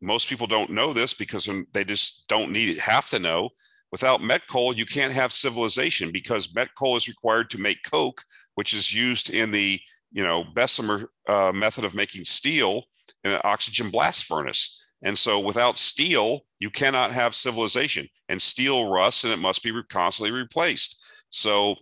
most 0.00 0.28
people 0.28 0.46
don't 0.46 0.70
know 0.70 0.92
this 0.92 1.14
because 1.14 1.48
they 1.72 1.84
just 1.84 2.26
don't 2.28 2.52
need 2.52 2.70
it, 2.70 2.80
have 2.80 3.08
to 3.10 3.18
know. 3.18 3.50
Without 3.92 4.22
met 4.22 4.46
coal, 4.48 4.74
you 4.74 4.86
can't 4.86 5.12
have 5.12 5.32
civilization 5.32 6.10
because 6.10 6.54
met 6.54 6.74
coal 6.76 6.96
is 6.96 7.08
required 7.08 7.50
to 7.50 7.60
make 7.60 7.84
coke, 7.84 8.24
which 8.54 8.72
is 8.72 8.94
used 8.94 9.30
in 9.30 9.52
the 9.52 9.78
you 10.10 10.22
know 10.22 10.44
Bessemer 10.54 11.10
uh, 11.28 11.52
method 11.54 11.84
of 11.84 11.94
making 11.94 12.24
steel 12.24 12.84
in 13.22 13.32
an 13.32 13.40
oxygen 13.44 13.90
blast 13.90 14.24
furnace. 14.24 14.78
And 15.04 15.18
so, 15.18 15.40
without 15.40 15.76
steel, 15.76 16.40
you 16.58 16.70
cannot 16.70 17.12
have 17.12 17.34
civilization. 17.34 18.08
And 18.28 18.40
steel 18.40 18.90
rusts, 18.90 19.24
and 19.24 19.32
it 19.32 19.40
must 19.40 19.62
be 19.62 19.72
constantly 19.90 20.30
replaced. 20.30 21.24
So, 21.28 21.74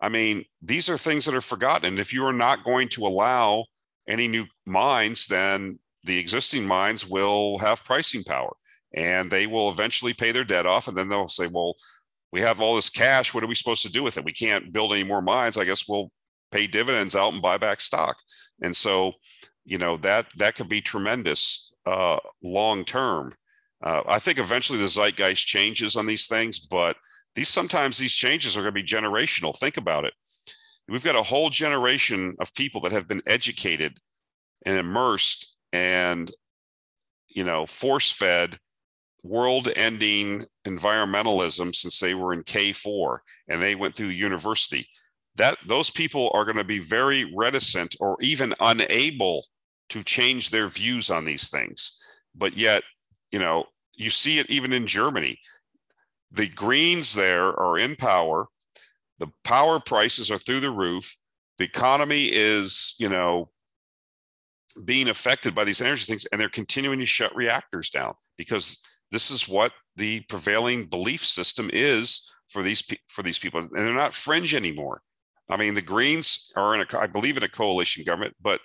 I 0.00 0.08
mean, 0.08 0.44
these 0.60 0.88
are 0.88 0.98
things 0.98 1.24
that 1.24 1.34
are 1.34 1.40
forgotten. 1.40 1.86
And 1.86 1.98
if 1.98 2.12
you 2.12 2.24
are 2.26 2.32
not 2.32 2.64
going 2.64 2.88
to 2.88 3.06
allow 3.06 3.64
any 4.08 4.28
new 4.28 4.44
mines, 4.66 5.28
then 5.28 5.78
the 6.02 6.18
existing 6.18 6.66
mines 6.66 7.08
will 7.08 7.58
have 7.58 7.84
pricing 7.84 8.24
power 8.24 8.54
and 8.94 9.30
they 9.30 9.46
will 9.46 9.70
eventually 9.70 10.14
pay 10.14 10.32
their 10.32 10.44
debt 10.44 10.66
off. 10.66 10.88
And 10.88 10.96
then 10.96 11.08
they'll 11.08 11.28
say, 11.28 11.46
well, 11.46 11.74
we 12.32 12.40
have 12.40 12.60
all 12.60 12.76
this 12.76 12.90
cash. 12.90 13.34
What 13.34 13.44
are 13.44 13.48
we 13.48 13.54
supposed 13.54 13.82
to 13.82 13.92
do 13.92 14.02
with 14.02 14.16
it? 14.16 14.24
We 14.24 14.32
can't 14.32 14.72
build 14.72 14.92
any 14.92 15.04
more 15.04 15.22
mines. 15.22 15.56
I 15.56 15.64
guess 15.64 15.88
we'll 15.88 16.10
pay 16.50 16.66
dividends 16.66 17.16
out 17.16 17.32
and 17.32 17.42
buy 17.42 17.58
back 17.58 17.80
stock. 17.80 18.18
And 18.62 18.74
so, 18.76 19.12
you 19.64 19.78
know, 19.78 19.96
that 19.98 20.26
that 20.36 20.54
could 20.54 20.68
be 20.68 20.80
tremendous 20.80 21.74
uh, 21.86 22.18
long 22.42 22.84
term. 22.84 23.32
Uh, 23.82 24.02
I 24.06 24.18
think 24.18 24.38
eventually 24.38 24.78
the 24.78 24.88
zeitgeist 24.88 25.46
changes 25.46 25.96
on 25.96 26.06
these 26.06 26.26
things, 26.26 26.60
but 26.60 26.96
these 27.34 27.48
sometimes 27.48 27.98
these 27.98 28.12
changes 28.12 28.56
are 28.56 28.62
going 28.62 28.74
to 28.74 28.82
be 28.82 28.86
generational. 28.86 29.56
Think 29.56 29.76
about 29.76 30.04
it. 30.04 30.14
We've 30.88 31.04
got 31.04 31.16
a 31.16 31.22
whole 31.22 31.50
generation 31.50 32.36
of 32.40 32.54
people 32.54 32.80
that 32.82 32.92
have 32.92 33.08
been 33.08 33.22
educated 33.26 33.98
and 34.64 34.76
immersed 34.76 35.56
and 35.72 36.30
you 37.28 37.44
know 37.44 37.66
force 37.66 38.12
fed 38.12 38.58
world 39.24 39.70
ending 39.74 40.44
environmentalism 40.66 41.74
since 41.74 41.98
they 41.98 42.14
were 42.14 42.32
in 42.32 42.44
K4 42.44 43.18
and 43.48 43.60
they 43.60 43.74
went 43.74 43.94
through 43.94 44.08
the 44.08 44.14
university. 44.14 44.86
That 45.36 45.56
those 45.66 45.90
people 45.90 46.30
are 46.34 46.44
going 46.44 46.58
to 46.58 46.64
be 46.64 46.78
very 46.78 47.32
reticent 47.34 47.96
or 47.98 48.16
even 48.20 48.54
unable 48.60 49.46
to 49.88 50.04
change 50.04 50.50
their 50.50 50.68
views 50.68 51.10
on 51.10 51.24
these 51.24 51.50
things. 51.50 52.00
But 52.36 52.56
yet 52.56 52.84
you 53.32 53.38
know 53.38 53.64
you 53.94 54.10
see 54.10 54.38
it 54.38 54.48
even 54.50 54.72
in 54.72 54.86
Germany. 54.86 55.38
The 56.30 56.48
greens 56.48 57.14
there 57.14 57.48
are 57.58 57.78
in 57.78 57.96
power. 57.96 58.46
The 59.18 59.28
power 59.42 59.80
prices 59.80 60.30
are 60.30 60.38
through 60.38 60.60
the 60.60 60.70
roof. 60.70 61.16
The 61.58 61.64
economy 61.64 62.24
is 62.24 62.94
you 62.98 63.08
know 63.08 63.50
being 64.84 65.08
affected 65.08 65.54
by 65.54 65.64
these 65.64 65.80
energy 65.80 66.04
things 66.04 66.26
and 66.26 66.40
they're 66.40 66.48
continuing 66.48 66.98
to 66.98 67.06
shut 67.06 67.34
reactors 67.36 67.90
down 67.90 68.12
because 68.36 68.84
this 69.14 69.30
is 69.30 69.48
what 69.48 69.72
the 69.96 70.20
prevailing 70.28 70.86
belief 70.86 71.24
system 71.24 71.70
is 71.72 72.30
for 72.48 72.62
these 72.62 72.82
for 73.08 73.22
these 73.22 73.38
people 73.38 73.60
and 73.60 73.70
they're 73.72 73.94
not 73.94 74.12
fringe 74.12 74.54
anymore 74.54 75.00
i 75.48 75.56
mean 75.56 75.74
the 75.74 75.82
greens 75.82 76.52
are 76.56 76.74
in 76.74 76.80
a 76.80 76.98
i 76.98 77.06
believe 77.06 77.36
in 77.36 77.42
a 77.42 77.48
coalition 77.48 78.04
government 78.04 78.34
but 78.40 78.60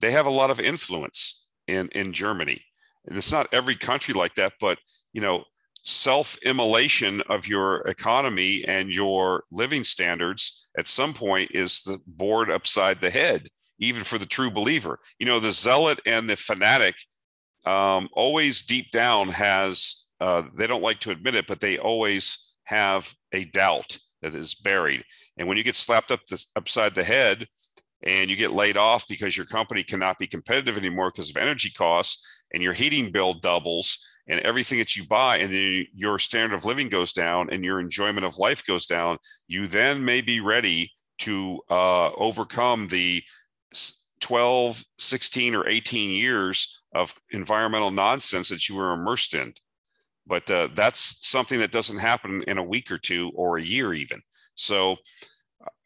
they 0.00 0.10
have 0.10 0.26
a 0.26 0.30
lot 0.30 0.50
of 0.50 0.58
influence 0.58 1.48
in 1.66 1.88
in 1.88 2.12
germany 2.12 2.62
and 3.06 3.16
it's 3.16 3.32
not 3.32 3.52
every 3.52 3.76
country 3.76 4.14
like 4.14 4.34
that 4.34 4.54
but 4.60 4.78
you 5.12 5.20
know 5.20 5.44
self-immolation 5.82 7.22
of 7.28 7.46
your 7.46 7.78
economy 7.82 8.64
and 8.66 8.90
your 8.90 9.44
living 9.50 9.82
standards 9.82 10.68
at 10.76 10.86
some 10.86 11.14
point 11.14 11.50
is 11.54 11.80
the 11.82 11.98
board 12.06 12.50
upside 12.50 13.00
the 13.00 13.10
head 13.10 13.48
even 13.80 14.04
for 14.04 14.18
the 14.18 14.26
true 14.26 14.50
believer. 14.50 15.00
You 15.18 15.26
know, 15.26 15.40
the 15.40 15.50
zealot 15.50 16.00
and 16.06 16.28
the 16.28 16.36
fanatic 16.36 16.94
um, 17.66 18.08
always 18.12 18.62
deep 18.62 18.90
down 18.90 19.28
has, 19.28 20.08
uh, 20.20 20.42
they 20.54 20.66
don't 20.66 20.82
like 20.82 21.00
to 21.00 21.10
admit 21.10 21.34
it, 21.34 21.46
but 21.46 21.60
they 21.60 21.78
always 21.78 22.54
have 22.64 23.14
a 23.32 23.44
doubt 23.44 23.98
that 24.22 24.34
is 24.34 24.54
buried. 24.54 25.02
And 25.36 25.48
when 25.48 25.56
you 25.56 25.64
get 25.64 25.76
slapped 25.76 26.12
up 26.12 26.24
the, 26.26 26.44
upside 26.56 26.94
the 26.94 27.04
head 27.04 27.46
and 28.04 28.30
you 28.30 28.36
get 28.36 28.52
laid 28.52 28.76
off 28.76 29.06
because 29.08 29.36
your 29.36 29.46
company 29.46 29.82
cannot 29.82 30.18
be 30.18 30.26
competitive 30.26 30.76
anymore 30.76 31.10
because 31.10 31.30
of 31.30 31.36
energy 31.36 31.70
costs 31.70 32.26
and 32.52 32.62
your 32.62 32.72
heating 32.72 33.12
bill 33.12 33.34
doubles 33.34 33.98
and 34.28 34.40
everything 34.40 34.78
that 34.78 34.96
you 34.96 35.04
buy 35.06 35.38
and 35.38 35.52
then 35.52 35.86
your 35.94 36.18
standard 36.18 36.54
of 36.54 36.64
living 36.64 36.88
goes 36.88 37.12
down 37.12 37.48
and 37.50 37.64
your 37.64 37.80
enjoyment 37.80 38.24
of 38.24 38.38
life 38.38 38.64
goes 38.64 38.86
down, 38.86 39.18
you 39.48 39.66
then 39.66 40.04
may 40.04 40.20
be 40.20 40.40
ready 40.40 40.90
to 41.18 41.60
uh, 41.70 42.10
overcome 42.12 42.88
the 42.88 43.22
12, 44.20 44.84
16, 44.98 45.54
or 45.54 45.68
18 45.68 46.10
years 46.10 46.82
of 46.94 47.14
environmental 47.30 47.90
nonsense 47.90 48.48
that 48.48 48.68
you 48.68 48.76
were 48.76 48.92
immersed 48.92 49.34
in. 49.34 49.54
But 50.26 50.50
uh, 50.50 50.68
that's 50.74 51.26
something 51.26 51.58
that 51.60 51.72
doesn't 51.72 51.98
happen 51.98 52.42
in 52.46 52.58
a 52.58 52.62
week 52.62 52.90
or 52.90 52.98
two 52.98 53.32
or 53.34 53.56
a 53.56 53.62
year, 53.62 53.92
even. 53.94 54.22
So 54.54 54.96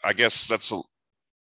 I 0.02 0.12
guess 0.12 0.46
that's 0.46 0.72
a, 0.72 0.80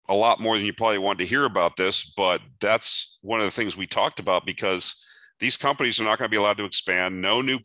a 0.10 0.14
lot 0.14 0.39
more 0.39 0.58
than 0.58 0.66
you 0.66 0.74
probably 0.74 0.98
wanted 0.98 1.20
to 1.20 1.30
hear 1.30 1.46
about 1.46 1.78
this, 1.78 2.14
but 2.16 2.42
that's 2.60 3.20
one 3.22 3.39
of 3.39 3.46
the 3.46 3.52
things 3.52 3.76
we 3.78 3.88
talked 3.88 4.20
about 4.20 4.46
because 4.46 4.96
these 5.39 5.58
companies 5.58 6.00
are 6.00 6.04
not 6.04 6.20
going 6.20 6.28
to 6.28 6.32
be 6.32 6.38
allowed 6.38 6.58
to 6.58 6.66
expand. 6.66 7.22
No 7.22 7.42
new 7.42 7.60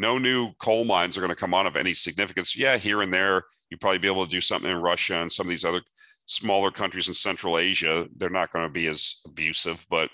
no 0.00 0.16
new 0.16 0.52
coal 0.60 0.84
mines 0.84 1.18
are 1.18 1.20
going 1.20 1.28
to 1.28 1.36
come 1.36 1.52
on 1.52 1.66
of 1.66 1.76
any 1.76 1.92
significance. 1.92 2.56
Yeah, 2.56 2.76
here 2.76 3.02
and 3.02 3.12
there, 3.12 3.42
you 3.68 3.76
probably 3.76 3.98
be 3.98 4.06
able 4.06 4.24
to 4.24 4.30
do 4.30 4.40
something 4.40 4.70
in 4.70 4.80
Russia 4.80 5.16
and 5.16 5.30
some 5.30 5.46
of 5.46 5.50
these 5.50 5.64
other 5.64 5.82
smaller 6.28 6.70
countries 6.70 7.08
in 7.08 7.14
Central 7.14 7.58
Asia, 7.58 8.06
they're 8.16 8.30
not 8.30 8.52
going 8.52 8.66
to 8.66 8.72
be 8.72 8.86
as 8.86 9.16
abusive. 9.26 9.84
But 9.90 10.10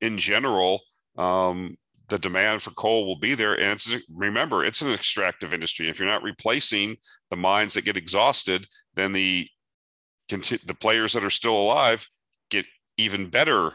in 0.00 0.16
general, 0.16 0.80
um, 1.18 1.76
the 2.08 2.18
demand 2.18 2.62
for 2.62 2.70
coal 2.70 3.04
will 3.04 3.18
be 3.18 3.34
there. 3.34 3.54
And 3.54 3.72
it's, 3.72 3.94
remember, 4.08 4.64
it's 4.64 4.80
an 4.80 4.92
extractive 4.92 5.52
industry. 5.52 5.88
If 5.88 5.98
you're 5.98 6.08
not 6.08 6.22
replacing 6.22 6.96
the 7.30 7.36
mines 7.36 7.74
that 7.74 7.84
get 7.84 7.96
exhausted, 7.96 8.66
then 8.94 9.12
the 9.12 9.46
the 10.28 10.76
players 10.78 11.12
that 11.12 11.24
are 11.24 11.30
still 11.30 11.60
alive 11.60 12.06
get 12.50 12.64
even 12.96 13.28
better 13.28 13.72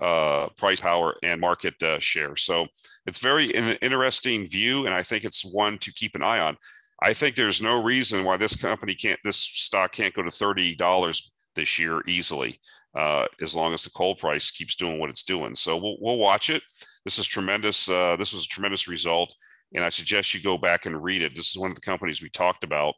uh, 0.00 0.48
price 0.56 0.80
power 0.80 1.14
and 1.22 1.38
market 1.38 1.74
uh, 1.82 1.98
share. 1.98 2.36
So 2.36 2.66
it's 3.04 3.18
very 3.18 3.54
an 3.54 3.76
interesting 3.82 4.46
view, 4.46 4.86
and 4.86 4.94
I 4.94 5.02
think 5.02 5.24
it's 5.24 5.44
one 5.44 5.76
to 5.78 5.92
keep 5.92 6.14
an 6.14 6.22
eye 6.22 6.40
on. 6.40 6.56
I 7.02 7.14
think 7.14 7.34
there's 7.34 7.62
no 7.62 7.82
reason 7.82 8.24
why 8.24 8.36
this 8.36 8.56
company 8.56 8.94
can't, 8.94 9.18
this 9.24 9.38
stock 9.38 9.92
can't 9.92 10.14
go 10.14 10.22
to 10.22 10.30
thirty 10.30 10.74
dollars 10.74 11.32
this 11.56 11.78
year 11.78 12.02
easily, 12.06 12.60
uh, 12.94 13.26
as 13.40 13.54
long 13.54 13.74
as 13.74 13.84
the 13.84 13.90
coal 13.90 14.14
price 14.14 14.50
keeps 14.50 14.76
doing 14.76 14.98
what 14.98 15.10
it's 15.10 15.24
doing. 15.24 15.54
So 15.54 15.76
we'll 15.76 15.96
we'll 16.00 16.18
watch 16.18 16.50
it. 16.50 16.62
This 17.04 17.18
is 17.18 17.26
tremendous. 17.26 17.88
Uh, 17.88 18.16
this 18.16 18.32
was 18.34 18.44
a 18.44 18.48
tremendous 18.48 18.86
result, 18.86 19.34
and 19.74 19.82
I 19.82 19.88
suggest 19.88 20.34
you 20.34 20.42
go 20.42 20.58
back 20.58 20.86
and 20.86 21.02
read 21.02 21.22
it. 21.22 21.34
This 21.34 21.50
is 21.50 21.58
one 21.58 21.70
of 21.70 21.74
the 21.74 21.80
companies 21.80 22.22
we 22.22 22.30
talked 22.30 22.64
about 22.64 22.94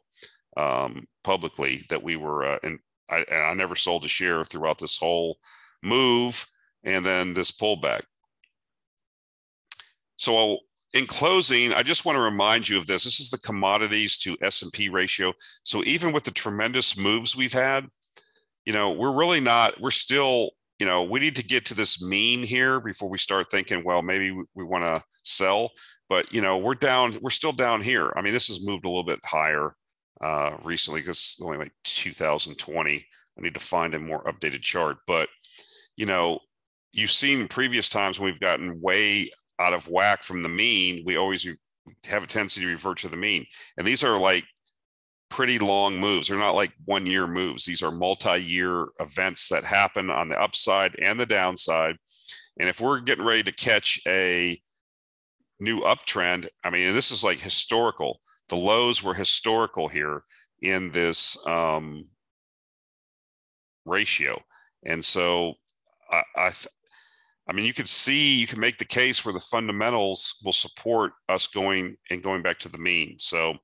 um, 0.57 1.07
publicly 1.23 1.85
that 1.89 2.03
we 2.03 2.15
were, 2.17 2.45
uh, 2.45 2.59
and 2.63 2.79
I, 3.09 3.25
I 3.31 3.53
never 3.53 3.75
sold 3.75 4.05
a 4.05 4.09
share 4.09 4.43
throughout 4.43 4.79
this 4.79 4.97
whole 4.97 5.37
move, 5.81 6.45
and 6.83 7.05
then 7.05 7.33
this 7.33 7.51
pullback. 7.51 8.01
So 10.17 10.59
in 10.93 11.07
closing, 11.07 11.73
I 11.73 11.81
just 11.81 12.05
want 12.05 12.17
to 12.17 12.21
remind 12.21 12.69
you 12.69 12.77
of 12.77 12.85
this. 12.85 13.03
This 13.03 13.19
is 13.19 13.29
the 13.29 13.39
commodities 13.39 14.17
to 14.19 14.37
S&P 14.41 14.89
ratio. 14.89 15.33
So 15.63 15.83
even 15.85 16.13
with 16.13 16.23
the 16.23 16.31
tremendous 16.31 16.97
moves 16.97 17.35
we've 17.35 17.53
had, 17.53 17.87
you 18.65 18.73
know, 18.73 18.91
we're 18.91 19.17
really 19.17 19.39
not, 19.39 19.79
we're 19.81 19.91
still, 19.91 20.51
you 20.79 20.85
know, 20.85 21.03
we 21.03 21.19
need 21.19 21.35
to 21.37 21.43
get 21.43 21.65
to 21.67 21.73
this 21.73 22.01
mean 22.01 22.43
here 22.43 22.79
before 22.79 23.09
we 23.09 23.17
start 23.17 23.47
thinking, 23.49 23.83
well, 23.83 24.03
maybe 24.03 24.31
we, 24.31 24.43
we 24.53 24.63
want 24.63 24.83
to 24.83 25.03
sell. 25.23 25.71
But, 26.09 26.31
you 26.31 26.41
know, 26.41 26.57
we're 26.57 26.75
down, 26.75 27.17
we're 27.21 27.31
still 27.31 27.51
down 27.51 27.81
here. 27.81 28.13
I 28.15 28.21
mean, 28.21 28.33
this 28.33 28.47
has 28.47 28.65
moved 28.65 28.85
a 28.85 28.89
little 28.89 29.03
bit 29.03 29.19
higher 29.25 29.75
uh, 30.21 30.57
recently 30.63 31.01
because 31.01 31.39
only 31.43 31.57
like 31.57 31.73
2020. 31.85 33.05
I 33.35 33.41
need 33.41 33.55
to 33.55 33.59
find 33.59 33.95
a 33.95 33.99
more 33.99 34.23
updated 34.25 34.61
chart. 34.61 34.97
But, 35.07 35.27
you 35.95 36.05
know, 36.05 36.39
you've 36.91 37.11
seen 37.11 37.47
previous 37.47 37.89
times 37.89 38.19
when 38.19 38.27
we've 38.27 38.39
gotten 38.39 38.79
way 38.79 39.31
out 39.59 39.73
of 39.73 39.87
whack 39.87 40.23
from 40.23 40.43
the 40.43 40.49
mean, 40.49 41.03
we 41.05 41.17
always 41.17 41.47
have 42.05 42.23
a 42.23 42.27
tendency 42.27 42.61
to 42.61 42.67
revert 42.67 42.99
to 42.99 43.09
the 43.09 43.17
mean. 43.17 43.45
And 43.77 43.85
these 43.85 44.03
are 44.03 44.17
like 44.17 44.45
pretty 45.29 45.59
long 45.59 45.99
moves. 45.99 46.27
They're 46.27 46.37
not 46.37 46.55
like 46.55 46.71
one 46.85 47.05
year 47.05 47.27
moves. 47.27 47.65
These 47.65 47.81
are 47.81 47.91
multi 47.91 48.41
year 48.41 48.87
events 48.99 49.49
that 49.49 49.63
happen 49.63 50.09
on 50.09 50.29
the 50.29 50.39
upside 50.39 50.95
and 50.99 51.19
the 51.19 51.25
downside. 51.25 51.97
And 52.59 52.69
if 52.69 52.79
we're 52.79 52.99
getting 53.01 53.25
ready 53.25 53.43
to 53.43 53.51
catch 53.51 53.99
a 54.07 54.61
new 55.59 55.81
uptrend, 55.81 56.47
I 56.63 56.69
mean, 56.69 56.93
this 56.93 57.11
is 57.11 57.23
like 57.23 57.39
historical. 57.39 58.21
The 58.49 58.57
lows 58.57 59.01
were 59.01 59.15
historical 59.15 59.87
here 59.87 60.23
in 60.61 60.91
this 60.91 61.35
um, 61.47 62.09
ratio. 63.85 64.39
And 64.85 65.03
so 65.03 65.55
I, 66.11 66.23
I, 66.35 66.51
I 67.47 67.53
mean, 67.53 67.65
you 67.65 67.73
can 67.73 67.85
see, 67.85 68.35
you 68.35 68.47
can 68.47 68.59
make 68.59 68.77
the 68.77 68.85
case 68.85 69.25
where 69.25 69.33
the 69.33 69.39
fundamentals 69.39 70.41
will 70.45 70.53
support 70.53 71.11
us 71.27 71.47
going 71.47 71.97
and 72.09 72.23
going 72.23 72.41
back 72.41 72.59
to 72.59 72.69
the 72.69 72.77
mean. 72.77 73.17
So 73.19 73.55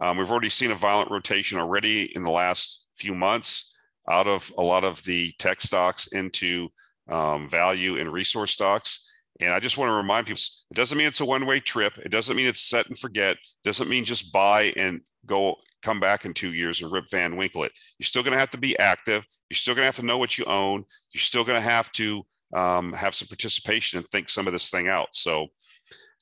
um, 0.00 0.18
we've 0.18 0.30
already 0.30 0.50
seen 0.50 0.70
a 0.70 0.76
violent 0.76 1.10
rotation 1.10 1.58
already 1.58 2.14
in 2.14 2.22
the 2.22 2.30
last 2.30 2.86
few 2.96 3.14
months 3.14 3.76
out 4.10 4.26
of 4.26 4.52
a 4.58 4.62
lot 4.62 4.84
of 4.84 5.02
the 5.04 5.32
tech 5.38 5.62
stocks 5.62 6.08
into 6.08 6.68
um, 7.08 7.48
value 7.48 7.98
and 7.98 8.12
resource 8.12 8.52
stocks. 8.52 9.10
And 9.40 9.52
I 9.52 9.58
just 9.58 9.78
want 9.78 9.88
to 9.88 9.94
remind 9.94 10.26
people, 10.26 10.42
it 10.70 10.74
doesn't 10.74 10.98
mean 10.98 11.06
it's 11.06 11.20
a 11.20 11.24
one-way 11.24 11.60
trip. 11.60 11.96
It 11.98 12.10
doesn't 12.10 12.36
mean 12.36 12.46
it's 12.46 12.68
set 12.68 12.88
and 12.88 12.98
forget. 12.98 13.36
It 13.36 13.64
doesn't 13.64 13.88
mean 13.88 14.04
just 14.04 14.32
buy 14.32 14.72
and 14.76 15.00
go 15.26 15.56
come 15.82 16.00
back 16.00 16.24
in 16.24 16.34
two 16.34 16.52
years 16.54 16.82
and 16.82 16.92
rip 16.92 17.04
Van 17.10 17.36
Winkle 17.36 17.64
it. 17.64 17.72
You're 17.98 18.06
still 18.06 18.22
going 18.22 18.32
to 18.32 18.38
have 18.38 18.50
to 18.50 18.58
be 18.58 18.78
active. 18.78 19.24
You're 19.50 19.56
still 19.56 19.74
going 19.74 19.82
to 19.82 19.86
have 19.86 19.96
to 19.96 20.06
know 20.06 20.18
what 20.18 20.38
you 20.38 20.44
own. 20.44 20.84
You're 21.12 21.20
still 21.20 21.44
going 21.44 21.60
to 21.60 21.68
have 21.68 21.90
to 21.92 22.24
um, 22.54 22.92
have 22.92 23.14
some 23.14 23.28
participation 23.28 23.98
and 23.98 24.06
think 24.06 24.28
some 24.28 24.46
of 24.46 24.52
this 24.52 24.70
thing 24.70 24.88
out. 24.88 25.08
So 25.12 25.48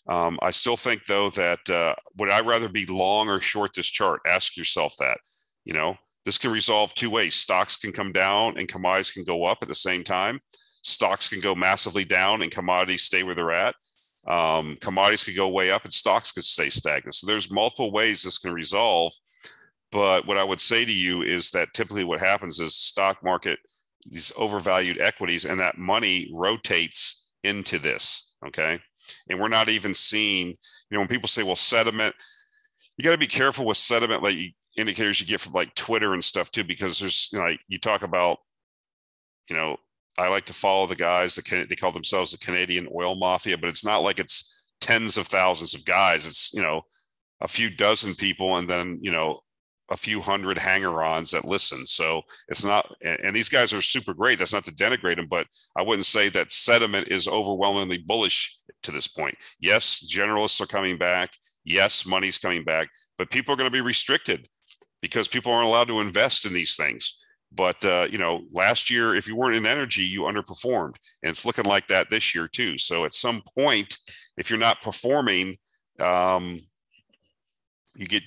um, 0.08 0.38
I 0.42 0.50
still 0.50 0.76
think 0.76 1.04
though 1.06 1.30
that 1.30 1.70
uh, 1.70 1.94
would 2.18 2.30
I 2.30 2.40
rather 2.40 2.68
be 2.68 2.86
long 2.86 3.28
or 3.28 3.40
short 3.40 3.72
this 3.74 3.86
chart? 3.86 4.20
Ask 4.26 4.56
yourself 4.56 4.94
that. 4.98 5.18
You 5.64 5.74
know, 5.74 5.96
this 6.24 6.38
can 6.38 6.50
resolve 6.50 6.94
two 6.94 7.10
ways. 7.10 7.34
Stocks 7.34 7.76
can 7.76 7.92
come 7.92 8.12
down 8.12 8.58
and 8.58 8.68
commodities 8.68 9.12
can 9.12 9.24
go 9.24 9.44
up 9.44 9.58
at 9.62 9.68
the 9.68 9.74
same 9.74 10.02
time. 10.02 10.40
Stocks 10.82 11.28
can 11.28 11.40
go 11.40 11.54
massively 11.54 12.04
down 12.04 12.42
and 12.42 12.50
commodities 12.50 13.02
stay 13.02 13.22
where 13.22 13.34
they're 13.34 13.52
at. 13.52 13.74
Um, 14.26 14.76
commodities 14.80 15.24
could 15.24 15.36
go 15.36 15.48
way 15.48 15.70
up 15.70 15.84
and 15.84 15.92
stocks 15.92 16.32
could 16.32 16.44
stay 16.44 16.70
stagnant. 16.70 17.14
So 17.14 17.26
there's 17.26 17.50
multiple 17.50 17.92
ways 17.92 18.22
this 18.22 18.38
can 18.38 18.52
resolve. 18.52 19.12
But 19.90 20.26
what 20.26 20.38
I 20.38 20.44
would 20.44 20.60
say 20.60 20.84
to 20.84 20.92
you 20.92 21.22
is 21.22 21.50
that 21.50 21.74
typically 21.74 22.04
what 22.04 22.20
happens 22.20 22.60
is 22.60 22.74
stock 22.74 23.22
market, 23.22 23.58
these 24.06 24.32
overvalued 24.36 25.00
equities, 25.00 25.44
and 25.44 25.60
that 25.60 25.78
money 25.78 26.30
rotates 26.34 27.30
into 27.44 27.78
this. 27.78 28.34
Okay. 28.46 28.80
And 29.28 29.40
we're 29.40 29.48
not 29.48 29.68
even 29.68 29.94
seeing, 29.94 30.48
you 30.48 30.56
know, 30.90 31.00
when 31.00 31.08
people 31.08 31.28
say, 31.28 31.42
well, 31.42 31.56
sediment 31.56 32.14
you 32.96 33.04
got 33.04 33.12
to 33.12 33.18
be 33.18 33.26
careful 33.26 33.64
with 33.64 33.76
sediment 33.76 34.22
like 34.22 34.36
indicators 34.76 35.20
you 35.20 35.26
get 35.26 35.40
from 35.40 35.52
like 35.52 35.74
Twitter 35.74 36.12
and 36.12 36.24
stuff 36.24 36.50
too, 36.50 36.64
because 36.64 36.98
there's, 36.98 37.28
you 37.32 37.38
know, 37.38 37.44
like 37.46 37.60
you 37.68 37.78
talk 37.78 38.02
about, 38.02 38.38
you 39.48 39.56
know, 39.56 39.76
I 40.18 40.28
like 40.28 40.44
to 40.46 40.54
follow 40.54 40.86
the 40.86 40.96
guys 40.96 41.34
that 41.34 41.66
they 41.68 41.76
call 41.76 41.92
themselves 41.92 42.32
the 42.32 42.38
Canadian 42.38 42.88
oil 42.94 43.14
mafia, 43.14 43.56
but 43.56 43.68
it's 43.68 43.84
not 43.84 44.02
like 44.02 44.20
it's 44.20 44.62
tens 44.80 45.16
of 45.16 45.26
thousands 45.26 45.74
of 45.74 45.84
guys. 45.84 46.26
It's, 46.26 46.52
you 46.52 46.62
know, 46.62 46.82
a 47.40 47.48
few 47.48 47.70
dozen 47.70 48.14
people 48.14 48.56
and 48.56 48.68
then, 48.68 48.98
you 49.00 49.10
know, 49.10 49.40
a 49.92 49.96
few 49.96 50.22
hundred 50.22 50.58
hanger-ons 50.58 51.30
that 51.30 51.44
listen. 51.44 51.86
So 51.86 52.22
it's 52.48 52.64
not, 52.64 52.90
and 53.02 53.36
these 53.36 53.50
guys 53.50 53.74
are 53.74 53.82
super 53.82 54.14
great. 54.14 54.38
That's 54.38 54.52
not 54.52 54.64
to 54.64 54.74
denigrate 54.74 55.16
them, 55.16 55.28
but 55.28 55.46
I 55.76 55.82
wouldn't 55.82 56.06
say 56.06 56.30
that 56.30 56.50
sentiment 56.50 57.08
is 57.10 57.28
overwhelmingly 57.28 57.98
bullish 57.98 58.56
to 58.84 58.90
this 58.90 59.06
point. 59.06 59.36
Yes, 59.60 60.04
generalists 60.10 60.60
are 60.62 60.66
coming 60.66 60.96
back. 60.96 61.34
Yes, 61.64 62.06
money's 62.06 62.38
coming 62.38 62.64
back, 62.64 62.88
but 63.18 63.30
people 63.30 63.52
are 63.52 63.56
going 63.56 63.70
to 63.70 63.72
be 63.72 63.82
restricted 63.82 64.48
because 65.02 65.28
people 65.28 65.52
aren't 65.52 65.68
allowed 65.68 65.88
to 65.88 66.00
invest 66.00 66.46
in 66.46 66.54
these 66.54 66.74
things. 66.74 67.18
But 67.54 67.84
uh, 67.84 68.08
you 68.10 68.16
know, 68.16 68.44
last 68.50 68.90
year, 68.90 69.14
if 69.14 69.28
you 69.28 69.36
weren't 69.36 69.56
in 69.56 69.66
energy, 69.66 70.04
you 70.04 70.22
underperformed, 70.22 70.96
and 71.22 71.30
it's 71.30 71.44
looking 71.44 71.66
like 71.66 71.86
that 71.88 72.08
this 72.08 72.34
year 72.34 72.48
too. 72.48 72.78
So 72.78 73.04
at 73.04 73.12
some 73.12 73.42
point, 73.58 73.98
if 74.38 74.48
you're 74.48 74.58
not 74.58 74.80
performing, 74.80 75.58
um, 76.00 76.60
you 77.94 78.06
get 78.06 78.22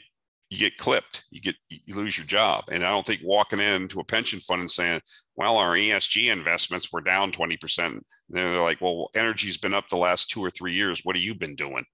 you 0.50 0.58
get 0.58 0.78
clipped, 0.78 1.24
you 1.32 1.42
get 1.42 1.56
you 1.70 1.96
lose 1.96 2.18
your 2.18 2.28
job. 2.28 2.66
And 2.72 2.86
I 2.86 2.90
don't 2.90 3.06
think 3.06 3.22
walking 3.24 3.60
into 3.60 4.00
a 4.00 4.06
pension 4.06 4.40
fund 4.40 4.62
and 4.62 4.72
saying, 4.72 5.02
"Well, 5.36 5.58
our 5.58 5.76
ESG 5.76 6.32
investments 6.32 6.92
were 6.92 7.02
down 7.02 7.32
twenty 7.32 7.58
percent," 7.58 8.06
they're 8.30 8.62
like, 8.62 8.82
"Well, 8.82 9.10
energy's 9.16 9.58
been 9.58 9.74
up 9.74 9.88
the 9.88 9.98
last 9.98 10.30
two 10.30 10.44
or 10.44 10.52
three 10.52 10.74
years. 10.74 11.02
What 11.04 11.16
have 11.16 11.24
you 11.24 11.36
been 11.36 11.56
doing?" 11.56 11.86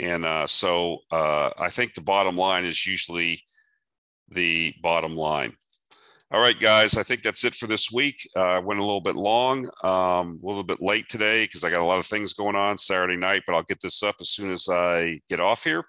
And 0.00 0.24
uh, 0.24 0.46
so 0.46 0.98
uh, 1.10 1.50
I 1.58 1.70
think 1.70 1.94
the 1.94 2.00
bottom 2.00 2.36
line 2.36 2.64
is 2.64 2.86
usually 2.86 3.42
the 4.30 4.74
bottom 4.82 5.16
line. 5.16 5.54
All 6.30 6.40
right, 6.40 6.58
guys, 6.60 6.98
I 6.98 7.02
think 7.02 7.22
that's 7.22 7.42
it 7.44 7.54
for 7.54 7.66
this 7.66 7.90
week. 7.90 8.28
Uh, 8.36 8.40
I 8.40 8.58
went 8.58 8.80
a 8.80 8.84
little 8.84 9.00
bit 9.00 9.16
long, 9.16 9.66
um, 9.82 10.38
a 10.42 10.46
little 10.46 10.62
bit 10.62 10.82
late 10.82 11.08
today 11.08 11.44
because 11.44 11.64
I 11.64 11.70
got 11.70 11.80
a 11.80 11.86
lot 11.86 11.98
of 11.98 12.04
things 12.04 12.34
going 12.34 12.54
on 12.54 12.76
Saturday 12.76 13.16
night, 13.16 13.44
but 13.46 13.54
I'll 13.54 13.62
get 13.62 13.80
this 13.80 14.02
up 14.02 14.16
as 14.20 14.28
soon 14.28 14.52
as 14.52 14.68
I 14.68 15.20
get 15.30 15.40
off 15.40 15.64
here. 15.64 15.84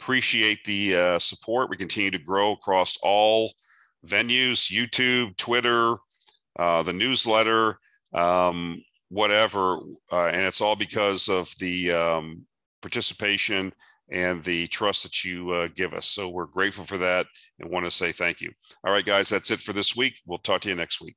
Appreciate 0.00 0.64
the 0.64 0.96
uh, 0.96 1.18
support. 1.18 1.70
We 1.70 1.76
continue 1.76 2.10
to 2.10 2.18
grow 2.18 2.52
across 2.52 2.96
all 3.02 3.52
venues 4.06 4.70
YouTube, 4.70 5.36
Twitter, 5.36 5.96
uh, 6.58 6.82
the 6.82 6.92
newsletter, 6.92 7.78
um, 8.14 8.82
whatever. 9.08 9.78
Uh, 10.10 10.26
and 10.26 10.46
it's 10.46 10.60
all 10.60 10.76
because 10.76 11.28
of 11.28 11.52
the 11.58 11.92
um, 11.92 12.46
participation 12.80 13.72
and 14.10 14.42
the 14.44 14.66
trust 14.68 15.02
that 15.02 15.24
you 15.24 15.50
uh, 15.50 15.68
give 15.74 15.94
us. 15.94 16.06
So 16.06 16.28
we're 16.28 16.46
grateful 16.46 16.84
for 16.84 16.98
that 16.98 17.26
and 17.58 17.70
want 17.70 17.84
to 17.84 17.90
say 17.90 18.12
thank 18.12 18.40
you. 18.40 18.50
All 18.84 18.92
right, 18.92 19.04
guys, 19.04 19.28
that's 19.28 19.50
it 19.50 19.60
for 19.60 19.72
this 19.72 19.96
week. 19.96 20.20
We'll 20.26 20.38
talk 20.38 20.62
to 20.62 20.68
you 20.68 20.74
next 20.74 21.00
week. 21.00 21.16